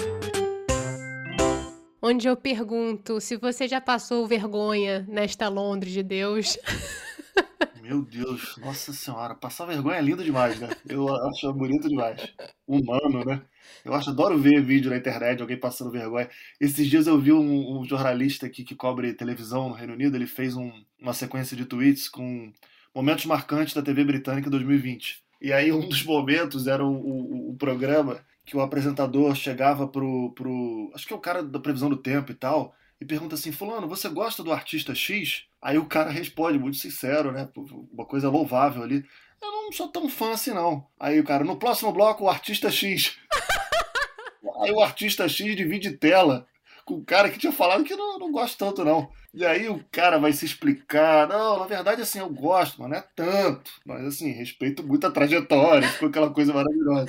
onde 2.02 2.28
eu 2.28 2.36
pergunto 2.36 3.22
se 3.22 3.38
você 3.38 3.68
já 3.68 3.80
passou 3.80 4.26
vergonha 4.26 5.06
nesta 5.08 5.48
Londres 5.48 5.94
de 5.94 6.02
Deus. 6.02 6.58
Meu 7.82 8.04
Deus, 8.04 8.56
nossa 8.58 8.94
senhora, 8.94 9.36
passar 9.36 9.66
vergonha 9.66 9.98
é 9.98 10.02
lindo 10.02 10.24
demais, 10.24 10.58
né? 10.60 10.70
Eu 10.88 11.14
acho 11.28 11.52
bonito 11.54 11.90
demais. 11.90 12.34
Humano, 12.66 13.26
né? 13.26 13.42
Eu 13.84 13.94
acho, 13.94 14.12
adoro 14.12 14.38
ver 14.38 14.62
vídeo 14.62 14.90
na 14.90 14.98
internet, 14.98 15.42
alguém 15.42 15.58
passando 15.58 15.92
vergonha. 15.92 16.30
Esses 16.60 16.88
dias 16.88 17.06
eu 17.06 17.20
vi 17.20 17.34
um, 17.34 17.80
um 17.80 17.86
jornalista 17.86 18.46
aqui 18.46 18.64
que 18.64 18.76
cobre 18.76 19.14
televisão 19.14 19.68
no 19.68 19.76
Reino 19.76 19.94
Unido, 19.94 20.16
ele 20.16 20.28
fez 20.28 20.56
um, 20.56 20.72
uma 21.02 21.14
sequência 21.14 21.58
de 21.58 21.66
tweets 21.66 22.08
com 22.08 22.54
momentos 22.96 23.26
marcantes 23.26 23.74
da 23.74 23.82
TV 23.82 24.06
britânica 24.06 24.50
2020. 24.50 25.22
E 25.42 25.52
aí 25.52 25.72
um 25.72 25.88
dos 25.90 26.04
momentos 26.04 26.68
era 26.68 26.86
o, 26.86 26.94
o, 26.94 27.50
o 27.52 27.56
programa 27.58 28.24
que 28.46 28.58
o 28.58 28.62
apresentador 28.62 29.36
chegava 29.36 29.88
pro, 29.88 30.32
pro. 30.34 30.92
Acho 30.94 31.08
que 31.08 31.14
é 31.14 31.16
o 31.16 31.22
cara 31.22 31.44
da 31.44 31.60
previsão 31.60 31.90
do 31.90 31.98
tempo 31.98 32.32
e 32.32 32.36
tal, 32.36 32.76
e 33.00 33.06
pergunta 33.06 33.36
assim: 33.36 33.52
Fulano, 33.52 33.88
você 33.88 34.10
gosta 34.10 34.44
do 34.44 34.52
artista 34.52 34.94
X? 34.94 35.46
Aí 35.62 35.78
o 35.78 35.86
cara 35.86 36.10
responde, 36.10 36.58
muito 36.58 36.78
sincero, 36.78 37.32
né? 37.32 37.48
Uma 37.92 38.06
coisa 38.06 38.30
louvável 38.30 38.84
ali. 38.84 39.06
Eu 39.42 39.52
não 39.52 39.72
sou 39.72 39.88
tão 39.88 40.08
fã 40.08 40.32
assim, 40.32 40.52
não. 40.52 40.86
Aí 41.00 41.20
o 41.20 41.24
cara, 41.24 41.44
no 41.44 41.58
próximo 41.58 41.92
bloco, 41.92 42.26
o 42.26 42.30
artista 42.30 42.70
X. 42.70 43.18
Aí 44.62 44.72
o 44.72 44.82
artista 44.82 45.28
X 45.28 45.56
divide 45.56 45.92
tela 45.94 46.48
com 46.86 46.96
o 46.96 47.06
cara 47.06 47.30
que 47.30 47.40
tinha 47.40 47.52
falado 47.52 47.84
que 47.84 47.96
não, 47.96 48.20
não 48.20 48.32
gosto 48.32 48.58
tanto, 48.58 48.84
não. 48.84 49.10
E 49.34 49.46
aí 49.46 49.70
o 49.70 49.84
cara 49.92 50.18
vai 50.20 50.34
se 50.34 50.46
explicar. 50.46 51.28
Não, 51.28 51.60
na 51.60 51.66
verdade, 51.66 52.02
assim, 52.02 52.20
eu 52.20 52.30
gosto, 52.30 52.82
mas 52.82 52.90
não 52.90 52.98
é 52.98 53.04
tanto. 53.16 53.72
Mas, 53.86 54.06
assim, 54.06 54.32
respeito 54.32 54.86
muito 54.86 55.08
a 55.08 55.12
trajetória. 55.12 55.88
Ficou 55.88 56.10
aquela 56.10 56.30
coisa 56.30 56.54
maravilhosa. 56.54 57.08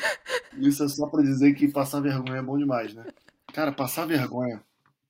Isso 0.58 0.84
é 0.84 0.88
só 0.88 1.06
para 1.08 1.22
dizer 1.22 1.54
que 1.54 1.68
passar 1.68 2.00
vergonha 2.00 2.38
é 2.38 2.42
bom 2.42 2.56
demais, 2.56 2.94
né? 2.94 3.04
Cara, 3.52 3.72
passar 3.72 4.06
vergonha. 4.06 4.62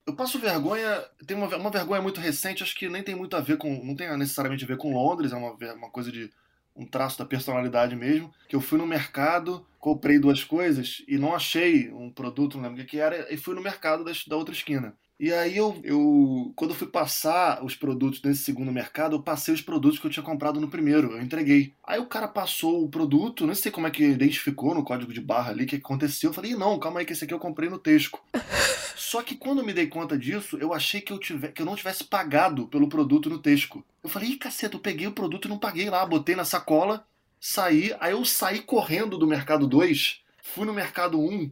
Eu 0.07 0.17
passo 0.17 0.39
vergonha. 0.39 1.05
Tem 1.27 1.37
uma, 1.37 1.55
uma 1.57 1.71
vergonha 1.71 2.03
muito 2.03 2.21
recente, 2.21 2.63
acho 2.63 2.75
que 2.75 2.89
nem 2.89 3.03
tem 3.03 3.15
muito 3.15 3.37
a 3.37 3.41
ver 3.41 3.57
com. 3.57 3.85
Não 3.85 3.95
tem 3.95 4.17
necessariamente 4.17 4.65
a 4.65 4.67
ver 4.67 4.77
com 4.77 4.95
Londres, 4.95 5.33
é 5.33 5.37
uma, 5.37 5.53
uma 5.53 5.91
coisa 5.91 6.11
de 6.11 6.31
um 6.75 6.87
traço 6.87 7.19
da 7.19 7.25
personalidade 7.25 7.95
mesmo, 7.95 8.33
que 8.49 8.57
eu 8.57 8.61
fui 8.61 8.79
no 8.79 8.87
mercado, 8.87 9.67
comprei 9.79 10.19
duas 10.19 10.45
coisas 10.45 11.03
e 11.07 11.19
não 11.19 11.35
achei 11.35 11.93
um 11.93 12.11
produto, 12.11 12.57
não 12.57 12.65
lembro 12.65 12.83
o 12.83 12.87
que 12.87 12.99
era, 12.99 13.33
e 13.33 13.37
fui 13.37 13.55
no 13.55 13.61
mercado 13.61 14.05
da, 14.05 14.37
outra 14.37 14.55
esquina. 14.55 14.97
E 15.23 15.33
aí 15.33 15.57
eu, 15.57 15.81
eu, 15.85 16.53
quando 16.57 16.73
eu 16.73 16.77
fui 16.77 16.89
passar 16.89 17.65
os 17.65 17.77
produtos 17.77 18.21
nesse 18.23 18.43
segundo 18.43 18.73
mercado, 18.73 19.15
eu 19.15 19.23
passei 19.23 19.55
os 19.55 19.61
produtos 19.61 20.01
que 20.01 20.05
eu 20.05 20.11
tinha 20.11 20.25
comprado 20.25 20.61
no 20.61 20.67
primeiro, 20.67 21.13
eu 21.13 21.23
entreguei. 21.23 21.73
Aí 21.87 22.01
o 22.01 22.07
cara 22.07 22.27
passou 22.27 22.83
o 22.83 22.89
produto, 22.89 23.47
não 23.47 23.55
sei 23.55 23.71
como 23.71 23.87
é 23.87 23.91
que 23.93 24.03
identificou 24.03 24.75
no 24.75 24.83
código 24.83 25.13
de 25.13 25.21
barra 25.21 25.53
ali 25.53 25.63
o 25.63 25.67
que 25.69 25.77
aconteceu. 25.77 26.31
Eu 26.31 26.35
falei, 26.35 26.57
não, 26.57 26.77
calma 26.77 26.99
aí 26.99 27.07
que 27.07 27.13
esse 27.13 27.23
aqui 27.23 27.33
eu 27.33 27.39
comprei 27.39 27.71
no 27.71 27.79
Tesco. 27.79 28.21
Só 28.97 29.23
que 29.23 29.37
quando 29.37 29.61
eu 29.61 29.65
me 29.65 29.73
dei 29.73 29.87
conta 29.87 30.19
disso, 30.19 30.59
eu 30.59 30.75
achei 30.75 31.01
que 31.01 31.13
eu, 31.13 31.21
tive, 31.21 31.53
que 31.53 31.63
eu 31.63 31.67
não 31.67 31.77
tivesse 31.77 32.03
pagado 32.03 32.67
pelo 32.67 32.89
produto 32.89 33.31
no 33.31 33.39
Tesco. 33.39 33.85
Eu 34.03 34.11
falei, 34.11 34.31
ih, 34.31 34.37
caceta, 34.37 34.75
eu 34.75 34.81
peguei 34.81 35.07
o 35.07 35.13
produto 35.13 35.45
e 35.45 35.49
não 35.49 35.57
paguei 35.57 35.89
lá, 35.89 36.05
botei 36.05 36.35
na 36.35 36.45
sacola, 36.45 37.07
saí, 37.39 37.95
aí 38.01 38.11
eu 38.11 38.25
saí 38.25 38.61
correndo 38.61 39.17
do 39.17 39.29
Mercado 39.29 39.69
2, 39.69 40.21
fui 40.43 40.67
no 40.67 40.75
Mercado 40.75 41.21
1, 41.21 41.49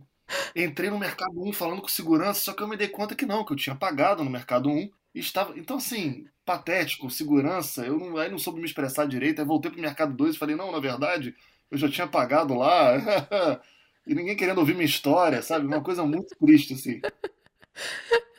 Entrei 0.55 0.91
no 0.91 0.99
Mercado 0.99 1.43
1 1.43 1.53
falando 1.53 1.83
com 1.83 1.89
segurança, 1.89 2.41
só 2.41 2.53
que 2.53 2.63
eu 2.63 2.69
me 2.69 2.77
dei 2.77 2.89
conta 2.89 3.15
que 3.15 3.27
não, 3.27 3.45
que 3.45 3.53
eu 3.53 3.57
tinha 3.57 3.75
pagado 3.75 4.25
no 4.25 4.31
Mercado 4.31 4.69
1 4.71 4.91
e 5.15 5.21
estava. 5.21 5.59
Então, 5.59 5.77
assim, 5.77 6.27
patético, 6.45 7.11
segurança, 7.11 7.85
eu 7.85 7.99
não, 7.99 8.17
aí 8.17 8.31
não 8.31 8.39
soube 8.39 8.61
me 8.61 8.67
expressar 8.67 9.07
direito. 9.07 9.41
Aí 9.41 9.47
voltei 9.47 9.71
pro 9.71 9.81
Mercado 9.81 10.15
2 10.15 10.35
e 10.35 10.39
falei, 10.39 10.57
não, 10.57 10.73
na 10.73 10.81
verdade, 10.81 11.35
eu 11.71 11.79
já 11.79 11.89
tinha 11.89 12.07
pagado 12.07 12.55
lá. 12.55 12.95
e 14.07 14.15
ninguém 14.15 14.37
querendo 14.37 14.59
ouvir 14.59 14.75
minha 14.75 14.85
história, 14.87 15.43
sabe? 15.43 15.67
Uma 15.67 15.83
coisa 15.83 16.05
muito 16.05 16.35
triste, 16.37 16.75
assim. 16.75 17.01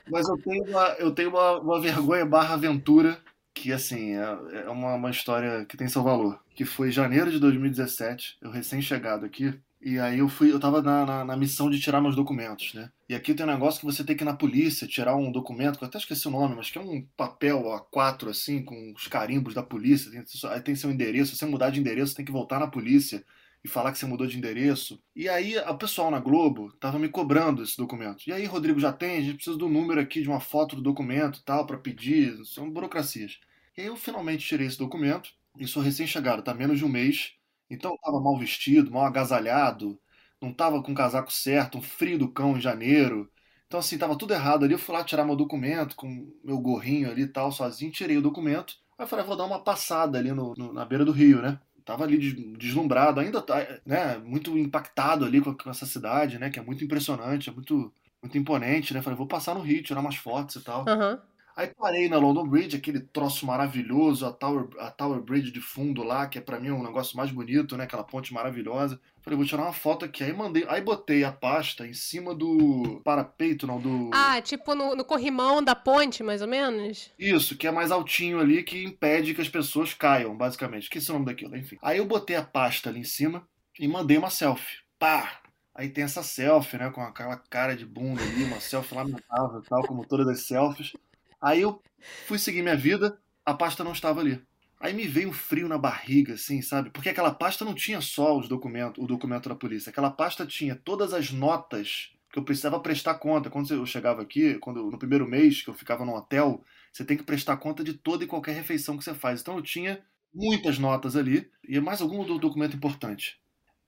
Mas 0.10 0.28
eu 0.28 0.38
tenho 0.38 0.64
uma, 0.66 0.88
eu 1.00 1.12
tenho 1.12 1.30
uma, 1.30 1.60
uma 1.60 1.82
vergonha 1.82 2.26
barra 2.26 2.56
aventura 2.56 3.22
que 3.54 3.72
assim, 3.72 4.16
é, 4.16 4.64
é 4.66 4.70
uma, 4.70 4.96
uma 4.96 5.12
história 5.12 5.66
que 5.66 5.78
tem 5.78 5.88
seu 5.88 6.04
valor. 6.04 6.40
Que 6.56 6.66
foi 6.66 6.92
janeiro 6.92 7.32
de 7.32 7.40
2017, 7.40 8.38
eu 8.42 8.50
recém-chegado 8.52 9.26
aqui, 9.26 9.60
e 9.84 10.00
aí 10.00 10.20
eu 10.20 10.30
fui, 10.30 10.52
eu 10.52 10.60
tava 10.60 10.82
na, 10.82 11.06
na, 11.06 11.26
na, 11.26 11.36
missão 11.36 11.70
de 11.70 11.80
tirar 11.80 12.00
meus 12.02 12.16
documentos, 12.16 12.74
né? 12.74 12.92
E 13.10 13.16
aqui 13.16 13.34
tem 13.34 13.46
um 13.46 13.50
negócio 13.50 13.80
que 13.80 13.86
você 13.86 14.04
tem 14.04 14.16
que 14.16 14.24
ir 14.24 14.26
na 14.26 14.36
polícia, 14.36 14.88
tirar 14.88 15.16
um 15.16 15.32
documento, 15.32 15.78
que 15.78 15.84
eu 15.84 15.88
até 15.88 15.98
esqueci 15.98 16.28
o 16.28 16.32
nome, 16.32 16.56
mas 16.56 16.70
que 16.70 16.78
é 16.78 16.82
um 16.82 17.06
papel 17.18 17.64
A4, 17.64 18.30
assim, 18.30 18.64
com 18.64 18.94
os 18.96 19.08
carimbos 19.08 19.54
da 19.54 19.64
polícia, 19.64 20.12
tem, 20.12 20.24
aí 20.52 20.62
tem 20.62 20.76
seu 20.76 20.92
endereço, 20.92 21.32
se 21.32 21.38
você 21.38 21.46
mudar 21.46 21.72
de 21.72 21.80
endereço, 21.80 22.16
tem 22.16 22.24
que 22.24 22.32
voltar 22.32 22.60
na 22.60 22.68
polícia 22.68 23.24
e 23.64 23.68
falar 23.68 23.92
que 23.92 23.98
você 23.98 24.06
mudou 24.06 24.28
de 24.28 24.38
endereço. 24.38 25.02
E 25.16 25.28
aí 25.28 25.58
o 25.58 25.78
pessoal 25.78 26.12
na 26.12 26.20
Globo 26.20 26.72
tava 26.80 27.00
me 27.00 27.10
cobrando 27.10 27.64
esse 27.64 27.78
documento. 27.78 28.24
E 28.28 28.34
aí, 28.34 28.46
Rodrigo, 28.46 28.80
já 28.80 28.94
tem? 28.94 29.18
A 29.18 29.22
gente 29.22 29.36
precisa 29.36 29.58
do 29.58 29.68
número 29.70 30.00
aqui, 30.00 30.22
de 30.22 30.30
uma 30.30 30.40
foto 30.40 30.76
do 30.76 30.82
documento 30.82 31.40
e 31.40 31.44
tal, 31.44 31.66
para 31.66 31.78
pedir, 31.78 32.38
são 32.46 32.70
burocracias. 32.70 33.40
E 33.78 33.82
aí 33.82 33.88
eu 33.88 33.96
finalmente 33.96 34.46
tirei 34.46 34.68
esse 34.68 34.78
documento, 34.78 35.32
e 35.58 35.68
sou 35.68 35.82
recém-chegado, 35.82 36.44
tá 36.44 36.54
menos 36.54 36.78
de 36.78 36.86
um 36.86 36.90
mês, 36.90 37.34
então 37.72 37.96
estava 37.96 38.20
mal 38.20 38.38
vestido, 38.38 38.92
mal 38.92 39.06
agasalhado, 39.06 39.98
não 40.42 40.50
estava 40.50 40.82
com 40.84 40.92
o 40.92 40.96
casaco 40.96 41.32
certo, 41.32 41.78
um 41.78 41.82
frio 41.82 42.20
do 42.20 42.28
cão 42.28 42.58
em 42.58 42.62
janeiro. 42.62 43.32
Então, 43.68 43.80
assim, 43.80 43.98
tava 43.98 44.18
tudo 44.18 44.34
errado 44.34 44.66
ali. 44.66 44.74
Eu 44.74 44.80
fui 44.80 44.94
lá 44.94 45.04
tirar 45.04 45.24
meu 45.24 45.36
documento 45.36 45.96
com 45.96 46.30
meu 46.44 46.60
gorrinho 46.60 47.10
ali 47.10 47.22
e 47.24 47.28
tal, 47.28 47.52
sozinho, 47.52 47.92
tirei 47.92 48.18
o 48.18 48.22
documento. 48.22 48.76
Aí 48.98 49.06
eu 49.06 49.08
falei, 49.08 49.24
ah, 49.24 49.28
vou 49.28 49.38
dar 49.38 49.46
uma 49.46 49.64
passada 49.64 50.18
ali 50.20 50.34
no, 50.34 50.54
no, 50.58 50.74
na 50.74 50.84
beira 50.84 51.06
do 51.06 51.12
rio, 51.14 51.42
né? 51.42 51.58
Tava 51.86 52.04
ali 52.04 52.18
deslumbrado, 52.58 53.20
ainda 53.20 53.42
tá, 53.42 53.56
né, 53.86 54.18
muito 54.18 54.58
impactado 54.58 55.26
ali 55.26 55.42
com, 55.42 55.56
com, 55.56 55.70
essa 55.70 55.86
cidade, 55.86 56.38
né? 56.38 56.50
Que 56.50 56.60
é 56.60 56.62
muito 56.62 56.84
impressionante, 56.84 57.50
é 57.50 57.54
muito, 57.54 57.94
muito 58.22 58.38
imponente, 58.38 58.94
né? 58.94 59.02
Falei, 59.02 59.18
vou 59.18 59.28
passar 59.28 59.56
no 59.56 59.62
rio, 59.62 59.82
tirar 59.82 60.02
umas 60.02 60.16
fotos 60.18 60.56
e 60.56 60.64
tal. 60.64 60.82
Uhum. 60.82 61.18
Aí 61.56 61.68
parei 61.68 62.08
na 62.08 62.18
London 62.18 62.48
Bridge, 62.48 62.78
aquele 62.78 63.00
troço 63.00 63.46
maravilhoso, 63.46 64.26
a 64.26 64.32
Tower, 64.32 64.70
a 64.80 64.90
Tower 64.90 65.22
Bridge 65.22 65.52
de 65.52 65.62
fundo 65.62 66.04
lá, 66.04 66.28
que 66.28 66.38
é 66.38 66.42
para 66.42 66.60
mim 66.60 66.72
um 66.72 66.84
negócio 66.84 67.18
mais 67.18 67.32
bonito, 67.32 67.76
né? 67.76 67.84
Aquela 67.84 68.04
ponte 68.04 68.34
maravilhosa. 68.34 69.00
Falei, 69.22 69.38
vou 69.38 69.46
tirar 69.46 69.64
uma 69.64 69.74
foto 69.74 70.06
aqui. 70.06 70.24
Aí 70.24 70.34
mandei, 70.34 70.66
aí 70.68 70.82
botei 70.82 71.24
a 71.24 71.32
pasta 71.32 71.86
em 71.86 71.94
cima 71.94 72.34
do 72.34 73.02
parapeito, 73.04 73.68
não, 73.68 73.80
do. 73.80 74.10
Ah, 74.14 74.42
tipo 74.42 74.74
no, 74.74 74.96
no 74.96 75.06
corrimão 75.06 75.64
da 75.64 75.76
ponte, 75.76 76.24
mais 76.24 76.42
ou 76.42 76.48
menos? 76.48 77.12
Isso, 77.20 77.56
que 77.56 77.68
é 77.68 77.72
mais 77.72 77.92
altinho 77.92 78.40
ali, 78.40 78.64
que 78.64 78.84
impede 78.84 79.34
que 79.34 79.42
as 79.42 79.50
pessoas 79.50 79.94
caiam, 79.94 80.36
basicamente. 80.36 80.90
Que 80.90 80.98
é 80.98 81.02
o 81.10 81.14
nome 81.14 81.26
daquilo, 81.26 81.56
enfim. 81.56 81.78
Aí 81.82 81.98
eu 81.98 82.06
botei 82.06 82.36
a 82.36 82.44
pasta 82.44 82.90
ali 82.90 83.02
em 83.02 83.04
cima 83.04 83.48
e 83.80 83.88
mandei 83.88 84.18
uma 84.18 84.30
selfie. 84.30 84.78
Pá! 84.98 85.42
Aí 85.74 85.90
tem 85.90 86.04
essa 86.04 86.22
selfie, 86.22 86.78
né? 86.78 86.90
Com 86.90 87.02
aquela 87.02 87.38
cara 87.38 87.76
de 87.76 87.86
bunda 87.86 88.22
ali, 88.22 88.44
uma 88.44 88.60
selfie 88.60 88.96
lamentável 88.96 89.60
e 89.60 89.70
tal, 89.70 89.82
como 89.84 90.06
todas 90.06 90.28
as 90.28 90.46
selfies. 90.46 90.94
Aí 91.42 91.62
eu 91.62 91.82
fui 92.28 92.38
seguir 92.40 92.62
minha 92.62 92.76
vida, 92.76 93.18
a 93.46 93.54
pasta 93.54 93.84
não 93.84 93.92
estava 93.94 94.22
ali. 94.22 94.42
Aí 94.80 94.94
me 94.94 95.08
veio 95.08 95.30
um 95.30 95.34
frio 95.34 95.68
na 95.68 95.78
barriga, 95.78 96.34
assim, 96.34 96.62
sabe? 96.62 96.90
Porque 96.90 97.10
aquela 97.10 97.34
pasta 97.34 97.64
não 97.64 97.74
tinha 97.76 98.02
só 98.02 98.38
os 98.38 98.48
documentos, 98.48 99.04
o 99.04 99.08
documento 99.08 99.48
da 99.50 99.56
polícia. 99.56 99.90
Aquela 99.90 100.10
pasta 100.10 100.46
tinha 100.46 100.76
todas 100.76 101.14
as 101.14 101.32
notas 101.32 102.12
que 102.32 102.40
eu 102.40 102.44
precisava 102.44 102.80
prestar 102.80 103.16
conta. 103.16 103.50
Quando 103.50 103.72
eu 103.74 103.86
chegava 103.86 104.22
aqui, 104.22 104.56
quando 104.60 104.90
no 104.90 104.98
primeiro 104.98 105.28
mês 105.28 105.62
que 105.62 105.70
eu 105.70 105.74
ficava 105.74 106.04
no 106.06 106.16
hotel, 106.16 106.64
você 106.92 107.06
tem 107.06 107.16
que 107.18 107.24
prestar 107.24 107.58
conta 107.58 107.84
de 107.84 107.94
toda 107.94 108.24
e 108.24 108.28
qualquer 108.28 108.54
refeição 108.56 108.98
que 108.98 109.04
você 109.04 109.14
faz. 109.14 109.42
Então 109.42 109.56
eu 109.58 109.62
tinha 109.62 110.04
muitas 110.34 110.80
notas 110.80 111.16
ali 111.16 111.50
e 111.68 111.80
mais 111.80 112.02
algum 112.02 112.26
documento 112.40 112.76
importante. 112.76 113.40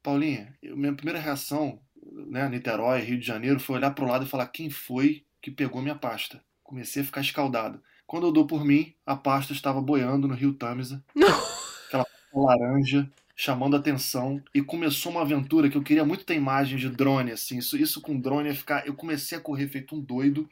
Paulinha, 0.03 0.53
eu, 0.61 0.77
minha 0.77 0.93
primeira 0.93 1.19
reação, 1.19 1.79
né, 2.27 2.47
Niterói, 2.49 3.01
Rio 3.01 3.19
de 3.19 3.25
Janeiro, 3.25 3.59
foi 3.59 3.77
olhar 3.77 3.91
para 3.91 4.05
o 4.05 4.07
lado 4.07 4.25
e 4.25 4.29
falar 4.29 4.47
quem 4.47 4.69
foi 4.69 5.25
que 5.41 5.49
pegou 5.49 5.81
minha 5.81 5.95
pasta. 5.95 6.43
Comecei 6.73 7.03
a 7.03 7.05
ficar 7.05 7.21
escaldado. 7.21 7.79
Quando 8.07 8.25
eu 8.25 8.31
dou 8.31 8.47
por 8.47 8.65
mim, 8.65 8.95
a 9.05 9.15
pasta 9.15 9.53
estava 9.53 9.79
boiando 9.79 10.27
no 10.27 10.33
rio 10.33 10.55
Tamisa. 10.55 11.03
aquela 11.85 12.07
laranja, 12.33 13.07
chamando 13.35 13.75
atenção. 13.75 14.41
E 14.55 14.59
começou 14.59 15.11
uma 15.11 15.21
aventura 15.21 15.69
que 15.69 15.77
eu 15.77 15.83
queria 15.83 16.03
muito 16.03 16.25
ter 16.25 16.33
imagem 16.33 16.79
de 16.79 16.89
drone, 16.89 17.31
assim. 17.31 17.59
Isso, 17.59 17.77
isso 17.77 18.01
com 18.01 18.19
drone 18.19 18.49
ia 18.49 18.55
ficar. 18.55 18.87
Eu 18.87 18.95
comecei 18.95 19.37
a 19.37 19.41
correr 19.41 19.67
feito 19.67 19.95
um 19.95 20.01
doido, 20.01 20.49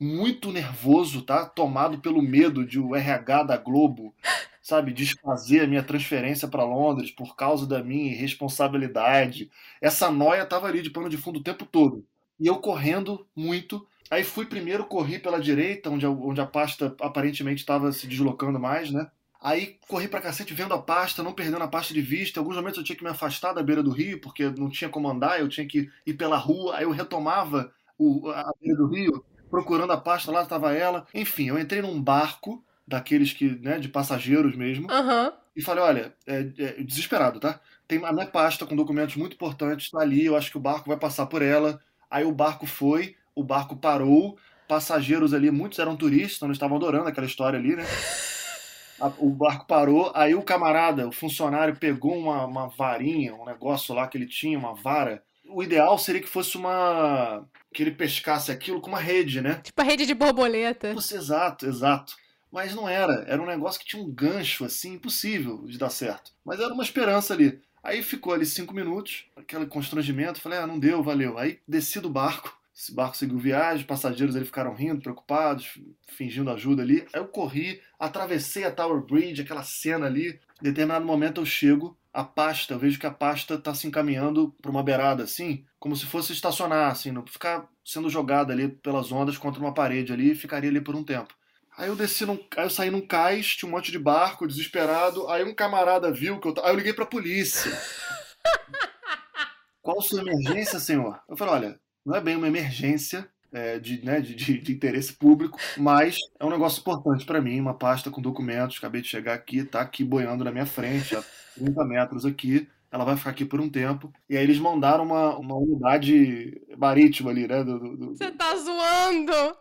muito 0.00 0.50
nervoso, 0.50 1.20
tá? 1.20 1.44
Tomado 1.44 1.98
pelo 1.98 2.22
medo 2.22 2.64
de 2.64 2.80
o 2.80 2.96
RH 2.96 3.42
da 3.42 3.58
Globo, 3.58 4.14
sabe, 4.62 4.90
desfazer 4.90 5.64
a 5.64 5.66
minha 5.66 5.82
transferência 5.82 6.48
para 6.48 6.64
Londres 6.64 7.10
por 7.10 7.36
causa 7.36 7.66
da 7.66 7.84
minha 7.84 8.10
irresponsabilidade. 8.10 9.50
Essa 9.82 10.10
noia 10.10 10.46
tava 10.46 10.66
ali 10.66 10.80
de 10.80 10.88
pano 10.88 11.10
de 11.10 11.18
fundo 11.18 11.40
o 11.40 11.44
tempo 11.44 11.66
todo. 11.66 12.06
E 12.40 12.46
eu 12.46 12.56
correndo 12.56 13.26
muito 13.36 13.86
Aí 14.10 14.24
fui 14.24 14.46
primeiro, 14.46 14.84
corri 14.84 15.18
pela 15.18 15.40
direita, 15.40 15.90
onde 15.90 16.06
a, 16.06 16.10
onde 16.10 16.40
a 16.40 16.46
pasta 16.46 16.94
aparentemente 17.00 17.60
estava 17.60 17.92
se 17.92 18.06
deslocando 18.06 18.58
mais, 18.58 18.90
né? 18.90 19.10
Aí 19.40 19.78
corri 19.86 20.08
pra 20.08 20.20
cacete 20.20 20.52
vendo 20.52 20.74
a 20.74 20.82
pasta, 20.82 21.22
não 21.22 21.32
perdendo 21.32 21.62
a 21.62 21.68
pasta 21.68 21.94
de 21.94 22.00
vista. 22.00 22.38
Em 22.38 22.42
alguns 22.42 22.56
momentos 22.56 22.78
eu 22.78 22.84
tinha 22.84 22.96
que 22.96 23.04
me 23.04 23.10
afastar 23.10 23.52
da 23.52 23.62
beira 23.62 23.82
do 23.82 23.90
rio, 23.90 24.20
porque 24.20 24.50
não 24.50 24.68
tinha 24.68 24.90
como 24.90 25.08
andar, 25.08 25.38
eu 25.38 25.48
tinha 25.48 25.66
que 25.66 25.88
ir 26.04 26.14
pela 26.14 26.36
rua. 26.36 26.76
Aí 26.76 26.84
eu 26.84 26.90
retomava 26.90 27.72
o, 27.96 28.28
a 28.30 28.52
beira 28.60 28.76
do 28.76 28.88
rio, 28.88 29.24
procurando 29.48 29.92
a 29.92 29.96
pasta, 29.96 30.32
lá 30.32 30.42
estava 30.42 30.74
ela. 30.74 31.06
Enfim, 31.14 31.48
eu 31.48 31.58
entrei 31.58 31.82
num 31.82 32.02
barco, 32.02 32.64
daqueles 32.88 33.32
que, 33.34 33.50
né, 33.60 33.78
de 33.78 33.88
passageiros 33.88 34.56
mesmo. 34.56 34.90
Uhum. 34.90 35.32
E 35.54 35.62
falei, 35.62 35.84
olha, 35.84 36.14
é, 36.26 36.38
é, 36.58 36.82
desesperado, 36.82 37.38
tá? 37.38 37.60
Tem 37.86 38.02
a 38.04 38.12
minha 38.12 38.26
pasta 38.26 38.64
com 38.64 38.74
documentos 38.74 39.16
muito 39.16 39.34
importantes, 39.34 39.90
tá 39.90 40.00
ali, 40.00 40.24
eu 40.24 40.36
acho 40.36 40.50
que 40.50 40.56
o 40.56 40.60
barco 40.60 40.88
vai 40.88 40.98
passar 40.98 41.26
por 41.26 41.42
ela. 41.42 41.80
Aí 42.10 42.24
o 42.24 42.32
barco 42.32 42.66
foi, 42.66 43.14
o 43.38 43.44
barco 43.44 43.76
parou, 43.76 44.36
passageiros 44.66 45.32
ali, 45.32 45.48
muitos 45.48 45.78
eram 45.78 45.96
turistas, 45.96 46.42
não 46.42 46.50
estavam 46.50 46.76
adorando 46.76 47.08
aquela 47.08 47.26
história 47.26 47.56
ali, 47.56 47.76
né? 47.76 47.84
o 49.18 49.30
barco 49.30 49.64
parou, 49.64 50.10
aí 50.12 50.34
o 50.34 50.42
camarada, 50.42 51.06
o 51.06 51.12
funcionário, 51.12 51.76
pegou 51.76 52.16
uma, 52.16 52.44
uma 52.44 52.66
varinha, 52.66 53.34
um 53.34 53.44
negócio 53.44 53.94
lá 53.94 54.08
que 54.08 54.18
ele 54.18 54.26
tinha, 54.26 54.58
uma 54.58 54.74
vara. 54.74 55.22
O 55.48 55.62
ideal 55.62 55.96
seria 55.96 56.20
que 56.20 56.28
fosse 56.28 56.56
uma. 56.56 57.46
que 57.72 57.82
ele 57.82 57.92
pescasse 57.92 58.50
aquilo 58.50 58.80
com 58.80 58.88
uma 58.88 58.98
rede, 58.98 59.40
né? 59.40 59.60
Tipo 59.62 59.80
a 59.80 59.84
rede 59.84 60.04
de 60.04 60.14
borboleta. 60.14 60.88
Exato, 60.90 61.66
exato. 61.66 62.16
Mas 62.50 62.74
não 62.74 62.88
era. 62.88 63.24
Era 63.28 63.40
um 63.40 63.46
negócio 63.46 63.80
que 63.80 63.86
tinha 63.86 64.02
um 64.02 64.10
gancho, 64.10 64.64
assim, 64.64 64.94
impossível 64.94 65.64
de 65.64 65.78
dar 65.78 65.90
certo. 65.90 66.32
Mas 66.44 66.58
era 66.58 66.74
uma 66.74 66.82
esperança 66.82 67.32
ali. 67.32 67.60
Aí 67.82 68.02
ficou 68.02 68.32
ali 68.34 68.44
cinco 68.44 68.74
minutos, 68.74 69.26
aquele 69.36 69.66
constrangimento. 69.66 70.40
Falei, 70.40 70.58
ah, 70.58 70.66
não 70.66 70.78
deu, 70.78 71.02
valeu. 71.02 71.38
Aí 71.38 71.60
desci 71.66 72.00
do 72.00 72.10
barco, 72.10 72.57
esse 72.78 72.94
barco 72.94 73.16
seguiu 73.16 73.36
viagem, 73.36 73.84
passageiros 73.84 74.36
ali 74.36 74.44
ficaram 74.44 74.72
rindo, 74.72 75.02
preocupados, 75.02 75.76
fingindo 76.06 76.48
ajuda 76.48 76.80
ali. 76.80 77.04
Aí 77.12 77.20
eu 77.20 77.26
corri, 77.26 77.82
atravessei 77.98 78.62
a 78.62 78.70
Tower 78.70 79.02
Bridge, 79.02 79.42
aquela 79.42 79.64
cena 79.64 80.06
ali. 80.06 80.38
Em 80.60 80.64
determinado 80.64 81.04
momento 81.04 81.40
eu 81.40 81.44
chego, 81.44 81.98
a 82.12 82.22
pasta, 82.22 82.74
eu 82.74 82.78
vejo 82.78 82.96
que 82.96 83.06
a 83.06 83.10
pasta 83.10 83.54
está 83.54 83.74
se 83.74 83.88
encaminhando 83.88 84.54
para 84.62 84.70
uma 84.70 84.84
beirada 84.84 85.24
assim, 85.24 85.64
como 85.80 85.96
se 85.96 86.06
fosse 86.06 86.32
estacionar, 86.32 86.92
assim, 86.92 87.10
não 87.10 87.26
ficar 87.26 87.68
sendo 87.84 88.08
jogada 88.08 88.52
ali 88.52 88.68
pelas 88.68 89.10
ondas 89.10 89.36
contra 89.36 89.60
uma 89.60 89.74
parede 89.74 90.12
ali 90.12 90.30
e 90.30 90.36
ficaria 90.36 90.70
ali 90.70 90.80
por 90.80 90.94
um 90.94 91.02
tempo. 91.02 91.34
Aí 91.76 91.88
eu 91.88 91.96
desci 91.96 92.24
num, 92.24 92.38
aí 92.56 92.64
eu 92.64 92.70
saí 92.70 92.92
num 92.92 93.04
cais, 93.04 93.56
tinha 93.56 93.68
um 93.68 93.72
monte 93.72 93.90
de 93.90 93.98
barco, 93.98 94.46
desesperado. 94.46 95.28
Aí 95.28 95.42
um 95.42 95.54
camarada 95.54 96.12
viu 96.12 96.38
que 96.38 96.46
eu, 96.46 96.54
aí 96.62 96.70
eu 96.70 96.76
liguei 96.76 96.92
para 96.92 97.02
a 97.02 97.08
polícia. 97.08 97.72
Qual 99.82 100.00
sua 100.00 100.20
emergência, 100.20 100.78
senhor? 100.78 101.20
Eu 101.28 101.36
falei, 101.36 101.54
olha, 101.54 101.80
não 102.08 102.16
é 102.16 102.20
bem 102.22 102.36
uma 102.36 102.48
emergência 102.48 103.28
é, 103.52 103.78
de, 103.78 104.02
né, 104.02 104.20
de, 104.20 104.34
de, 104.34 104.58
de, 104.58 104.72
interesse 104.72 105.12
público, 105.12 105.58
mas 105.76 106.16
é 106.40 106.44
um 106.44 106.50
negócio 106.50 106.80
importante 106.80 107.24
para 107.26 107.40
mim, 107.40 107.60
uma 107.60 107.74
pasta 107.74 108.10
com 108.10 108.22
documentos, 108.22 108.78
acabei 108.78 109.02
de 109.02 109.08
chegar 109.08 109.34
aqui, 109.34 109.62
tá 109.62 109.82
aqui 109.82 110.02
boiando 110.02 110.42
na 110.42 110.50
minha 110.50 110.66
frente, 110.66 111.14
a 111.14 111.22
30 111.54 111.84
metros 111.84 112.24
aqui, 112.24 112.66
ela 112.90 113.04
vai 113.04 113.16
ficar 113.16 113.30
aqui 113.30 113.44
por 113.44 113.60
um 113.60 113.68
tempo. 113.68 114.10
E 114.28 114.36
aí 114.36 114.42
eles 114.42 114.58
mandaram 114.58 115.04
uma, 115.04 115.36
uma 115.36 115.56
unidade 115.56 116.62
marítima 116.78 117.30
ali, 117.30 117.46
né? 117.46 117.62
Você 117.62 118.30
tá 118.30 118.56
zoando! 118.56 119.56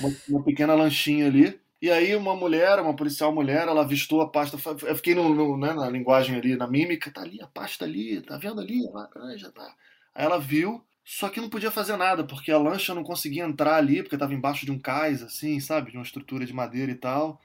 Uma, 0.00 0.16
uma, 0.28 0.42
pequena 0.42 0.74
lanchinha 0.74 1.26
ali. 1.26 1.60
E 1.80 1.90
aí 1.90 2.14
uma 2.16 2.34
mulher, 2.34 2.80
uma 2.80 2.94
policial 2.94 3.32
mulher, 3.32 3.68
ela 3.68 3.82
avistou 3.82 4.20
a 4.20 4.28
pasta. 4.28 4.56
Eu 4.84 4.96
fiquei 4.96 5.14
no, 5.14 5.32
no 5.32 5.56
né, 5.56 5.72
na 5.72 5.88
linguagem 5.88 6.36
ali, 6.36 6.56
na 6.56 6.66
mímica, 6.66 7.10
tá 7.12 7.22
ali 7.22 7.40
a 7.40 7.46
pasta 7.46 7.84
ali, 7.84 8.20
tá 8.20 8.36
vendo 8.36 8.60
ali? 8.60 8.80
A 8.88 9.36
já 9.36 9.50
tá. 9.50 9.74
Aí 10.14 10.24
ela 10.24 10.38
viu, 10.38 10.84
só 11.04 11.28
que 11.28 11.40
não 11.40 11.48
podia 11.48 11.70
fazer 11.70 11.96
nada, 11.96 12.24
porque 12.24 12.52
a 12.52 12.58
lancha 12.58 12.94
não 12.94 13.02
conseguia 13.02 13.44
entrar 13.44 13.76
ali, 13.76 14.02
porque 14.02 14.14
estava 14.14 14.34
embaixo 14.34 14.64
de 14.64 14.70
um 14.70 14.78
cais, 14.78 15.22
assim, 15.22 15.58
sabe? 15.60 15.90
De 15.90 15.96
uma 15.96 16.04
estrutura 16.04 16.46
de 16.46 16.52
madeira 16.52 16.92
e 16.92 16.94
tal. 16.94 17.40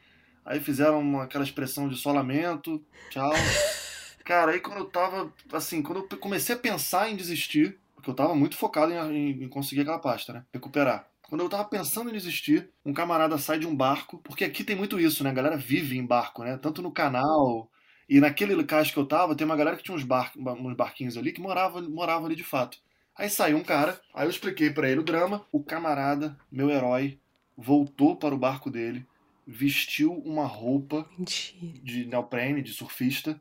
Aí 0.46 0.60
fizeram 0.60 1.00
uma, 1.00 1.24
aquela 1.24 1.44
expressão 1.44 1.90
de 1.90 1.98
solamento, 1.98 2.84
tchau. 3.10 3.32
Cara, 4.24 4.52
aí 4.52 4.60
quando 4.60 4.80
eu 4.80 4.86
tava, 4.86 5.34
assim, 5.54 5.82
quando 5.82 6.08
eu 6.10 6.18
comecei 6.18 6.56
a 6.56 6.60
pensar 6.60 7.10
em 7.10 7.16
desistir, 7.16 7.80
porque 7.96 8.10
eu 8.10 8.14
tava 8.14 8.36
muito 8.36 8.58
focado 8.58 8.94
em, 8.94 9.44
em 9.44 9.50
conseguir 9.50 9.82
aquela 9.82 10.00
pasta, 10.00 10.34
né? 10.34 10.46
Recuperar. 10.54 11.08
Quando 11.24 11.42
eu 11.42 11.50
tava 11.50 11.66
pensando 11.66 12.10
em 12.10 12.14
desistir, 12.14 12.70
um 12.86 12.94
camarada 12.94 13.38
sai 13.38 13.60
de 13.60 13.68
um 13.68 13.76
barco, 13.76 14.20
porque 14.20 14.46
aqui 14.46 14.64
tem 14.64 14.76
muito 14.76 15.00
isso, 15.00 15.24
né? 15.24 15.30
A 15.30 15.34
galera 15.34 15.58
vive 15.58 15.98
em 15.98 16.06
barco, 16.06 16.44
né? 16.44 16.58
Tanto 16.58 16.82
no 16.82 16.92
canal, 16.92 17.70
e 18.08 18.20
naquele 18.22 18.64
cais 18.64 18.90
que 18.92 18.98
eu 18.98 19.06
tava, 19.06 19.36
tem 19.36 19.46
uma 19.46 19.56
galera 19.58 19.76
que 19.76 19.84
tinha 19.84 19.96
uns, 19.96 20.04
bar, 20.04 20.32
uns 20.38 20.76
barquinhos 20.76 21.18
ali 21.18 21.34
que 21.34 21.42
morava, 21.42 21.82
morava 21.82 22.26
ali 22.26 22.36
de 22.36 22.44
fato. 22.44 22.78
Aí 23.18 23.30
saiu 23.30 23.58
um 23.58 23.64
cara, 23.64 24.00
aí 24.14 24.26
eu 24.26 24.30
expliquei 24.30 24.70
para 24.70 24.90
ele 24.90 25.00
o 25.00 25.04
drama. 25.04 25.46
O 25.52 25.64
camarada, 25.64 26.38
meu 26.52 26.70
herói, 26.70 27.20
voltou 27.58 28.16
para 28.16 28.36
o 28.36 28.38
barco 28.38 28.70
dele 28.70 29.06
vestiu 29.48 30.14
uma 30.14 30.46
roupa 30.46 31.08
Mentira. 31.18 31.80
de 31.82 32.06
neoprene, 32.06 32.62
de 32.62 32.74
surfista, 32.74 33.40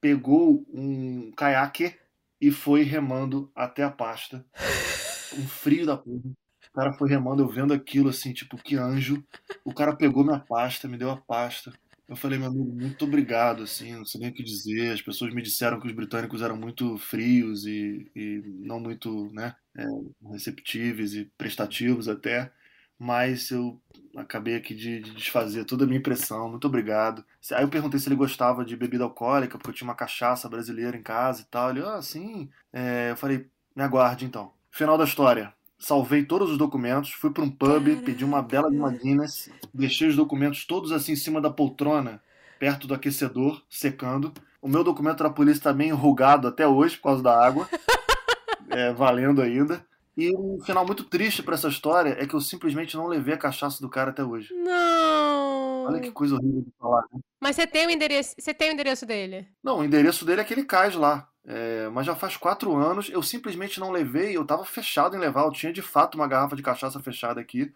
pegou 0.00 0.66
um 0.72 1.32
caiaque 1.32 1.94
e 2.38 2.50
foi 2.50 2.82
remando 2.82 3.50
até 3.54 3.82
a 3.82 3.90
pasta. 3.90 4.44
Um 5.36 5.46
frio 5.48 5.84
da 5.84 5.96
porra. 5.96 6.20
O 6.20 6.72
cara 6.72 6.92
foi 6.92 7.10
remando, 7.10 7.42
eu 7.42 7.48
vendo 7.48 7.74
aquilo 7.74 8.08
assim, 8.08 8.32
tipo, 8.32 8.56
que 8.56 8.76
anjo. 8.76 9.22
O 9.64 9.74
cara 9.74 9.94
pegou 9.94 10.24
minha 10.24 10.38
pasta, 10.38 10.86
me 10.86 10.96
deu 10.96 11.10
a 11.10 11.16
pasta. 11.16 11.72
Eu 12.08 12.14
falei, 12.14 12.38
meu 12.38 12.48
amigo, 12.48 12.64
muito 12.72 13.04
obrigado, 13.04 13.64
assim, 13.64 13.92
não 13.94 14.04
sei 14.04 14.20
nem 14.20 14.30
o 14.30 14.32
que 14.34 14.42
dizer. 14.42 14.92
As 14.92 15.02
pessoas 15.02 15.34
me 15.34 15.42
disseram 15.42 15.80
que 15.80 15.86
os 15.88 15.92
britânicos 15.92 16.40
eram 16.40 16.56
muito 16.56 16.96
frios 16.98 17.66
e, 17.66 18.08
e 18.14 18.42
não 18.60 18.78
muito, 18.78 19.28
né, 19.32 19.56
é, 19.76 19.84
receptivos 20.30 21.14
e 21.14 21.24
prestativos 21.36 22.08
até. 22.08 22.52
Mas 22.98 23.50
eu 23.50 23.80
acabei 24.16 24.54
aqui 24.56 24.74
de, 24.74 25.00
de 25.00 25.14
desfazer 25.14 25.64
toda 25.64 25.84
a 25.84 25.86
minha 25.86 25.98
impressão. 25.98 26.48
Muito 26.48 26.66
obrigado. 26.66 27.24
Aí 27.52 27.62
eu 27.64 27.68
perguntei 27.68 27.98
se 28.00 28.08
ele 28.08 28.14
gostava 28.16 28.64
de 28.64 28.76
bebida 28.76 29.04
alcoólica, 29.04 29.58
porque 29.58 29.70
eu 29.70 29.74
tinha 29.74 29.88
uma 29.88 29.94
cachaça 29.94 30.48
brasileira 30.48 30.96
em 30.96 31.02
casa 31.02 31.42
e 31.42 31.44
tal. 31.46 31.70
Ele, 31.70 31.80
ah, 31.82 32.00
sim. 32.00 32.48
É, 32.72 33.10
eu 33.10 33.16
falei, 33.16 33.50
me 33.74 33.82
aguarde 33.82 34.24
então. 34.24 34.52
Final 34.70 34.96
da 34.96 35.04
história. 35.04 35.52
Salvei 35.78 36.24
todos 36.24 36.50
os 36.50 36.58
documentos, 36.58 37.12
fui 37.12 37.30
para 37.30 37.42
um 37.44 37.50
pub, 37.50 37.84
Caraca. 37.84 38.02
pedi 38.02 38.24
uma 38.24 38.42
bela 38.42 38.70
de 38.70 38.76
uma 38.76 38.90
Guinness, 38.90 39.50
deixei 39.74 40.08
os 40.08 40.16
documentos 40.16 40.64
todos 40.64 40.90
assim 40.90 41.12
em 41.12 41.16
cima 41.16 41.40
da 41.40 41.50
poltrona, 41.50 42.20
perto 42.58 42.86
do 42.86 42.94
aquecedor, 42.94 43.62
secando. 43.68 44.32
O 44.60 44.68
meu 44.68 44.82
documento 44.82 45.22
da 45.22 45.30
polícia 45.30 45.58
está 45.60 45.72
meio 45.74 45.90
enrugado 45.94 46.48
até 46.48 46.66
hoje 46.66 46.96
por 46.96 47.04
causa 47.04 47.22
da 47.22 47.38
água, 47.44 47.68
é, 48.70 48.92
valendo 48.92 49.42
ainda. 49.42 49.84
E 50.16 50.34
um 50.34 50.58
final 50.64 50.86
muito 50.86 51.04
triste 51.04 51.42
para 51.42 51.54
essa 51.54 51.68
história 51.68 52.16
é 52.18 52.26
que 52.26 52.32
eu 52.34 52.40
simplesmente 52.40 52.96
não 52.96 53.06
levei 53.06 53.34
a 53.34 53.38
cachaça 53.38 53.82
do 53.82 53.88
cara 53.90 54.10
até 54.10 54.24
hoje. 54.24 54.54
Não. 54.54 55.84
Olha 55.84 56.00
que 56.00 56.10
coisa 56.10 56.36
horrível 56.36 56.62
de 56.62 56.72
falar. 56.80 57.02
né? 57.12 57.20
Mas 57.38 57.54
você 57.54 57.66
tem 57.66 57.86
o 57.86 57.90
endereço, 57.90 58.34
você 58.38 58.54
tem 58.54 58.70
o 58.70 58.72
endereço 58.72 59.04
dele? 59.04 59.46
Não, 59.62 59.80
o 59.80 59.84
endereço 59.84 60.24
dele 60.24 60.40
é 60.40 60.44
aquele 60.44 60.64
cais 60.64 60.94
lá. 60.94 61.28
É, 61.46 61.88
mas 61.90 62.04
já 62.04 62.14
faz 62.16 62.36
quatro 62.36 62.74
anos, 62.74 63.08
eu 63.08 63.22
simplesmente 63.22 63.78
não 63.78 63.92
levei, 63.92 64.36
eu 64.36 64.44
tava 64.44 64.64
fechado 64.64 65.16
em 65.16 65.20
levar, 65.20 65.42
eu 65.42 65.52
tinha 65.52 65.72
de 65.72 65.80
fato 65.80 66.16
uma 66.16 66.26
garrafa 66.26 66.56
de 66.56 66.62
cachaça 66.62 66.98
fechada 67.00 67.40
aqui. 67.40 67.72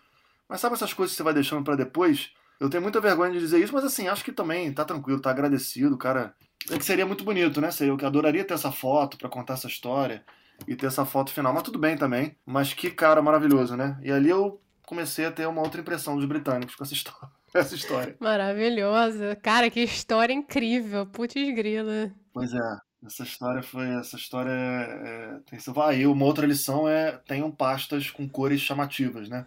Mas 0.49 0.61
sabe 0.61 0.75
essas 0.75 0.93
coisas 0.93 1.13
que 1.13 1.19
você 1.19 1.23
vai 1.23 1.33
deixando 1.33 1.63
pra 1.63 1.77
depois? 1.77 2.33
Eu 2.59 2.69
tenho 2.69 2.83
muita 2.83 3.01
vergonha 3.01 3.33
de 3.33 3.39
dizer 3.39 3.63
isso, 3.63 3.73
mas 3.73 3.85
assim, 3.85 4.09
acho 4.09 4.25
que 4.25 4.33
também 4.33 4.73
tá 4.73 4.85
tranquilo, 4.85 5.21
tá 5.21 5.31
agradecido, 5.31 5.97
cara. 5.97 6.35
É 6.69 6.77
que 6.77 6.85
seria 6.85 7.07
muito 7.07 7.25
bonito, 7.25 7.61
né? 7.61 7.71
Eu 7.81 7.97
que 7.97 8.05
adoraria 8.05 8.45
ter 8.45 8.55
essa 8.55 8.73
foto 8.73 9.17
pra 9.17 9.29
contar 9.29 9.55
essa 9.55 9.69
história 9.69 10.25
e 10.67 10.75
ter 10.75 10.87
essa 10.87 11.07
foto 11.07 11.31
final, 11.31 11.55
mas 11.55 11.63
tudo 11.63 11.79
bem 11.79 11.97
também. 11.97 12.37
Mas 12.45 12.75
que 12.75 12.91
cara 12.91 13.23
maravilhoso, 13.23 13.77
né? 13.77 13.99
E 14.03 14.11
ali 14.11 14.29
eu 14.29 14.61
comecei 14.85 15.25
a 15.25 15.33
ter 15.33 15.47
uma 15.47 15.63
outra 15.63 15.81
impressão 15.81 16.17
dos 16.17 16.27
britânicos 16.27 16.75
com 16.75 16.83
essa 16.83 16.93
história. 16.93 17.31
Essa 17.53 17.75
história. 17.75 18.17
Maravilhosa. 18.21 19.35
Cara, 19.35 19.69
que 19.69 19.81
história 19.81 20.33
incrível. 20.33 21.05
Putz 21.05 21.35
grila. 21.35 22.13
Pois 22.33 22.55
é, 22.55 22.77
essa 23.05 23.23
história 23.23 23.63
foi. 23.63 23.89
Essa 23.99 24.17
história 24.17 24.51
é, 24.51 25.35
é, 25.35 25.39
tem 25.49 25.59
seu. 25.59 25.81
Ah, 25.81 25.95
e 25.95 26.07
uma 26.07 26.25
outra 26.25 26.47
lição 26.47 26.89
é 26.89 27.13
tenham 27.27 27.51
pastas 27.51 28.11
com 28.11 28.29
cores 28.29 28.61
chamativas, 28.61 29.29
né? 29.29 29.47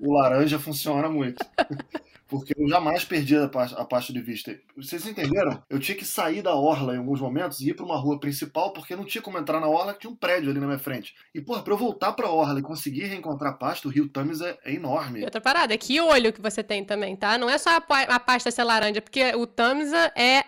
O 0.00 0.12
laranja 0.12 0.58
funciona 0.58 1.08
muito. 1.08 1.44
Porque 2.32 2.54
eu 2.56 2.66
jamais 2.66 3.04
perdi 3.04 3.36
a 3.36 3.46
pasta, 3.46 3.78
a 3.78 4.00
de 4.00 4.20
vista. 4.22 4.58
Vocês 4.74 5.06
entenderam? 5.06 5.62
Eu 5.68 5.78
tinha 5.78 5.94
que 5.94 6.04
sair 6.06 6.40
da 6.40 6.54
orla 6.54 6.94
em 6.94 6.98
alguns 6.98 7.20
momentos 7.20 7.60
e 7.60 7.68
ir 7.68 7.74
para 7.74 7.84
uma 7.84 7.98
rua 7.98 8.18
principal, 8.18 8.72
porque 8.72 8.96
não 8.96 9.04
tinha 9.04 9.20
como 9.20 9.36
entrar 9.38 9.60
na 9.60 9.68
orla, 9.68 9.92
que 9.92 10.00
tinha 10.00 10.10
um 10.10 10.16
prédio 10.16 10.50
ali 10.50 10.58
na 10.58 10.64
minha 10.64 10.78
frente. 10.78 11.14
E, 11.34 11.42
porra, 11.42 11.62
pra 11.62 11.74
eu 11.74 11.76
voltar 11.76 12.14
pra 12.14 12.30
orla 12.30 12.58
e 12.58 12.62
conseguir 12.62 13.04
reencontrar 13.04 13.52
a 13.52 13.54
pasta, 13.54 13.86
o 13.86 13.90
rio 13.90 14.08
Thames 14.08 14.40
é, 14.40 14.58
é 14.64 14.72
E 14.72 14.76
enorme. 14.76 15.22
outra 15.22 15.42
parada, 15.42 15.76
que 15.76 16.00
olho 16.00 16.32
que 16.32 16.40
você 16.40 16.64
tem 16.64 16.82
também, 16.82 17.14
tá? 17.14 17.36
Não 17.36 17.50
é 17.50 17.58
só 17.58 17.76
a, 17.76 18.00
a 18.00 18.18
pasta 18.18 18.50
ser 18.50 18.64
laranja, 18.64 19.02
porque 19.02 19.34
o 19.34 19.46
Tamsa 19.46 20.10
é 20.16 20.42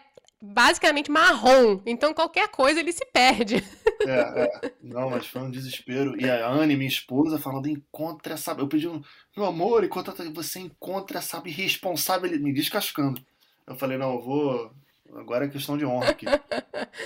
basicamente 0.53 1.11
marrom. 1.11 1.81
Então 1.87 2.13
qualquer 2.13 2.49
coisa 2.49 2.81
ele 2.81 2.93
se 2.93 3.05
perde. 3.13 3.57
É, 4.07 4.43
é. 4.45 4.73
Não, 4.83 5.09
mas 5.11 5.27
foi 5.27 5.43
um 5.43 5.51
desespero. 5.51 6.21
E 6.21 6.29
a 6.29 6.47
Anne, 6.49 6.77
minha 6.77 6.89
esposa, 6.89 7.39
falando: 7.39 7.69
encontra 7.69 8.35
essa. 8.35 8.53
Eu 8.53 8.69
pedi 8.69 8.87
um. 8.87 9.01
Meu 9.37 9.47
amor, 9.47 9.83
enquanto 9.85 10.13
você 10.35 10.61
encontra 10.61 11.19
essa 11.19 11.43
irresponsável. 11.45 12.31
Me 12.39 12.53
descascando. 12.53 13.21
Eu 13.67 13.77
falei: 13.77 13.97
não, 13.97 14.15
eu 14.15 14.21
vou. 14.23 14.73
Agora 15.15 15.45
é 15.45 15.49
questão 15.49 15.79
de 15.79 15.87
honra 15.87 16.11
aqui. 16.11 16.27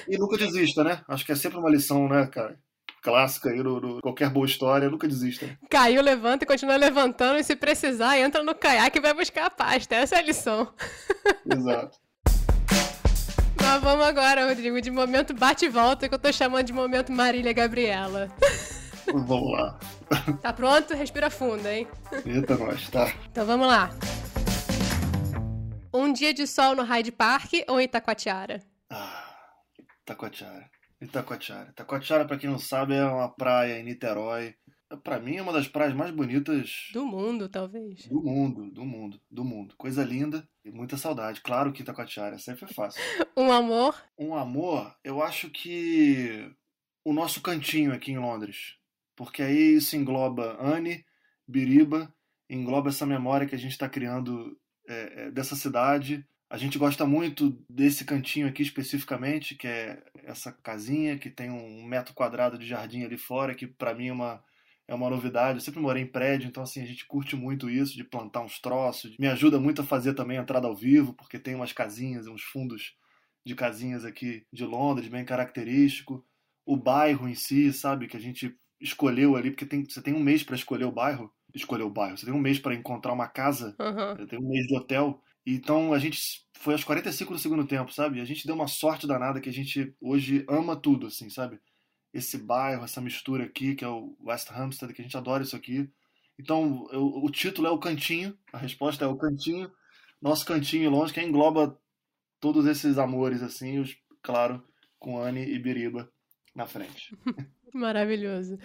E 0.09 0.17
nunca 0.19 0.37
desista, 0.39 0.83
né? 0.83 1.03
Acho 1.09 1.25
que 1.27 1.33
é 1.33 1.35
sempre 1.37 1.59
uma 1.59 1.71
lição, 1.71 2.09
né, 2.09 2.27
cara? 2.27 2.59
Clássica 3.03 3.51
aí 3.51 3.63
do, 3.63 3.79
do- 3.81 4.01
qualquer 4.01 4.29
boa 4.31 4.47
história, 4.47 4.91
nunca 4.91 5.07
desista. 5.07 5.47
Caiu, 5.71 6.03
levanta 6.03 6.45
e 6.45 6.47
continua 6.49 6.77
levantando. 6.77 7.39
E 7.39 7.45
se 7.45 7.55
precisar, 7.55 8.19
entra 8.19 8.43
no 8.43 8.55
caiaque 8.55 8.99
e 8.99 9.03
vai 9.03 9.15
buscar 9.15 9.47
a 9.47 9.51
pasta. 9.51 9.95
Essa 9.95 10.17
é 10.17 10.19
a 10.19 10.23
lição. 10.23 10.73
Exato. 11.47 11.99
Mas 13.71 13.83
vamos 13.83 14.07
agora, 14.07 14.47
Rodrigo, 14.49 14.81
de 14.81 14.91
momento 14.91 15.35
bate 15.35 15.67
e 15.67 15.69
volta, 15.69 16.09
que 16.09 16.15
eu 16.15 16.19
tô 16.19 16.33
chamando 16.33 16.65
de 16.65 16.73
momento 16.73 17.13
Marília 17.13 17.53
Gabriela. 17.53 18.33
Vamos 19.13 19.53
lá. 19.53 19.79
Tá 20.41 20.55
pronto? 20.55 20.95
Respira 20.95 21.29
fundo, 21.29 21.69
hein? 21.69 21.87
Eita, 22.25 22.57
nós, 22.57 22.89
tá? 22.89 23.13
Então 23.31 23.45
vamos 23.45 23.67
lá. 23.67 23.91
Um 25.93 26.11
dia 26.15 26.33
de 26.33 26.47
sol 26.47 26.75
no 26.75 26.83
Hyde 26.83 27.13
Park 27.13 27.53
ou 27.69 27.79
em 27.79 27.85
Itacoatiara? 27.85 28.63
Ah, 28.89 29.35
Itacoatiara. 30.03 30.71
Itacoatiara. 30.99 31.69
Itacoatiara, 31.69 32.25
pra 32.25 32.39
quem 32.39 32.49
não 32.49 32.59
sabe, 32.59 32.95
é 32.95 33.05
uma 33.05 33.29
praia 33.29 33.79
em 33.79 33.85
Niterói. 33.85 34.55
Pra 35.05 35.21
mim, 35.21 35.37
é 35.37 35.43
uma 35.43 35.53
das 35.53 35.69
praias 35.69 35.95
mais 35.95 36.11
bonitas 36.11 36.89
Do 36.93 37.05
mundo, 37.05 37.49
talvez. 37.49 38.07
Do 38.07 38.23
mundo, 38.23 38.71
do 38.71 38.85
mundo, 38.87 39.21
do 39.31 39.45
mundo. 39.45 39.75
Coisa 39.77 40.03
linda 40.03 40.49
e 40.65 40.71
muita 40.71 40.97
saudade. 40.97 41.43
Claro 41.43 41.73
que 41.73 41.83
Itacoatiara, 41.83 42.39
sempre 42.39 42.65
é 42.65 42.73
fácil. 42.73 43.01
Um 43.37 43.53
amor? 43.53 43.95
Um 44.19 44.35
amor, 44.35 44.93
eu 45.05 45.23
acho 45.23 45.49
que 45.49 46.51
o 47.05 47.13
nosso 47.13 47.41
cantinho 47.41 47.93
aqui 47.93 48.11
em 48.11 48.19
Londres. 48.19 48.77
Porque 49.15 49.43
aí 49.43 49.77
isso 49.77 49.97
engloba 49.97 50.57
Anne, 50.61 51.05
Biriba, 51.47 52.13
engloba 52.49 52.89
essa 52.89 53.07
memória 53.07 53.47
que 53.47 53.55
a 53.55 53.59
gente 53.59 53.73
está 53.73 53.89
criando 53.89 54.59
é, 54.89 55.27
é, 55.27 55.31
dessa 55.31 55.55
cidade. 55.55 56.27
A 56.51 56.57
gente 56.57 56.79
gosta 56.79 57.05
muito 57.07 57.63
desse 57.69 58.05
cantinho 58.05 58.49
aqui 58.49 58.63
especificamente, 58.63 59.55
que 59.55 59.67
é 59.67 60.03
essa 60.25 60.51
casinha 60.51 61.19
que 61.19 61.31
tem 61.31 61.51
um 61.51 61.85
metro 61.85 62.15
quadrado 62.15 62.59
de 62.59 62.67
jardim 62.67 63.05
ali 63.05 63.19
fora, 63.19 63.55
que 63.55 63.67
para 63.67 63.95
mim 63.95 64.09
é 64.09 64.13
uma, 64.13 64.43
é 64.89 64.95
uma 64.95 65.11
novidade. 65.11 65.59
Eu 65.59 65.61
sempre 65.61 65.81
morei 65.81 66.03
em 66.03 66.07
prédio, 66.07 66.49
então 66.49 66.63
assim, 66.63 66.83
a 66.83 66.87
gente 66.87 67.07
curte 67.07 67.37
muito 67.37 67.69
isso, 67.69 67.95
de 67.95 68.03
plantar 68.03 68.41
uns 68.41 68.59
troços. 68.59 69.17
Me 69.19 69.29
ajuda 69.29 69.61
muito 69.61 69.83
a 69.83 69.85
fazer 69.85 70.15
também 70.15 70.39
a 70.39 70.41
entrada 70.41 70.67
ao 70.67 70.75
vivo, 70.75 71.13
porque 71.13 71.39
tem 71.39 71.55
umas 71.55 71.73
casinhas, 71.73 72.27
uns 72.27 72.43
fundos 72.43 72.97
de 73.47 73.55
casinhas 73.55 74.05
aqui 74.05 74.47
de 74.51 74.65
Londres, 74.65 75.09
bem 75.09 75.25
característico. 75.25 76.25
O 76.65 76.77
bairro 76.77 77.29
em 77.29 77.35
si, 77.35 77.73
sabe, 77.73 78.09
que 78.09 78.17
a 78.17 78.21
gente 78.21 78.57
escolheu 78.81 79.37
ali, 79.37 79.51
porque 79.51 79.67
tem, 79.67 79.85
você 79.85 80.01
tem 80.01 80.15
um 80.15 80.21
mês 80.21 80.43
para 80.43 80.57
escolher 80.57 80.85
o 80.85 80.93
bairro. 80.93 81.31
Escolher 81.55 81.83
o 81.83 81.91
bairro. 81.91 82.17
Você 82.17 82.27
tem 82.27 82.35
um 82.35 82.41
mês 82.41 82.59
para 82.59 82.75
encontrar 82.75 83.13
uma 83.13 83.29
casa, 83.29 83.77
Aham. 83.79 84.27
tem 84.27 84.39
um 84.39 84.49
mês 84.49 84.67
de 84.67 84.77
hotel. 84.77 85.23
Então 85.47 85.93
a 85.93 85.99
gente 85.99 86.47
foi 86.59 86.75
aos 86.75 86.85
45 86.85 87.33
do 87.33 87.39
segundo 87.39 87.67
tempo, 87.67 87.93
sabe? 87.93 88.21
A 88.21 88.25
gente 88.25 88.47
deu 88.47 88.55
uma 88.55 88.69
sorte 88.69 89.07
danada 89.07 89.41
que 89.41 89.49
a 89.49 89.53
gente 89.53 89.95
hoje 90.01 90.45
ama 90.49 90.77
tudo, 90.77 91.07
assim, 91.07 91.31
sabe? 91.31 91.59
Esse 92.13 92.39
bairro, 92.39 92.85
essa 92.85 93.01
mistura 93.01 93.45
aqui, 93.45 93.75
que 93.75 93.85
é 93.85 93.89
o 93.89 94.17
West 94.21 94.51
Hampstead, 94.51 94.93
que 94.95 95.03
a 95.03 95.05
gente 95.05 95.17
adora 95.17 95.43
isso 95.43 95.55
aqui. 95.57 95.89
Então, 96.39 96.89
eu- 96.93 97.07
o 97.23 97.31
título 97.31 97.67
é 97.67 97.71
o 97.71 97.79
Cantinho, 97.79 98.37
a 98.53 98.59
resposta 98.59 99.05
é 99.05 99.09
o 99.09 99.17
Cantinho, 99.17 99.71
nosso 100.21 100.45
cantinho 100.47 100.91
longe, 100.91 101.13
que 101.13 101.21
engloba 101.21 101.79
todos 102.41 102.67
esses 102.67 102.99
amores, 102.99 103.43
assim, 103.43 103.79
os, 103.79 103.97
claro, 104.23 104.65
com 104.99 105.21
Anne 105.21 105.45
e 105.45 105.59
Biriba 105.59 106.11
na 106.55 106.67
frente. 106.67 107.17
Maravilhoso. 107.75 108.59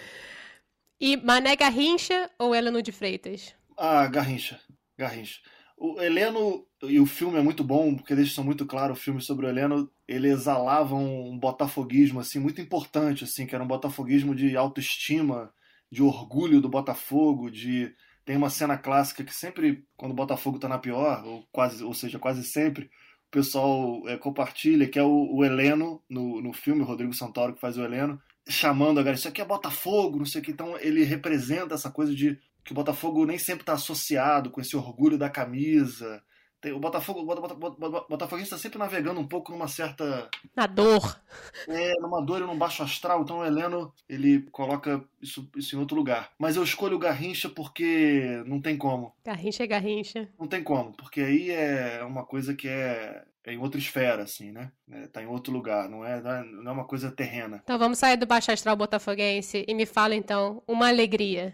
E 0.99 1.17
Mané 1.17 1.55
Garrincha 1.55 2.29
ou 2.39 2.55
Heleno 2.55 2.81
de 2.81 2.91
Freitas? 2.91 3.53
Ah, 3.77 4.07
Garrincha, 4.07 4.59
Garrincha. 4.97 5.41
O 5.75 5.99
Heleno, 6.01 6.65
e 6.83 6.99
o 6.99 7.05
filme 7.05 7.37
é 7.37 7.41
muito 7.41 7.63
bom, 7.63 7.95
porque 7.95 8.15
deixa 8.15 8.31
isso 8.31 8.43
muito 8.43 8.65
claro, 8.65 8.93
o 8.93 8.95
filme 8.95 9.21
sobre 9.21 9.45
o 9.45 9.49
Heleno, 9.49 9.89
ele 10.07 10.29
exalava 10.29 10.95
um 10.95 11.37
botafoguismo, 11.37 12.19
assim, 12.19 12.39
muito 12.39 12.61
importante, 12.61 13.23
assim, 13.23 13.45
que 13.45 13.55
era 13.55 13.63
um 13.63 13.67
botafoguismo 13.67 14.33
de 14.35 14.55
autoestima, 14.55 15.53
de 15.91 16.01
orgulho 16.01 16.61
do 16.61 16.69
Botafogo, 16.69 17.51
de... 17.51 17.93
Tem 18.25 18.37
uma 18.37 18.49
cena 18.49 18.77
clássica 18.77 19.23
que 19.23 19.33
sempre, 19.33 19.85
quando 19.97 20.13
o 20.13 20.15
Botafogo 20.15 20.57
tá 20.57 20.69
na 20.69 20.79
pior, 20.79 21.25
ou, 21.25 21.45
quase, 21.51 21.83
ou 21.83 21.93
seja, 21.93 22.17
quase 22.17 22.43
sempre, 22.43 22.85
o 22.85 23.31
pessoal 23.31 24.07
é, 24.07 24.15
compartilha, 24.17 24.87
que 24.87 24.97
é 24.97 25.03
o, 25.03 25.35
o 25.35 25.43
Heleno, 25.43 26.01
no, 26.09 26.41
no 26.41 26.53
filme, 26.53 26.81
o 26.81 26.85
Rodrigo 26.85 27.13
Santoro 27.13 27.53
que 27.53 27.59
faz 27.59 27.77
o 27.77 27.83
Heleno, 27.83 28.21
chamando 28.47 28.99
a 28.99 29.03
galera, 29.03 29.17
isso 29.17 29.27
aqui 29.27 29.41
é 29.41 29.45
Botafogo, 29.45 30.19
não 30.19 30.25
sei 30.25 30.41
o 30.41 30.43
que, 30.43 30.51
então 30.51 30.77
ele 30.79 31.03
representa 31.03 31.75
essa 31.75 31.91
coisa 31.91 32.15
de 32.15 32.39
que 32.63 32.71
o 32.71 32.75
Botafogo 32.75 33.25
nem 33.25 33.37
sempre 33.37 33.63
está 33.63 33.73
associado 33.73 34.49
com 34.49 34.61
esse 34.61 34.75
orgulho 34.75 35.17
da 35.17 35.29
camisa, 35.29 36.23
Tem, 36.61 36.71
o 36.71 36.79
Botafogo, 36.79 37.19
o 37.19 38.07
Botafoguense 38.09 38.45
está 38.45 38.57
sempre 38.57 38.79
navegando 38.79 39.19
um 39.19 39.27
pouco 39.27 39.51
numa 39.51 39.67
certa. 39.67 40.29
Na 40.55 40.65
dor. 40.65 41.21
É, 41.67 41.91
numa 41.99 42.21
dor 42.21 42.41
e 42.41 42.45
num 42.45 42.57
baixo 42.57 42.81
astral. 42.81 43.21
Então 43.21 43.39
o 43.39 43.45
Heleno, 43.45 43.93
ele 44.07 44.43
coloca 44.49 45.03
isso, 45.21 45.49
isso 45.57 45.75
em 45.75 45.79
outro 45.79 45.97
lugar. 45.97 46.31
Mas 46.39 46.55
eu 46.55 46.63
escolho 46.63 46.95
o 46.95 46.99
Garrincha 46.99 47.49
porque 47.49 48.41
não 48.45 48.61
tem 48.61 48.77
como. 48.77 49.13
Garrincha 49.25 49.63
é 49.63 49.67
Garrincha. 49.67 50.29
Não 50.39 50.47
tem 50.47 50.63
como, 50.63 50.93
porque 50.93 51.19
aí 51.19 51.51
é 51.51 52.01
uma 52.05 52.25
coisa 52.25 52.55
que 52.55 52.69
é 52.69 53.25
é 53.45 53.51
em 53.51 53.57
outra 53.57 53.77
esfera, 53.77 54.23
assim, 54.23 54.53
né? 54.53 54.71
É, 54.89 55.07
tá 55.07 55.21
em 55.21 55.25
outro 55.25 55.51
lugar, 55.51 55.89
não 55.89 56.05
é, 56.05 56.21
não 56.45 56.71
é 56.71 56.73
uma 56.73 56.85
coisa 56.85 57.11
terrena. 57.11 57.59
Então 57.61 57.77
vamos 57.77 57.99
sair 57.99 58.15
do 58.15 58.25
Baixo 58.25 58.53
Astral 58.53 58.77
Botafoguense 58.77 59.65
e 59.67 59.73
me 59.73 59.85
fala 59.85 60.15
então 60.15 60.63
uma 60.65 60.87
alegria. 60.87 61.53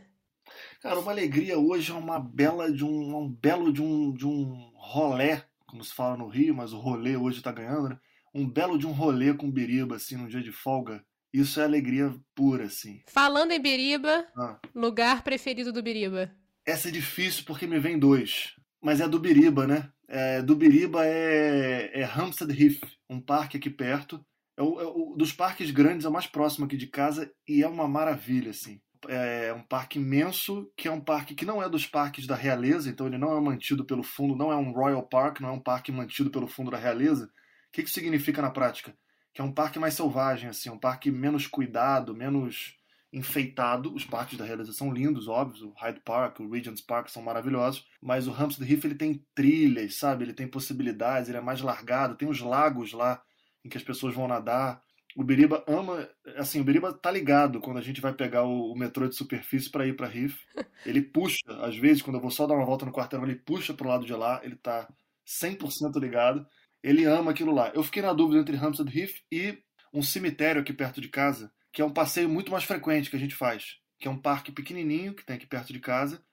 Cara, 0.80 0.98
uma 0.98 1.12
alegria 1.12 1.60
hoje 1.60 1.92
é 1.92 1.94
uma 1.94 2.18
bela 2.18 2.72
de 2.72 2.86
um, 2.86 3.18
um 3.18 3.28
belo 3.28 3.74
de 3.74 3.82
um, 3.82 4.14
de 4.14 4.26
um 4.26 4.72
rolé, 4.76 5.44
como 5.68 5.84
se 5.84 5.94
fala 5.94 6.16
no 6.16 6.30
Rio, 6.30 6.56
mas 6.56 6.72
o 6.72 6.80
rolê 6.80 7.18
hoje 7.18 7.42
tá 7.42 7.52
ganhando, 7.52 7.90
né? 7.90 8.00
Um 8.34 8.50
belo 8.50 8.78
de 8.78 8.88
um 8.88 8.94
rolê 8.94 9.34
com 9.34 9.52
Biriba, 9.52 9.98
assim, 9.98 10.16
num 10.16 10.28
dia 10.28 10.42
de 10.42 10.54
folga. 10.54 11.04
Isso 11.34 11.60
é 11.60 11.66
alegria 11.66 12.16
pura, 12.34 12.64
assim. 12.64 13.02
Falando 13.08 13.52
em 13.52 13.62
Biriba, 13.62 14.26
ah. 14.38 14.58
lugar 14.74 15.22
preferido 15.22 15.74
do 15.74 15.84
Biriba? 15.84 16.32
Essa 16.66 16.88
é 16.88 16.92
difícil 16.92 17.44
porque 17.46 17.68
me 17.68 17.78
vem 17.78 18.00
dois. 18.00 18.56
Mas 18.82 19.02
é 19.02 19.08
do 19.08 19.20
Biriba, 19.20 19.68
né? 19.68 19.92
É, 20.08 20.42
do 20.42 20.56
Biriba 20.56 21.06
é, 21.06 21.92
é 21.94 22.04
Hampstead 22.06 22.54
Heath, 22.54 22.90
um 23.10 23.20
parque 23.20 23.58
aqui 23.58 23.70
perto. 23.70 24.26
É 24.56 24.64
o, 24.64 24.80
é 24.80 24.86
o, 24.86 25.14
dos 25.18 25.34
parques 25.34 25.72
grandes, 25.72 26.06
é 26.06 26.10
o 26.10 26.14
mais 26.14 26.26
próximo 26.26 26.66
aqui 26.66 26.78
de 26.78 26.88
casa 26.88 27.30
e 27.46 27.62
é 27.62 27.68
uma 27.68 27.88
maravilha, 27.88 28.52
assim 28.52 28.80
é 29.08 29.54
um 29.54 29.64
parque 29.64 30.00
imenso, 30.00 30.72
que 30.76 30.88
é 30.88 30.92
um 30.92 31.00
parque 31.00 31.34
que 31.34 31.46
não 31.46 31.62
é 31.62 31.70
dos 31.70 31.86
parques 31.86 32.28
da 32.28 32.36
realeza, 32.36 32.90
então 32.90 33.08
ele 33.08 33.18
não 33.18 33.36
é 33.38 33.42
mantido 33.42 33.86
pelo 33.86 34.04
fundo, 34.04 34.36
não 34.36 34.52
é 34.52 34.56
um 34.56 34.72
Royal 34.72 35.04
Park, 35.04 35.40
não 35.40 35.50
é 35.50 35.52
um 35.54 35.60
parque 35.60 35.92
mantido 35.92 36.30
pelo 36.30 36.48
fundo 36.48 36.72
da 36.72 36.78
realeza. 36.78 37.26
O 37.26 37.72
que 37.72 37.82
isso 37.82 37.94
significa 37.94 38.42
na 38.42 38.50
prática? 38.50 38.96
Que 39.34 39.42
é 39.42 39.44
um 39.44 39.52
parque 39.52 39.80
mais 39.80 39.94
selvagem, 39.94 40.50
assim, 40.50 40.70
um 40.70 40.80
parque 40.80 41.12
menos 41.12 41.48
cuidado, 41.48 42.16
menos 42.16 42.78
enfeitado. 43.12 43.94
Os 43.94 44.06
parques 44.06 44.38
da 44.38 44.46
realeza 44.46 44.74
são 44.74 44.92
lindos, 44.92 45.28
óbvio, 45.28 45.70
o 45.70 45.74
Hyde 45.80 46.02
Park, 46.02 46.40
o 46.40 46.50
Regent's 46.50 46.82
Park 46.82 47.10
são 47.10 47.24
maravilhosos, 47.24 47.86
mas 48.02 48.28
o 48.28 48.32
Hampstead 48.32 48.72
Heath 48.72 48.86
ele 48.86 48.96
tem 48.96 49.26
trilhas, 49.34 49.98
sabe? 49.98 50.24
Ele 50.24 50.34
tem 50.34 50.48
possibilidades, 50.48 51.30
ele 51.30 51.38
é 51.38 51.42
mais 51.42 51.62
largado, 51.62 52.16
tem 52.16 52.28
os 52.28 52.42
lagos 52.42 52.94
lá 52.94 53.22
em 53.64 53.70
que 53.70 53.78
as 53.78 53.84
pessoas 53.84 54.14
vão 54.14 54.28
nadar 54.28 54.82
o 55.20 55.24
Biriba 55.24 55.66
ama, 55.68 56.10
assim, 56.38 56.62
o 56.62 56.64
Biriba 56.64 56.94
tá 56.94 57.12
ligado 57.12 57.60
quando 57.60 57.78
a 57.78 57.82
gente 57.82 58.00
vai 58.00 58.14
pegar 58.14 58.46
o, 58.46 58.72
o 58.72 58.76
metrô 58.78 59.06
de 59.06 59.18
superfície 59.18 59.70
para 59.70 59.86
ir 59.86 59.94
para 59.94 60.08
Riff. 60.08 60.46
Ele 60.86 61.02
puxa, 61.02 61.42
às 61.62 61.76
vezes, 61.76 62.02
quando 62.02 62.16
eu 62.16 62.22
vou 62.22 62.32
só 62.32 62.48
dar 62.48 62.54
uma 62.54 62.66
volta 62.66 62.86
no 62.86 62.94
quarteirão, 62.94 63.26
ele 63.26 63.36
puxa 63.36 63.74
pro 63.74 63.90
lado 63.90 64.06
de 64.06 64.14
lá, 64.14 64.40
ele 64.46 64.56
tá 64.56 64.88
100% 65.28 66.00
ligado. 66.00 66.48
Ele 66.82 67.04
ama 67.04 67.32
aquilo 67.32 67.54
lá. 67.54 67.70
Eu 67.76 67.84
fiquei 67.84 68.02
na 68.02 68.14
dúvida 68.14 68.40
entre 68.40 68.56
Hampstead 68.56 68.98
Heath 68.98 69.16
e 69.30 69.62
um 69.94 70.02
cemitério 70.02 70.62
aqui 70.62 70.72
perto 70.72 71.02
de 71.02 71.10
casa, 71.10 71.52
que 71.74 71.82
é 71.82 71.86
um 71.86 71.92
passeio 71.92 72.30
muito 72.30 72.50
mais 72.50 72.64
frequente 72.64 73.10
que 73.10 73.18
a 73.18 73.20
gente 73.20 73.36
faz, 73.36 73.76
que 74.00 74.08
é 74.08 74.12
um 74.12 74.22
parque 74.22 74.54
pequenininho 74.54 75.14
que 75.14 75.26
tem 75.26 75.36
aqui 75.36 75.46
perto 75.46 75.74
de 75.74 75.82
casa 75.82 76.24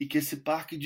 e 0.00 0.06
que 0.06 0.16
esse 0.16 0.38
parque 0.38 0.78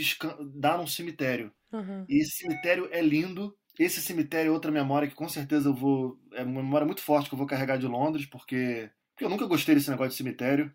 dá 0.57 0.77
num 0.77 0.89
cemitério. 0.89 1.53
Uhum. 1.73 2.05
E 2.09 2.21
esse 2.21 2.33
cemitério 2.33 2.89
é 2.91 3.01
lindo 3.01 3.57
esse 3.79 4.01
cemitério 4.01 4.51
é 4.51 4.53
outra 4.53 4.71
memória 4.71 5.09
que 5.09 5.15
com 5.15 5.29
certeza 5.29 5.69
eu 5.69 5.75
vou. 5.75 6.19
É 6.33 6.43
uma 6.43 6.63
memória 6.63 6.87
muito 6.87 7.03
forte 7.03 7.29
que 7.29 7.35
eu 7.35 7.39
vou 7.39 7.47
carregar 7.47 7.77
de 7.77 7.87
Londres, 7.87 8.27
porque, 8.27 8.91
porque 9.13 9.25
eu 9.25 9.29
nunca 9.29 9.47
gostei 9.47 9.75
desse 9.75 9.91
negócio 9.91 10.11
de 10.11 10.17
cemitério. 10.17 10.73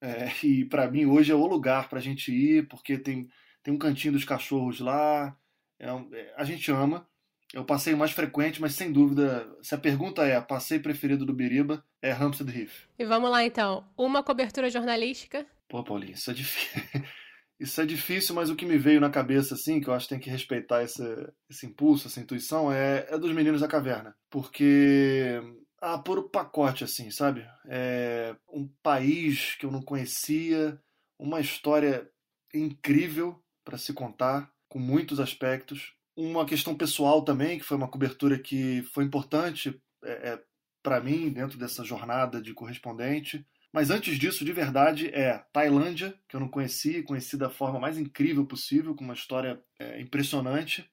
É, 0.00 0.30
e 0.42 0.64
para 0.64 0.90
mim 0.90 1.06
hoje 1.06 1.30
é 1.30 1.34
o 1.34 1.46
lugar 1.46 1.88
pra 1.88 2.00
gente 2.00 2.32
ir, 2.32 2.66
porque 2.68 2.98
tem, 2.98 3.28
tem 3.62 3.72
um 3.72 3.78
cantinho 3.78 4.14
dos 4.14 4.24
cachorros 4.24 4.80
lá. 4.80 5.36
É 5.78 5.92
um, 5.92 6.08
é, 6.12 6.34
a 6.36 6.44
gente 6.44 6.70
ama. 6.70 7.06
É 7.52 7.58
o 7.58 7.64
passeio 7.64 7.96
mais 7.96 8.12
frequente, 8.12 8.60
mas 8.60 8.74
sem 8.74 8.92
dúvida, 8.92 9.48
se 9.60 9.74
a 9.74 9.78
pergunta 9.78 10.24
é 10.24 10.40
passeio 10.40 10.80
preferido 10.80 11.26
do 11.26 11.32
Biriba, 11.32 11.84
é 12.00 12.12
Hampstead 12.12 12.56
Heath. 12.56 12.88
E 12.96 13.04
vamos 13.04 13.28
lá 13.28 13.44
então. 13.44 13.84
Uma 13.96 14.22
cobertura 14.22 14.70
jornalística? 14.70 15.44
Pô, 15.68 15.82
Paulinho, 15.82 16.12
isso 16.12 16.30
é 16.30 16.34
difícil. 16.34 16.80
Isso 17.60 17.78
é 17.78 17.84
difícil, 17.84 18.34
mas 18.34 18.48
o 18.48 18.56
que 18.56 18.64
me 18.64 18.78
veio 18.78 19.02
na 19.02 19.10
cabeça, 19.10 19.54
assim, 19.54 19.82
que 19.82 19.88
eu 19.88 19.92
acho 19.92 20.06
que 20.08 20.14
tem 20.14 20.18
que 20.18 20.30
respeitar 20.30 20.82
esse, 20.82 21.02
esse 21.50 21.66
impulso, 21.66 22.08
essa 22.08 22.18
intuição, 22.18 22.72
é, 22.72 23.06
é 23.10 23.18
dos 23.18 23.32
Meninos 23.32 23.60
da 23.60 23.68
Caverna. 23.68 24.16
Porque. 24.30 25.38
Ah, 25.78 25.98
por 25.98 26.18
o 26.18 26.28
pacote, 26.28 26.84
assim, 26.84 27.10
sabe? 27.10 27.46
É 27.66 28.34
um 28.48 28.66
país 28.82 29.56
que 29.56 29.66
eu 29.66 29.70
não 29.70 29.82
conhecia, 29.82 30.80
uma 31.18 31.40
história 31.40 32.10
incrível 32.54 33.42
para 33.62 33.76
se 33.76 33.92
contar, 33.92 34.50
com 34.66 34.78
muitos 34.78 35.20
aspectos. 35.20 35.94
Uma 36.16 36.46
questão 36.46 36.74
pessoal 36.74 37.22
também, 37.22 37.58
que 37.58 37.64
foi 37.64 37.76
uma 37.76 37.88
cobertura 37.88 38.38
que 38.38 38.82
foi 38.94 39.04
importante 39.04 39.78
é, 40.02 40.30
é 40.30 40.42
para 40.82 41.00
mim 41.00 41.30
dentro 41.30 41.58
dessa 41.58 41.84
jornada 41.84 42.40
de 42.40 42.54
correspondente. 42.54 43.46
Mas 43.72 43.90
antes 43.90 44.18
disso, 44.18 44.44
de 44.44 44.52
verdade, 44.52 45.08
é 45.08 45.38
Tailândia, 45.52 46.14
que 46.28 46.34
eu 46.34 46.40
não 46.40 46.48
conheci, 46.48 47.02
conheci 47.02 47.36
da 47.36 47.48
forma 47.48 47.78
mais 47.78 47.98
incrível 47.98 48.44
possível, 48.44 48.94
com 48.94 49.04
uma 49.04 49.14
história 49.14 49.62
é, 49.78 50.00
impressionante. 50.00 50.90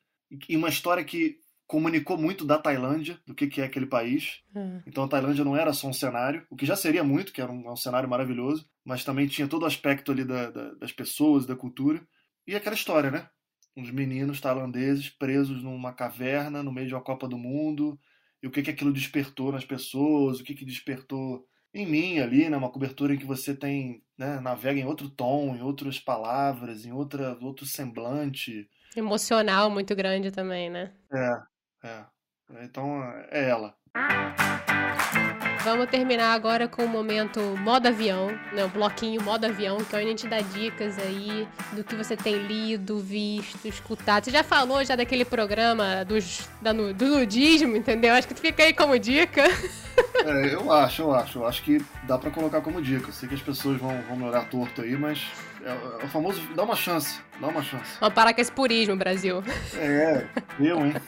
E 0.48 0.56
uma 0.56 0.70
história 0.70 1.04
que 1.04 1.40
comunicou 1.68 2.18
muito 2.18 2.46
da 2.46 2.58
Tailândia, 2.58 3.20
do 3.26 3.36
que, 3.36 3.48
que 3.48 3.62
é 3.62 3.66
aquele 3.66 3.86
país. 3.86 4.42
Hum. 4.56 4.82
Então 4.88 5.04
a 5.04 5.08
Tailândia 5.08 5.44
não 5.44 5.56
era 5.56 5.74
só 5.74 5.88
um 5.88 5.94
cenário, 5.94 6.46
o 6.50 6.56
que 6.56 6.66
já 6.66 6.76
seria 6.76 7.04
muito, 7.04 7.34
que 7.34 7.42
era 7.42 7.52
um, 7.52 7.68
é 7.68 7.72
um 7.72 7.76
cenário 7.76 8.08
maravilhoso, 8.08 8.70
mas 8.86 9.04
também 9.04 9.28
tinha 9.28 9.48
todo 9.48 9.64
o 9.64 9.66
aspecto 9.66 10.12
ali 10.12 10.24
da, 10.24 10.50
da, 10.50 10.74
das 10.76 10.92
pessoas, 10.92 11.46
da 11.46 11.56
cultura. 11.56 12.02
E 12.46 12.56
aquela 12.56 12.76
história, 12.76 13.12
né? 13.12 13.30
Uns 13.76 13.92
meninos 13.92 14.40
tailandeses 14.40 15.10
presos 15.10 15.62
numa 15.62 15.94
caverna 15.94 16.64
no 16.64 16.72
meio 16.72 16.88
de 16.88 16.94
uma 16.94 17.04
Copa 17.04 17.28
do 17.28 17.38
Mundo, 17.38 18.00
e 18.42 18.48
o 18.48 18.52
que, 18.52 18.62
que 18.62 18.70
aquilo 18.70 18.94
despertou 18.94 19.52
nas 19.52 19.66
pessoas, 19.66 20.40
o 20.40 20.44
que, 20.44 20.54
que 20.54 20.64
despertou 20.64 21.46
em 21.80 21.86
mim 21.86 22.20
ali, 22.20 22.50
né? 22.50 22.58
Uma 22.58 22.72
cobertura 22.72 23.14
em 23.14 23.18
que 23.18 23.26
você 23.26 23.56
tem, 23.56 24.04
né, 24.18 24.40
navega 24.40 24.80
em 24.80 24.86
outro 24.86 25.10
tom, 25.10 25.56
em 25.56 25.62
outras 25.62 26.00
palavras, 26.00 26.86
em 26.86 26.92
outra, 26.92 27.38
outro 27.42 27.66
semblante. 27.66 28.70
Emocional 28.96 29.70
muito 29.70 29.96
grande 29.96 30.32
também, 30.32 30.70
né? 30.70 30.94
É, 31.14 31.88
é. 31.88 32.06
Então 32.64 33.04
é 33.30 33.50
ela. 33.50 33.76
Vamos 35.70 35.90
terminar 35.90 36.32
agora 36.32 36.66
com 36.66 36.86
o 36.86 36.88
momento 36.88 37.42
modo 37.58 37.90
avião, 37.90 38.28
né? 38.54 38.64
O 38.64 38.70
bloquinho 38.70 39.22
modo 39.22 39.46
avião, 39.46 39.76
que 39.80 39.94
é 39.94 40.00
onde 40.00 40.08
a 40.08 40.12
gente 40.12 40.26
dá 40.26 40.40
dicas 40.40 40.98
aí 40.98 41.46
do 41.74 41.84
que 41.84 41.94
você 41.94 42.16
tem 42.16 42.38
lido, 42.38 43.00
visto, 43.00 43.68
escutado. 43.68 44.24
Você 44.24 44.32
já 44.32 44.46
falou 44.46 44.82
já 44.86 44.96
daquele 44.96 45.26
programa 45.26 46.06
dos, 46.06 46.48
da, 46.62 46.72
do 46.72 47.06
nudismo, 47.06 47.76
entendeu? 47.76 48.14
Acho 48.14 48.30
que 48.30 48.34
fica 48.34 48.64
aí 48.64 48.74
como 48.74 48.98
dica. 48.98 49.44
É, 50.26 50.54
eu 50.54 50.72
acho, 50.72 51.02
eu 51.02 51.14
acho. 51.14 51.40
Eu 51.40 51.46
acho 51.46 51.62
que 51.62 51.84
dá 52.04 52.18
para 52.18 52.32
colocar 52.32 52.62
como 52.62 52.82
dica. 52.82 53.12
sei 53.12 53.28
que 53.28 53.36
as 53.36 53.42
pessoas 53.42 53.78
vão, 53.78 54.02
vão 54.08 54.16
me 54.16 54.24
olhar 54.24 54.50
torto 54.50 54.82
aí, 54.82 54.96
mas 54.96 55.22
é, 55.66 55.70
é, 55.70 56.06
o 56.06 56.08
famoso 56.08 56.42
dá 56.56 56.64
uma 56.64 56.78
chance. 56.78 57.20
Dá 57.42 57.48
uma 57.48 57.62
chance. 57.62 57.98
Vamos 58.00 58.16
parar 58.16 58.34
com 58.34 58.40
esse 58.40 58.54
purismo, 58.54 58.96
Brasil. 58.96 59.44
É, 59.76 60.26
eu, 60.62 60.86
hein? 60.86 60.94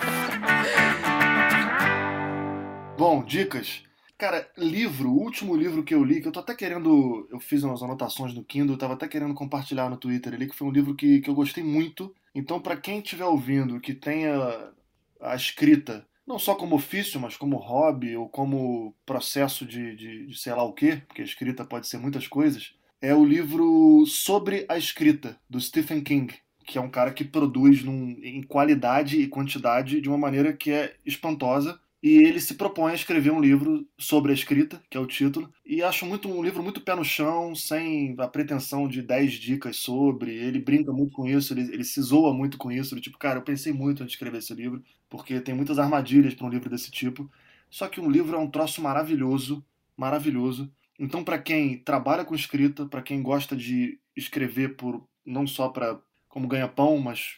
Bom, 2.97 3.23
dicas. 3.23 3.87
Cara, 4.19 4.51
livro, 4.57 5.09
o 5.11 5.17
último 5.17 5.55
livro 5.55 5.81
que 5.81 5.95
eu 5.95 6.03
li, 6.03 6.21
que 6.21 6.27
eu 6.27 6.31
tô 6.33 6.41
até 6.41 6.53
querendo. 6.53 7.25
Eu 7.31 7.39
fiz 7.39 7.63
umas 7.63 7.81
anotações 7.81 8.33
no 8.33 8.43
Kindle, 8.43 8.75
eu 8.75 8.77
tava 8.77 8.93
até 8.93 9.07
querendo 9.07 9.33
compartilhar 9.33 9.89
no 9.89 9.95
Twitter 9.95 10.33
ali, 10.33 10.45
que 10.45 10.55
foi 10.55 10.67
um 10.67 10.71
livro 10.71 10.93
que, 10.93 11.21
que 11.21 11.29
eu 11.29 11.33
gostei 11.33 11.63
muito. 11.63 12.13
Então, 12.35 12.59
para 12.59 12.75
quem 12.75 12.99
estiver 12.99 13.23
ouvindo, 13.23 13.79
que 13.79 13.93
tenha 13.93 14.73
a 15.21 15.35
escrita, 15.35 16.05
não 16.27 16.37
só 16.37 16.53
como 16.53 16.75
ofício, 16.75 17.17
mas 17.17 17.37
como 17.37 17.55
hobby 17.55 18.17
ou 18.17 18.27
como 18.27 18.93
processo 19.05 19.65
de, 19.65 19.95
de, 19.95 20.27
de 20.27 20.37
sei 20.37 20.53
lá 20.53 20.63
o 20.63 20.73
quê, 20.73 21.01
porque 21.07 21.21
a 21.21 21.25
escrita 21.25 21.63
pode 21.63 21.87
ser 21.87 21.97
muitas 21.97 22.27
coisas, 22.27 22.73
é 23.01 23.15
o 23.15 23.23
livro 23.23 24.05
Sobre 24.05 24.65
a 24.67 24.77
Escrita, 24.77 25.39
do 25.49 25.61
Stephen 25.61 26.01
King 26.03 26.33
que 26.65 26.77
é 26.77 26.81
um 26.81 26.89
cara 26.89 27.11
que 27.11 27.25
produz 27.25 27.83
num, 27.83 28.15
em 28.21 28.43
qualidade 28.43 29.19
e 29.19 29.27
quantidade 29.27 29.99
de 29.99 30.07
uma 30.07 30.19
maneira 30.19 30.53
que 30.53 30.69
é 30.69 30.95
espantosa 31.03 31.79
e 32.01 32.17
ele 32.23 32.39
se 32.39 32.55
propõe 32.55 32.91
a 32.91 32.95
escrever 32.95 33.31
um 33.31 33.41
livro 33.41 33.85
sobre 33.97 34.31
a 34.31 34.33
escrita, 34.33 34.81
que 34.89 34.97
é 34.97 34.99
o 34.99 35.05
título, 35.05 35.51
e 35.65 35.83
acho 35.83 36.05
muito 36.05 36.29
um 36.29 36.41
livro 36.41 36.63
muito 36.63 36.81
pé 36.81 36.95
no 36.95 37.03
chão, 37.03 37.53
sem 37.53 38.15
a 38.17 38.27
pretensão 38.27 38.87
de 38.87 39.01
10 39.01 39.33
dicas 39.33 39.77
sobre, 39.77 40.33
ele 40.33 40.59
brinca 40.59 40.93
muito 40.93 41.11
com 41.11 41.27
isso, 41.27 41.53
ele, 41.53 41.73
ele 41.73 41.83
se 41.83 42.01
zoa 42.01 42.33
muito 42.33 42.57
com 42.57 42.71
isso, 42.71 42.95
do 42.95 43.01
tipo, 43.01 43.17
cara, 43.17 43.39
eu 43.39 43.43
pensei 43.43 43.73
muito 43.73 44.01
antes 44.01 44.13
de 44.13 44.15
escrever 44.17 44.37
esse 44.37 44.53
livro, 44.53 44.81
porque 45.09 45.41
tem 45.41 45.53
muitas 45.53 45.77
armadilhas 45.77 46.33
para 46.33 46.47
um 46.47 46.49
livro 46.49 46.69
desse 46.69 46.89
tipo, 46.89 47.29
só 47.69 47.87
que 47.87 47.99
um 47.99 48.09
livro 48.09 48.35
é 48.35 48.39
um 48.39 48.49
troço 48.49 48.81
maravilhoso, 48.81 49.63
maravilhoso. 49.95 50.71
Então, 50.97 51.23
para 51.23 51.37
quem 51.37 51.77
trabalha 51.77 52.25
com 52.25 52.33
escrita, 52.33 52.85
para 52.85 53.01
quem 53.01 53.21
gosta 53.21 53.55
de 53.55 53.99
escrever 54.15 54.75
por 54.75 55.07
não 55.25 55.45
só 55.45 55.69
para 55.69 55.99
como 56.27 56.47
ganha-pão, 56.47 56.97
mas 56.97 57.37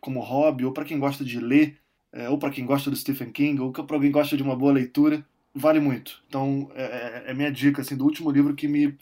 como 0.00 0.20
hobby, 0.20 0.64
ou 0.64 0.72
para 0.72 0.84
quem 0.84 0.98
gosta 0.98 1.24
de 1.24 1.38
ler, 1.38 1.78
é, 2.12 2.28
ou 2.28 2.38
para 2.38 2.50
quem 2.50 2.66
gosta 2.66 2.90
do 2.90 2.96
Stephen 2.96 3.30
King, 3.30 3.60
ou 3.60 3.72
para 3.72 3.96
alguém 3.96 4.10
gosta 4.10 4.36
de 4.36 4.42
uma 4.42 4.56
boa 4.56 4.72
leitura, 4.72 5.24
vale 5.54 5.80
muito. 5.80 6.22
Então, 6.28 6.70
é, 6.74 6.82
é, 6.82 7.24
é 7.30 7.34
minha 7.34 7.50
dica 7.50 7.82
assim, 7.82 7.96
do 7.96 8.04
último 8.04 8.30
livro 8.30 8.54
que 8.54 8.68
me, 8.68 8.96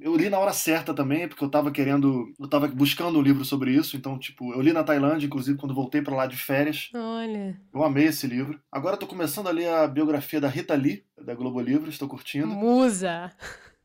eu 0.00 0.16
li 0.16 0.30
na 0.30 0.38
hora 0.38 0.52
certa 0.52 0.94
também, 0.94 1.28
porque 1.28 1.44
eu 1.44 1.50
tava 1.50 1.70
querendo, 1.70 2.32
eu 2.38 2.48
tava 2.48 2.66
buscando 2.68 3.18
um 3.18 3.22
livro 3.22 3.44
sobre 3.44 3.72
isso, 3.72 3.96
então, 3.96 4.18
tipo, 4.18 4.52
eu 4.54 4.60
li 4.62 4.72
na 4.72 4.84
Tailândia, 4.84 5.26
inclusive, 5.26 5.58
quando 5.58 5.74
voltei 5.74 6.00
para 6.00 6.16
lá 6.16 6.26
de 6.26 6.36
férias. 6.36 6.90
Olha. 6.94 7.60
Eu 7.74 7.84
amei 7.84 8.06
esse 8.06 8.26
livro. 8.26 8.58
Agora 8.70 8.94
eu 8.94 9.00
tô 9.00 9.06
começando 9.06 9.48
a 9.48 9.52
ler 9.52 9.68
a 9.68 9.86
biografia 9.86 10.40
da 10.40 10.48
Rita 10.48 10.74
Lee, 10.74 11.04
da 11.20 11.34
Globo 11.34 11.60
Livros, 11.60 11.94
estou 11.94 12.08
curtindo. 12.08 12.48
Musa! 12.48 13.32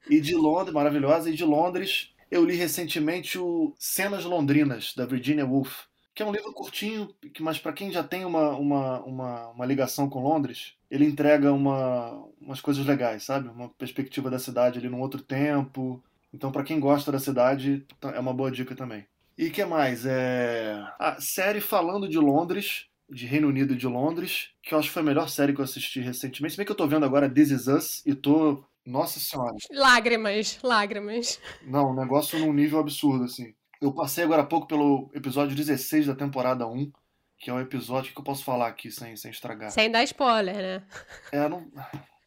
E 0.10 0.22
de 0.22 0.36
Londres, 0.36 0.74
maravilhosa, 0.74 1.30
e 1.30 1.36
de 1.36 1.44
Londres, 1.44 2.14
eu 2.30 2.46
li 2.46 2.56
recentemente 2.56 3.38
o 3.38 3.74
Cenas 3.78 4.24
Londrinas, 4.24 4.94
da 4.96 5.06
Virginia 5.06 5.46
Woolf, 5.46 5.84
que 6.14 6.22
é 6.22 6.26
um 6.26 6.32
livro 6.32 6.52
curtinho, 6.52 7.10
mas 7.40 7.58
para 7.58 7.74
quem 7.74 7.92
já 7.92 8.04
tem 8.04 8.26
uma, 8.26 8.50
uma, 8.52 9.02
uma, 9.04 9.48
uma, 9.50 9.66
ligação 9.66 10.10
com 10.10 10.22
Londres, 10.22 10.74
ele 10.90 11.06
entrega 11.06 11.54
uma, 11.54 12.12
umas 12.40 12.60
coisas 12.60 12.86
legais, 12.86 13.24
sabe? 13.24 13.48
Uma 13.48 13.70
perspectiva 13.70 14.30
da 14.30 14.38
cidade 14.38 14.78
ali 14.78 14.90
num 14.90 15.00
outro 15.00 15.22
tempo. 15.22 16.04
Então, 16.34 16.52
para 16.52 16.64
quem 16.64 16.80
gosta 16.80 17.12
da 17.12 17.20
cidade, 17.20 17.86
tá, 18.00 18.12
é 18.12 18.20
uma 18.20 18.34
boa 18.34 18.52
dica 18.52 18.76
também. 18.76 19.06
E 19.38 19.50
que 19.50 19.64
mais? 19.64 20.06
É... 20.06 20.84
A 21.00 21.20
série 21.22 21.62
falando 21.62 22.08
de 22.08 22.18
Londres, 22.18 22.88
de 23.10 23.26
Reino 23.26 23.48
Unido 23.48 23.74
e 23.74 23.78
de 23.78 23.88
Londres, 23.88 24.50
que 24.62 24.74
eu 24.74 24.80
acho 24.80 24.90
que 24.90 24.94
foi 24.94 25.02
a 25.02 25.06
melhor 25.06 25.30
série 25.30 25.54
que 25.54 25.60
eu 25.60 25.66
assisti 25.66 26.02
recentemente. 26.02 26.54
Se 26.54 26.58
bem 26.58 26.66
que 26.66 26.72
eu 26.72 26.78
tô 26.78 26.88
vendo 26.88 27.06
agora 27.06 27.30
This 27.30 27.52
Is 27.52 27.68
Us 27.68 28.06
e 28.06 28.14
tô. 28.14 28.64
Nossa 28.84 29.20
Senhora. 29.20 29.56
Lágrimas, 29.72 30.58
lágrimas. 30.64 31.40
Não, 31.62 31.92
um 31.92 31.96
negócio 31.96 32.40
num 32.40 32.52
nível 32.52 32.80
absurdo, 32.80 33.26
assim. 33.26 33.54
Eu 33.82 33.92
passei 33.92 34.24
agora 34.24 34.44
há 34.44 34.46
pouco 34.46 34.68
pelo 34.68 35.10
episódio 35.12 35.56
16 35.56 36.06
da 36.06 36.14
temporada 36.14 36.68
1, 36.68 36.92
que 37.40 37.50
é 37.50 37.54
um 37.54 37.60
episódio 37.60 38.14
que 38.14 38.20
eu 38.20 38.24
posso 38.24 38.44
falar 38.44 38.68
aqui 38.68 38.92
sem, 38.92 39.16
sem 39.16 39.32
estragar. 39.32 39.72
Sem 39.72 39.90
dar 39.90 40.04
spoiler, 40.04 40.56
né? 40.56 40.84
É, 41.32 41.50
não... 41.50 41.68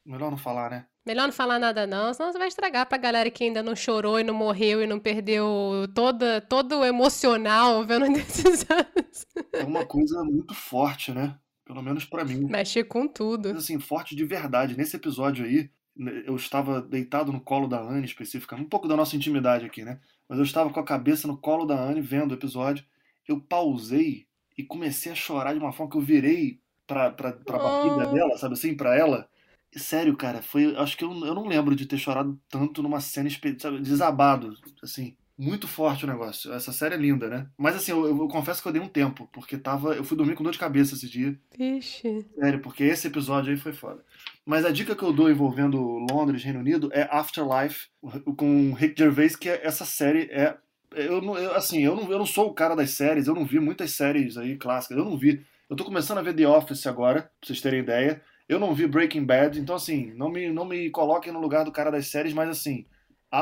melhor 0.05 0.33
não 0.33 0.37
falar, 0.37 0.69
né? 0.69 0.87
Melhor 1.07 1.27
não 1.27 1.33
falar 1.33 1.61
nada 1.61 1.87
não, 1.87 2.13
senão 2.13 2.33
você 2.33 2.39
vai 2.39 2.49
estragar 2.49 2.89
pra 2.89 2.99
galera 2.99 3.31
que 3.31 3.45
ainda 3.45 3.63
não 3.63 3.77
chorou 3.77 4.19
e 4.19 4.25
não 4.25 4.35
morreu 4.35 4.83
e 4.83 4.87
não 4.87 4.99
perdeu 4.99 5.87
toda, 5.95 6.41
todo 6.41 6.81
o 6.81 6.85
emocional 6.85 7.85
vendo 7.87 8.11
desses 8.13 8.67
anos. 8.69 9.27
É 9.53 9.63
uma 9.63 9.87
coisa 9.87 10.25
muito 10.25 10.55
forte, 10.55 11.13
né? 11.13 11.39
Pelo 11.65 11.83
menos 11.83 12.05
para 12.05 12.25
mim. 12.25 12.47
Mexe 12.47 12.83
com 12.83 13.07
tudo. 13.07 13.51
Mas, 13.51 13.59
assim, 13.59 13.79
forte 13.79 14.17
de 14.17 14.25
verdade. 14.25 14.77
Nesse 14.77 14.97
episódio 14.97 15.45
aí, 15.45 15.71
né, 15.97 16.25
eu 16.27 16.35
estava 16.35 16.83
deitado 16.83 17.33
no 17.33 17.41
colo 17.41 17.69
da 17.69 17.81
Anne, 17.81 18.05
especificamente, 18.05 18.67
um 18.67 18.69
pouco 18.69 18.89
da 18.89 18.97
nossa 18.97 19.15
intimidade 19.15 19.65
aqui, 19.65 19.85
né? 19.85 20.01
Mas 20.29 20.39
eu 20.39 20.45
estava 20.45 20.71
com 20.71 20.81
a 20.81 20.85
cabeça 20.85 21.27
no 21.29 21.37
colo 21.37 21.65
da 21.65 21.79
Anne 21.79 22.01
vendo 22.01 22.33
o 22.33 22.35
episódio. 22.35 22.85
Eu 23.27 23.41
pausei 23.41 24.27
e 24.57 24.63
comecei 24.63 25.13
a 25.13 25.15
chorar 25.15 25.53
de 25.53 25.59
uma 25.59 25.73
forma 25.73 25.91
que 25.91 25.99
eu 25.99 26.03
virei 26.03 26.61
pra, 26.87 27.11
pra, 27.11 27.33
pra 27.33 27.59
barriga 27.59 28.09
oh. 28.09 28.13
dela, 28.13 28.39
sabe 28.39 28.55
assim, 28.55 28.77
pra 28.77 28.97
ela. 28.97 29.29
E, 29.75 29.79
sério, 29.79 30.17
cara, 30.17 30.41
foi. 30.43 30.77
Acho 30.77 30.97
que 30.97 31.05
eu, 31.05 31.11
eu 31.11 31.35
não 31.35 31.47
lembro 31.47 31.75
de 31.75 31.87
ter 31.87 31.99
chorado 31.99 32.39
tanto 32.49 32.83
numa 32.83 33.01
cena 33.01 33.29
sabe, 33.59 33.81
desabado, 33.81 34.55
assim. 34.83 35.17
Muito 35.37 35.67
forte 35.67 36.05
o 36.05 36.09
negócio. 36.09 36.53
Essa 36.53 36.71
série 36.71 36.95
é 36.95 36.99
linda, 36.99 37.29
né? 37.29 37.47
Mas 37.59 37.75
assim, 37.75 37.91
eu, 37.91 38.07
eu, 38.07 38.29
confesso 38.29 38.63
que 38.63 38.69
eu 38.69 38.73
dei 38.73 38.81
um 38.81 38.89
tempo, 38.89 39.29
porque 39.33 39.59
tava. 39.59 39.95
Eu 39.95 40.05
fui 40.05 40.17
dormir 40.17 40.37
com 40.37 40.45
dor 40.45 40.53
de 40.53 40.59
cabeça 40.59 40.95
esse 40.95 41.09
dia. 41.09 41.37
Vixe. 41.59 42.25
Sério, 42.39 42.61
porque 42.61 42.85
esse 42.85 43.09
episódio 43.09 43.51
aí 43.51 43.59
foi 43.59 43.73
foda. 43.73 44.05
Mas 44.47 44.65
a 44.65 44.71
dica 44.71 44.95
que 44.95 45.03
eu 45.03 45.13
dou 45.13 45.29
envolvendo 45.29 45.81
Londres, 46.11 46.45
Reino 46.45 46.61
Unido, 46.61 46.89
é 46.93 47.09
Afterlife, 47.11 47.89
com 48.37 48.73
Rick 48.75 48.97
Gervais, 48.97 49.35
que 49.35 49.49
é, 49.49 49.67
essa 49.67 49.85
série 49.85 50.29
é. 50.31 50.57
Eu, 50.95 51.21
não, 51.21 51.37
eu, 51.37 51.53
assim, 51.55 51.83
eu 51.83 51.97
não, 51.97 52.13
eu 52.13 52.19
não 52.19 52.27
sou 52.27 52.49
o 52.49 52.55
cara 52.55 52.77
das 52.77 52.91
séries, 52.91 53.27
eu 53.27 53.35
não 53.35 53.45
vi 53.45 53.59
muitas 53.59 53.91
séries 53.91 54.37
aí 54.37 54.57
clássicas, 54.57 54.97
eu 54.97 55.05
não 55.05 55.19
vi. 55.19 55.45
Eu 55.69 55.75
tô 55.75 55.85
começando 55.85 56.19
a 56.19 56.23
ver 56.23 56.35
The 56.35 56.47
Office 56.47 56.87
agora, 56.87 57.23
pra 57.23 57.31
vocês 57.43 57.61
terem 57.61 57.81
ideia. 57.81 58.23
Eu 58.49 58.61
não 58.61 58.75
vi 58.75 58.87
Breaking 58.87 59.25
Bad, 59.25 59.59
então 59.59 59.75
assim, 59.75 60.13
não 60.15 60.29
me, 60.29 60.53
não 60.53 60.65
me 60.65 60.91
coloquem 60.91 61.33
no 61.33 61.41
lugar 61.41 61.65
do 61.65 61.73
cara 61.73 61.91
das 61.91 62.07
séries, 62.07 62.35
mas 62.35 62.49
assim, 62.49 62.85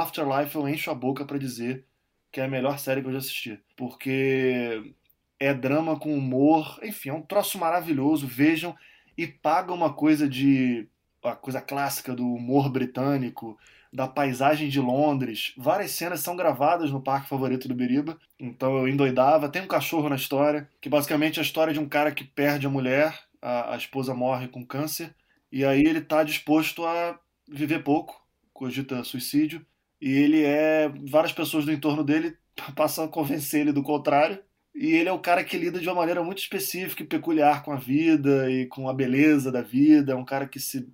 Afterlife 0.00 0.56
eu 0.56 0.68
encho 0.68 0.90
a 0.90 0.94
boca 0.94 1.24
para 1.24 1.38
dizer 1.38 1.84
que 2.30 2.40
é 2.40 2.44
a 2.44 2.48
melhor 2.48 2.78
série 2.78 3.02
que 3.02 3.08
eu 3.08 3.12
já 3.12 3.18
assisti. 3.18 3.60
Porque 3.76 4.94
é 5.38 5.52
drama 5.52 5.98
com 5.98 6.16
humor, 6.16 6.78
enfim, 6.82 7.10
é 7.10 7.12
um 7.12 7.22
troço 7.22 7.58
maravilhoso. 7.58 8.26
Vejam 8.26 8.74
e 9.16 9.26
paga 9.26 9.72
uma 9.72 9.92
coisa 9.92 10.28
de 10.28 10.88
a 11.22 11.36
coisa 11.36 11.60
clássica 11.60 12.14
do 12.14 12.26
humor 12.26 12.68
britânico, 12.68 13.56
da 13.92 14.08
paisagem 14.08 14.68
de 14.68 14.80
Londres. 14.80 15.52
Várias 15.56 15.92
cenas 15.92 16.20
são 16.20 16.34
gravadas 16.34 16.90
no 16.90 17.00
parque 17.00 17.28
favorito 17.28 17.68
do 17.68 17.74
Biriba, 17.74 18.18
então 18.40 18.76
eu 18.78 18.88
endoidava. 18.88 19.48
Tem 19.48 19.62
um 19.62 19.68
cachorro 19.68 20.08
na 20.08 20.16
história, 20.16 20.68
que 20.80 20.88
basicamente 20.88 21.38
é 21.38 21.42
a 21.42 21.44
história 21.44 21.72
de 21.72 21.78
um 21.78 21.88
cara 21.88 22.10
que 22.10 22.24
perde 22.24 22.66
a 22.66 22.70
mulher, 22.70 23.16
a, 23.40 23.74
a 23.74 23.76
esposa 23.76 24.14
morre 24.14 24.48
com 24.48 24.64
câncer, 24.66 25.14
e 25.50 25.64
aí 25.64 25.80
ele 25.80 25.98
está 25.98 26.24
disposto 26.24 26.84
a 26.84 27.18
viver 27.48 27.84
pouco, 27.84 28.20
cogita 28.52 29.04
suicídio, 29.04 29.64
e 30.02 30.10
ele 30.10 30.42
é. 30.42 30.88
Várias 31.08 31.32
pessoas 31.32 31.64
do 31.64 31.72
entorno 31.72 32.02
dele 32.02 32.36
passam 32.74 33.04
a 33.04 33.08
convencer 33.08 33.60
ele 33.60 33.72
do 33.72 33.84
contrário. 33.84 34.40
E 34.74 34.94
ele 34.94 35.08
é 35.08 35.12
o 35.12 35.18
cara 35.18 35.44
que 35.44 35.56
lida 35.56 35.78
de 35.78 35.86
uma 35.88 35.94
maneira 35.94 36.24
muito 36.24 36.38
específica 36.38 37.02
e 37.02 37.06
peculiar 37.06 37.62
com 37.62 37.72
a 37.72 37.76
vida 37.76 38.50
e 38.50 38.66
com 38.66 38.88
a 38.88 38.94
beleza 38.94 39.52
da 39.52 39.62
vida. 39.62 40.12
É 40.12 40.16
um 40.16 40.24
cara 40.24 40.48
que 40.48 40.58
se 40.58 40.88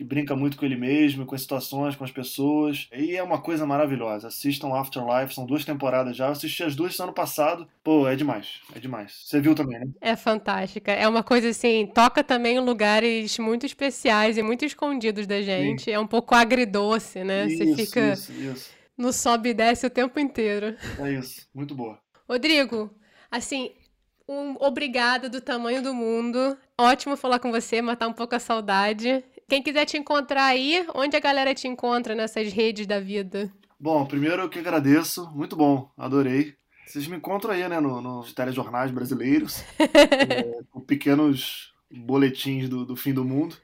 que 0.00 0.04
brinca 0.04 0.34
muito 0.34 0.56
com 0.56 0.64
ele 0.64 0.76
mesmo, 0.76 1.26
com 1.26 1.34
as 1.34 1.42
situações, 1.42 1.94
com 1.94 2.04
as 2.04 2.10
pessoas. 2.10 2.88
E 2.90 3.14
é 3.14 3.22
uma 3.22 3.38
coisa 3.38 3.66
maravilhosa. 3.66 4.28
Assistam 4.28 4.72
Afterlife, 4.72 5.34
são 5.34 5.44
duas 5.44 5.62
temporadas 5.62 6.16
já. 6.16 6.24
Eu 6.24 6.32
assisti 6.32 6.62
as 6.62 6.74
duas 6.74 6.98
ano 6.98 7.12
passado. 7.12 7.68
Pô, 7.84 8.08
é 8.08 8.16
demais, 8.16 8.62
é 8.74 8.78
demais. 8.78 9.12
Você 9.26 9.38
viu 9.42 9.54
também, 9.54 9.78
né? 9.78 9.88
É 10.00 10.16
fantástica. 10.16 10.90
É 10.90 11.06
uma 11.06 11.22
coisa 11.22 11.50
assim, 11.50 11.86
toca 11.86 12.24
também 12.24 12.56
em 12.56 12.60
lugares 12.60 13.38
muito 13.38 13.66
especiais 13.66 14.38
e 14.38 14.42
muito 14.42 14.64
escondidos 14.64 15.26
da 15.26 15.42
gente. 15.42 15.82
Sim. 15.82 15.90
É 15.90 16.00
um 16.00 16.06
pouco 16.06 16.34
agridoce, 16.34 17.22
né? 17.22 17.46
Isso, 17.46 17.58
Você 17.58 17.76
fica 17.84 18.12
isso, 18.14 18.32
isso. 18.32 18.70
no 18.96 19.12
sobe 19.12 19.50
e 19.50 19.54
desce 19.54 19.84
o 19.84 19.90
tempo 19.90 20.18
inteiro. 20.18 20.76
É 20.98 21.12
isso, 21.12 21.46
muito 21.54 21.74
boa. 21.74 21.98
Rodrigo, 22.26 22.90
assim, 23.30 23.72
um 24.26 24.56
obrigada 24.60 25.28
do 25.28 25.42
tamanho 25.42 25.82
do 25.82 25.92
mundo. 25.92 26.56
Ótimo 26.78 27.18
falar 27.18 27.38
com 27.38 27.50
você, 27.50 27.82
matar 27.82 28.08
um 28.08 28.14
pouco 28.14 28.34
a 28.34 28.38
saudade. 28.38 29.22
Quem 29.50 29.64
quiser 29.64 29.84
te 29.84 29.98
encontrar 29.98 30.44
aí, 30.44 30.86
onde 30.94 31.16
a 31.16 31.20
galera 31.20 31.52
te 31.52 31.66
encontra 31.66 32.14
nessas 32.14 32.52
redes 32.52 32.86
da 32.86 33.00
vida? 33.00 33.52
Bom, 33.80 34.06
primeiro 34.06 34.42
eu 34.42 34.48
que 34.48 34.60
agradeço, 34.60 35.28
muito 35.34 35.56
bom, 35.56 35.90
adorei. 35.98 36.54
Vocês 36.86 37.08
me 37.08 37.16
encontram 37.16 37.52
aí, 37.52 37.68
né, 37.68 37.80
no, 37.80 38.00
nos 38.00 38.32
telejornais 38.32 38.92
brasileiros, 38.92 39.64
é, 39.76 40.62
com 40.70 40.80
pequenos 40.80 41.74
boletins 41.90 42.68
do, 42.68 42.86
do 42.86 42.94
fim 42.94 43.12
do 43.12 43.24
mundo. 43.24 43.56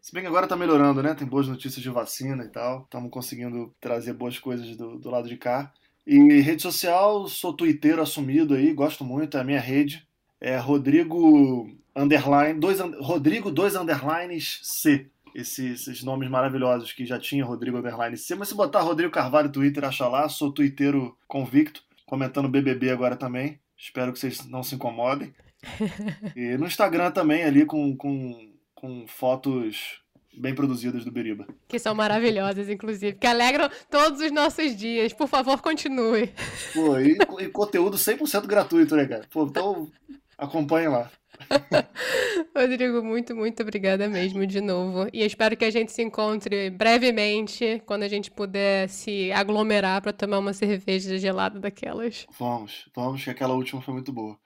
Se 0.00 0.10
bem 0.10 0.22
que 0.22 0.26
agora 0.26 0.46
tá 0.46 0.56
melhorando, 0.56 1.02
né? 1.02 1.12
Tem 1.12 1.26
boas 1.26 1.46
notícias 1.46 1.82
de 1.82 1.90
vacina 1.90 2.42
e 2.42 2.48
tal. 2.48 2.84
Estamos 2.84 3.10
conseguindo 3.10 3.74
trazer 3.78 4.14
boas 4.14 4.38
coisas 4.38 4.74
do, 4.74 4.98
do 4.98 5.10
lado 5.10 5.28
de 5.28 5.36
cá. 5.36 5.70
E 6.06 6.40
rede 6.40 6.62
social, 6.62 7.28
sou 7.28 7.52
twitteiro 7.52 8.00
assumido 8.00 8.54
aí, 8.54 8.72
gosto 8.72 9.04
muito, 9.04 9.36
é 9.36 9.40
a 9.40 9.44
minha 9.44 9.60
rede. 9.60 10.08
É 10.40 10.56
Rodrigo 10.56 11.70
underline, 11.94 12.58
dois, 12.58 12.80
Rodrigo 12.80 13.50
dois 13.50 13.76
underlines 13.76 14.60
C 14.62 15.10
esses, 15.36 15.86
esses, 15.86 16.02
nomes 16.02 16.30
maravilhosos 16.30 16.92
que 16.92 17.04
já 17.04 17.18
tinha 17.18 17.44
Rodrigo 17.44 17.76
Underline 17.76 18.16
C, 18.16 18.34
mas 18.34 18.48
se 18.48 18.54
botar 18.54 18.80
Rodrigo 18.80 19.12
Carvalho 19.12 19.48
no 19.48 19.52
Twitter, 19.52 19.84
acha 19.84 20.08
lá, 20.08 20.28
sou 20.28 20.50
twitteiro 20.50 21.16
convicto, 21.28 21.82
comentando 22.06 22.48
BBB 22.48 22.90
agora 22.90 23.16
também, 23.16 23.60
espero 23.76 24.12
que 24.12 24.18
vocês 24.18 24.46
não 24.46 24.62
se 24.62 24.74
incomodem. 24.74 25.34
E 26.36 26.56
no 26.56 26.66
Instagram 26.66 27.10
também, 27.10 27.42
ali 27.42 27.64
com, 27.64 27.96
com, 27.96 28.52
com 28.74 29.06
fotos 29.08 30.00
bem 30.36 30.54
produzidas 30.54 31.04
do 31.04 31.10
Beriba. 31.10 31.46
Que 31.66 31.78
são 31.78 31.94
maravilhosas, 31.94 32.68
inclusive, 32.68 33.16
que 33.16 33.26
alegram 33.26 33.68
todos 33.90 34.20
os 34.20 34.30
nossos 34.30 34.76
dias. 34.76 35.12
Por 35.12 35.26
favor, 35.26 35.60
continue. 35.60 36.30
Pô, 36.74 36.98
e, 36.98 37.16
e 37.40 37.48
conteúdo 37.48 37.96
100% 37.96 38.46
gratuito, 38.46 38.94
né, 38.94 39.06
cara? 39.06 39.26
Pô, 39.32 39.44
então 39.44 39.90
acompanhe 40.38 40.88
lá. 40.88 41.10
Rodrigo, 42.54 43.02
muito, 43.02 43.34
muito 43.34 43.62
obrigada 43.62 44.08
mesmo 44.08 44.46
de 44.46 44.60
novo. 44.60 45.08
E 45.12 45.24
espero 45.24 45.56
que 45.56 45.64
a 45.64 45.70
gente 45.70 45.92
se 45.92 46.02
encontre 46.02 46.70
brevemente, 46.70 47.82
quando 47.86 48.02
a 48.02 48.08
gente 48.08 48.30
puder 48.30 48.88
se 48.88 49.30
aglomerar 49.32 50.02
para 50.02 50.12
tomar 50.12 50.38
uma 50.38 50.52
cerveja 50.52 51.18
gelada 51.18 51.58
daquelas. 51.60 52.26
Vamos, 52.38 52.88
vamos, 52.94 53.24
que 53.24 53.30
aquela 53.30 53.54
última 53.54 53.80
foi 53.80 53.94
muito 53.94 54.12
boa. 54.12 54.38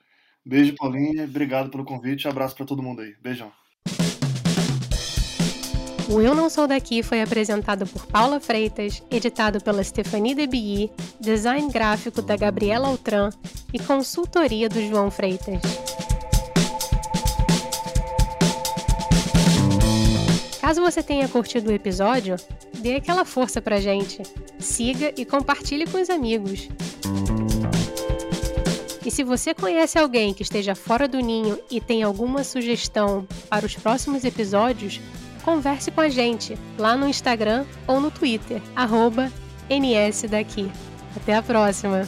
Beijo, 0.45 0.75
Paulinha. 0.75 1.25
Obrigado 1.25 1.69
pelo 1.69 1.85
convite. 1.85 2.27
Abraço 2.27 2.55
para 2.55 2.65
todo 2.65 2.81
mundo 2.81 3.01
aí. 3.01 3.15
Beijão. 3.21 3.51
O 6.09 6.19
Eu 6.19 6.35
Não 6.35 6.49
Sou 6.49 6.67
Daqui 6.67 7.01
foi 7.01 7.21
apresentado 7.21 7.87
por 7.87 8.05
Paula 8.05 8.37
Freitas, 8.39 9.01
editado 9.09 9.61
pela 9.61 9.81
Stephanie 9.81 10.35
Debilly, 10.35 10.91
design 11.21 11.71
gráfico 11.71 12.21
da 12.21 12.35
Gabriela 12.35 12.89
Altran 12.89 13.29
e 13.73 13.79
consultoria 13.79 14.67
do 14.67 14.81
João 14.85 15.09
Freitas. 15.09 15.61
Caso 20.71 20.81
você 20.81 21.03
tenha 21.03 21.27
curtido 21.27 21.69
o 21.69 21.73
episódio, 21.73 22.37
dê 22.77 22.95
aquela 22.95 23.25
força 23.25 23.61
pra 23.61 23.81
gente. 23.81 24.23
Siga 24.57 25.11
e 25.17 25.25
compartilhe 25.25 25.85
com 25.85 26.01
os 26.01 26.09
amigos. 26.09 26.69
E 29.05 29.11
se 29.11 29.21
você 29.21 29.53
conhece 29.53 29.99
alguém 29.99 30.33
que 30.33 30.43
esteja 30.43 30.73
fora 30.73 31.09
do 31.09 31.19
ninho 31.19 31.59
e 31.69 31.81
tem 31.81 32.03
alguma 32.03 32.45
sugestão 32.45 33.27
para 33.49 33.65
os 33.65 33.75
próximos 33.75 34.23
episódios, 34.23 35.01
converse 35.43 35.91
com 35.91 35.99
a 35.99 36.07
gente 36.07 36.57
lá 36.77 36.95
no 36.95 37.05
Instagram 37.05 37.65
ou 37.85 37.99
no 37.99 38.09
Twitter, 38.09 38.61
arroba 38.73 39.29
NS 39.69 40.29
daqui. 40.29 40.71
Até 41.17 41.35
a 41.35 41.41
próxima! 41.41 42.07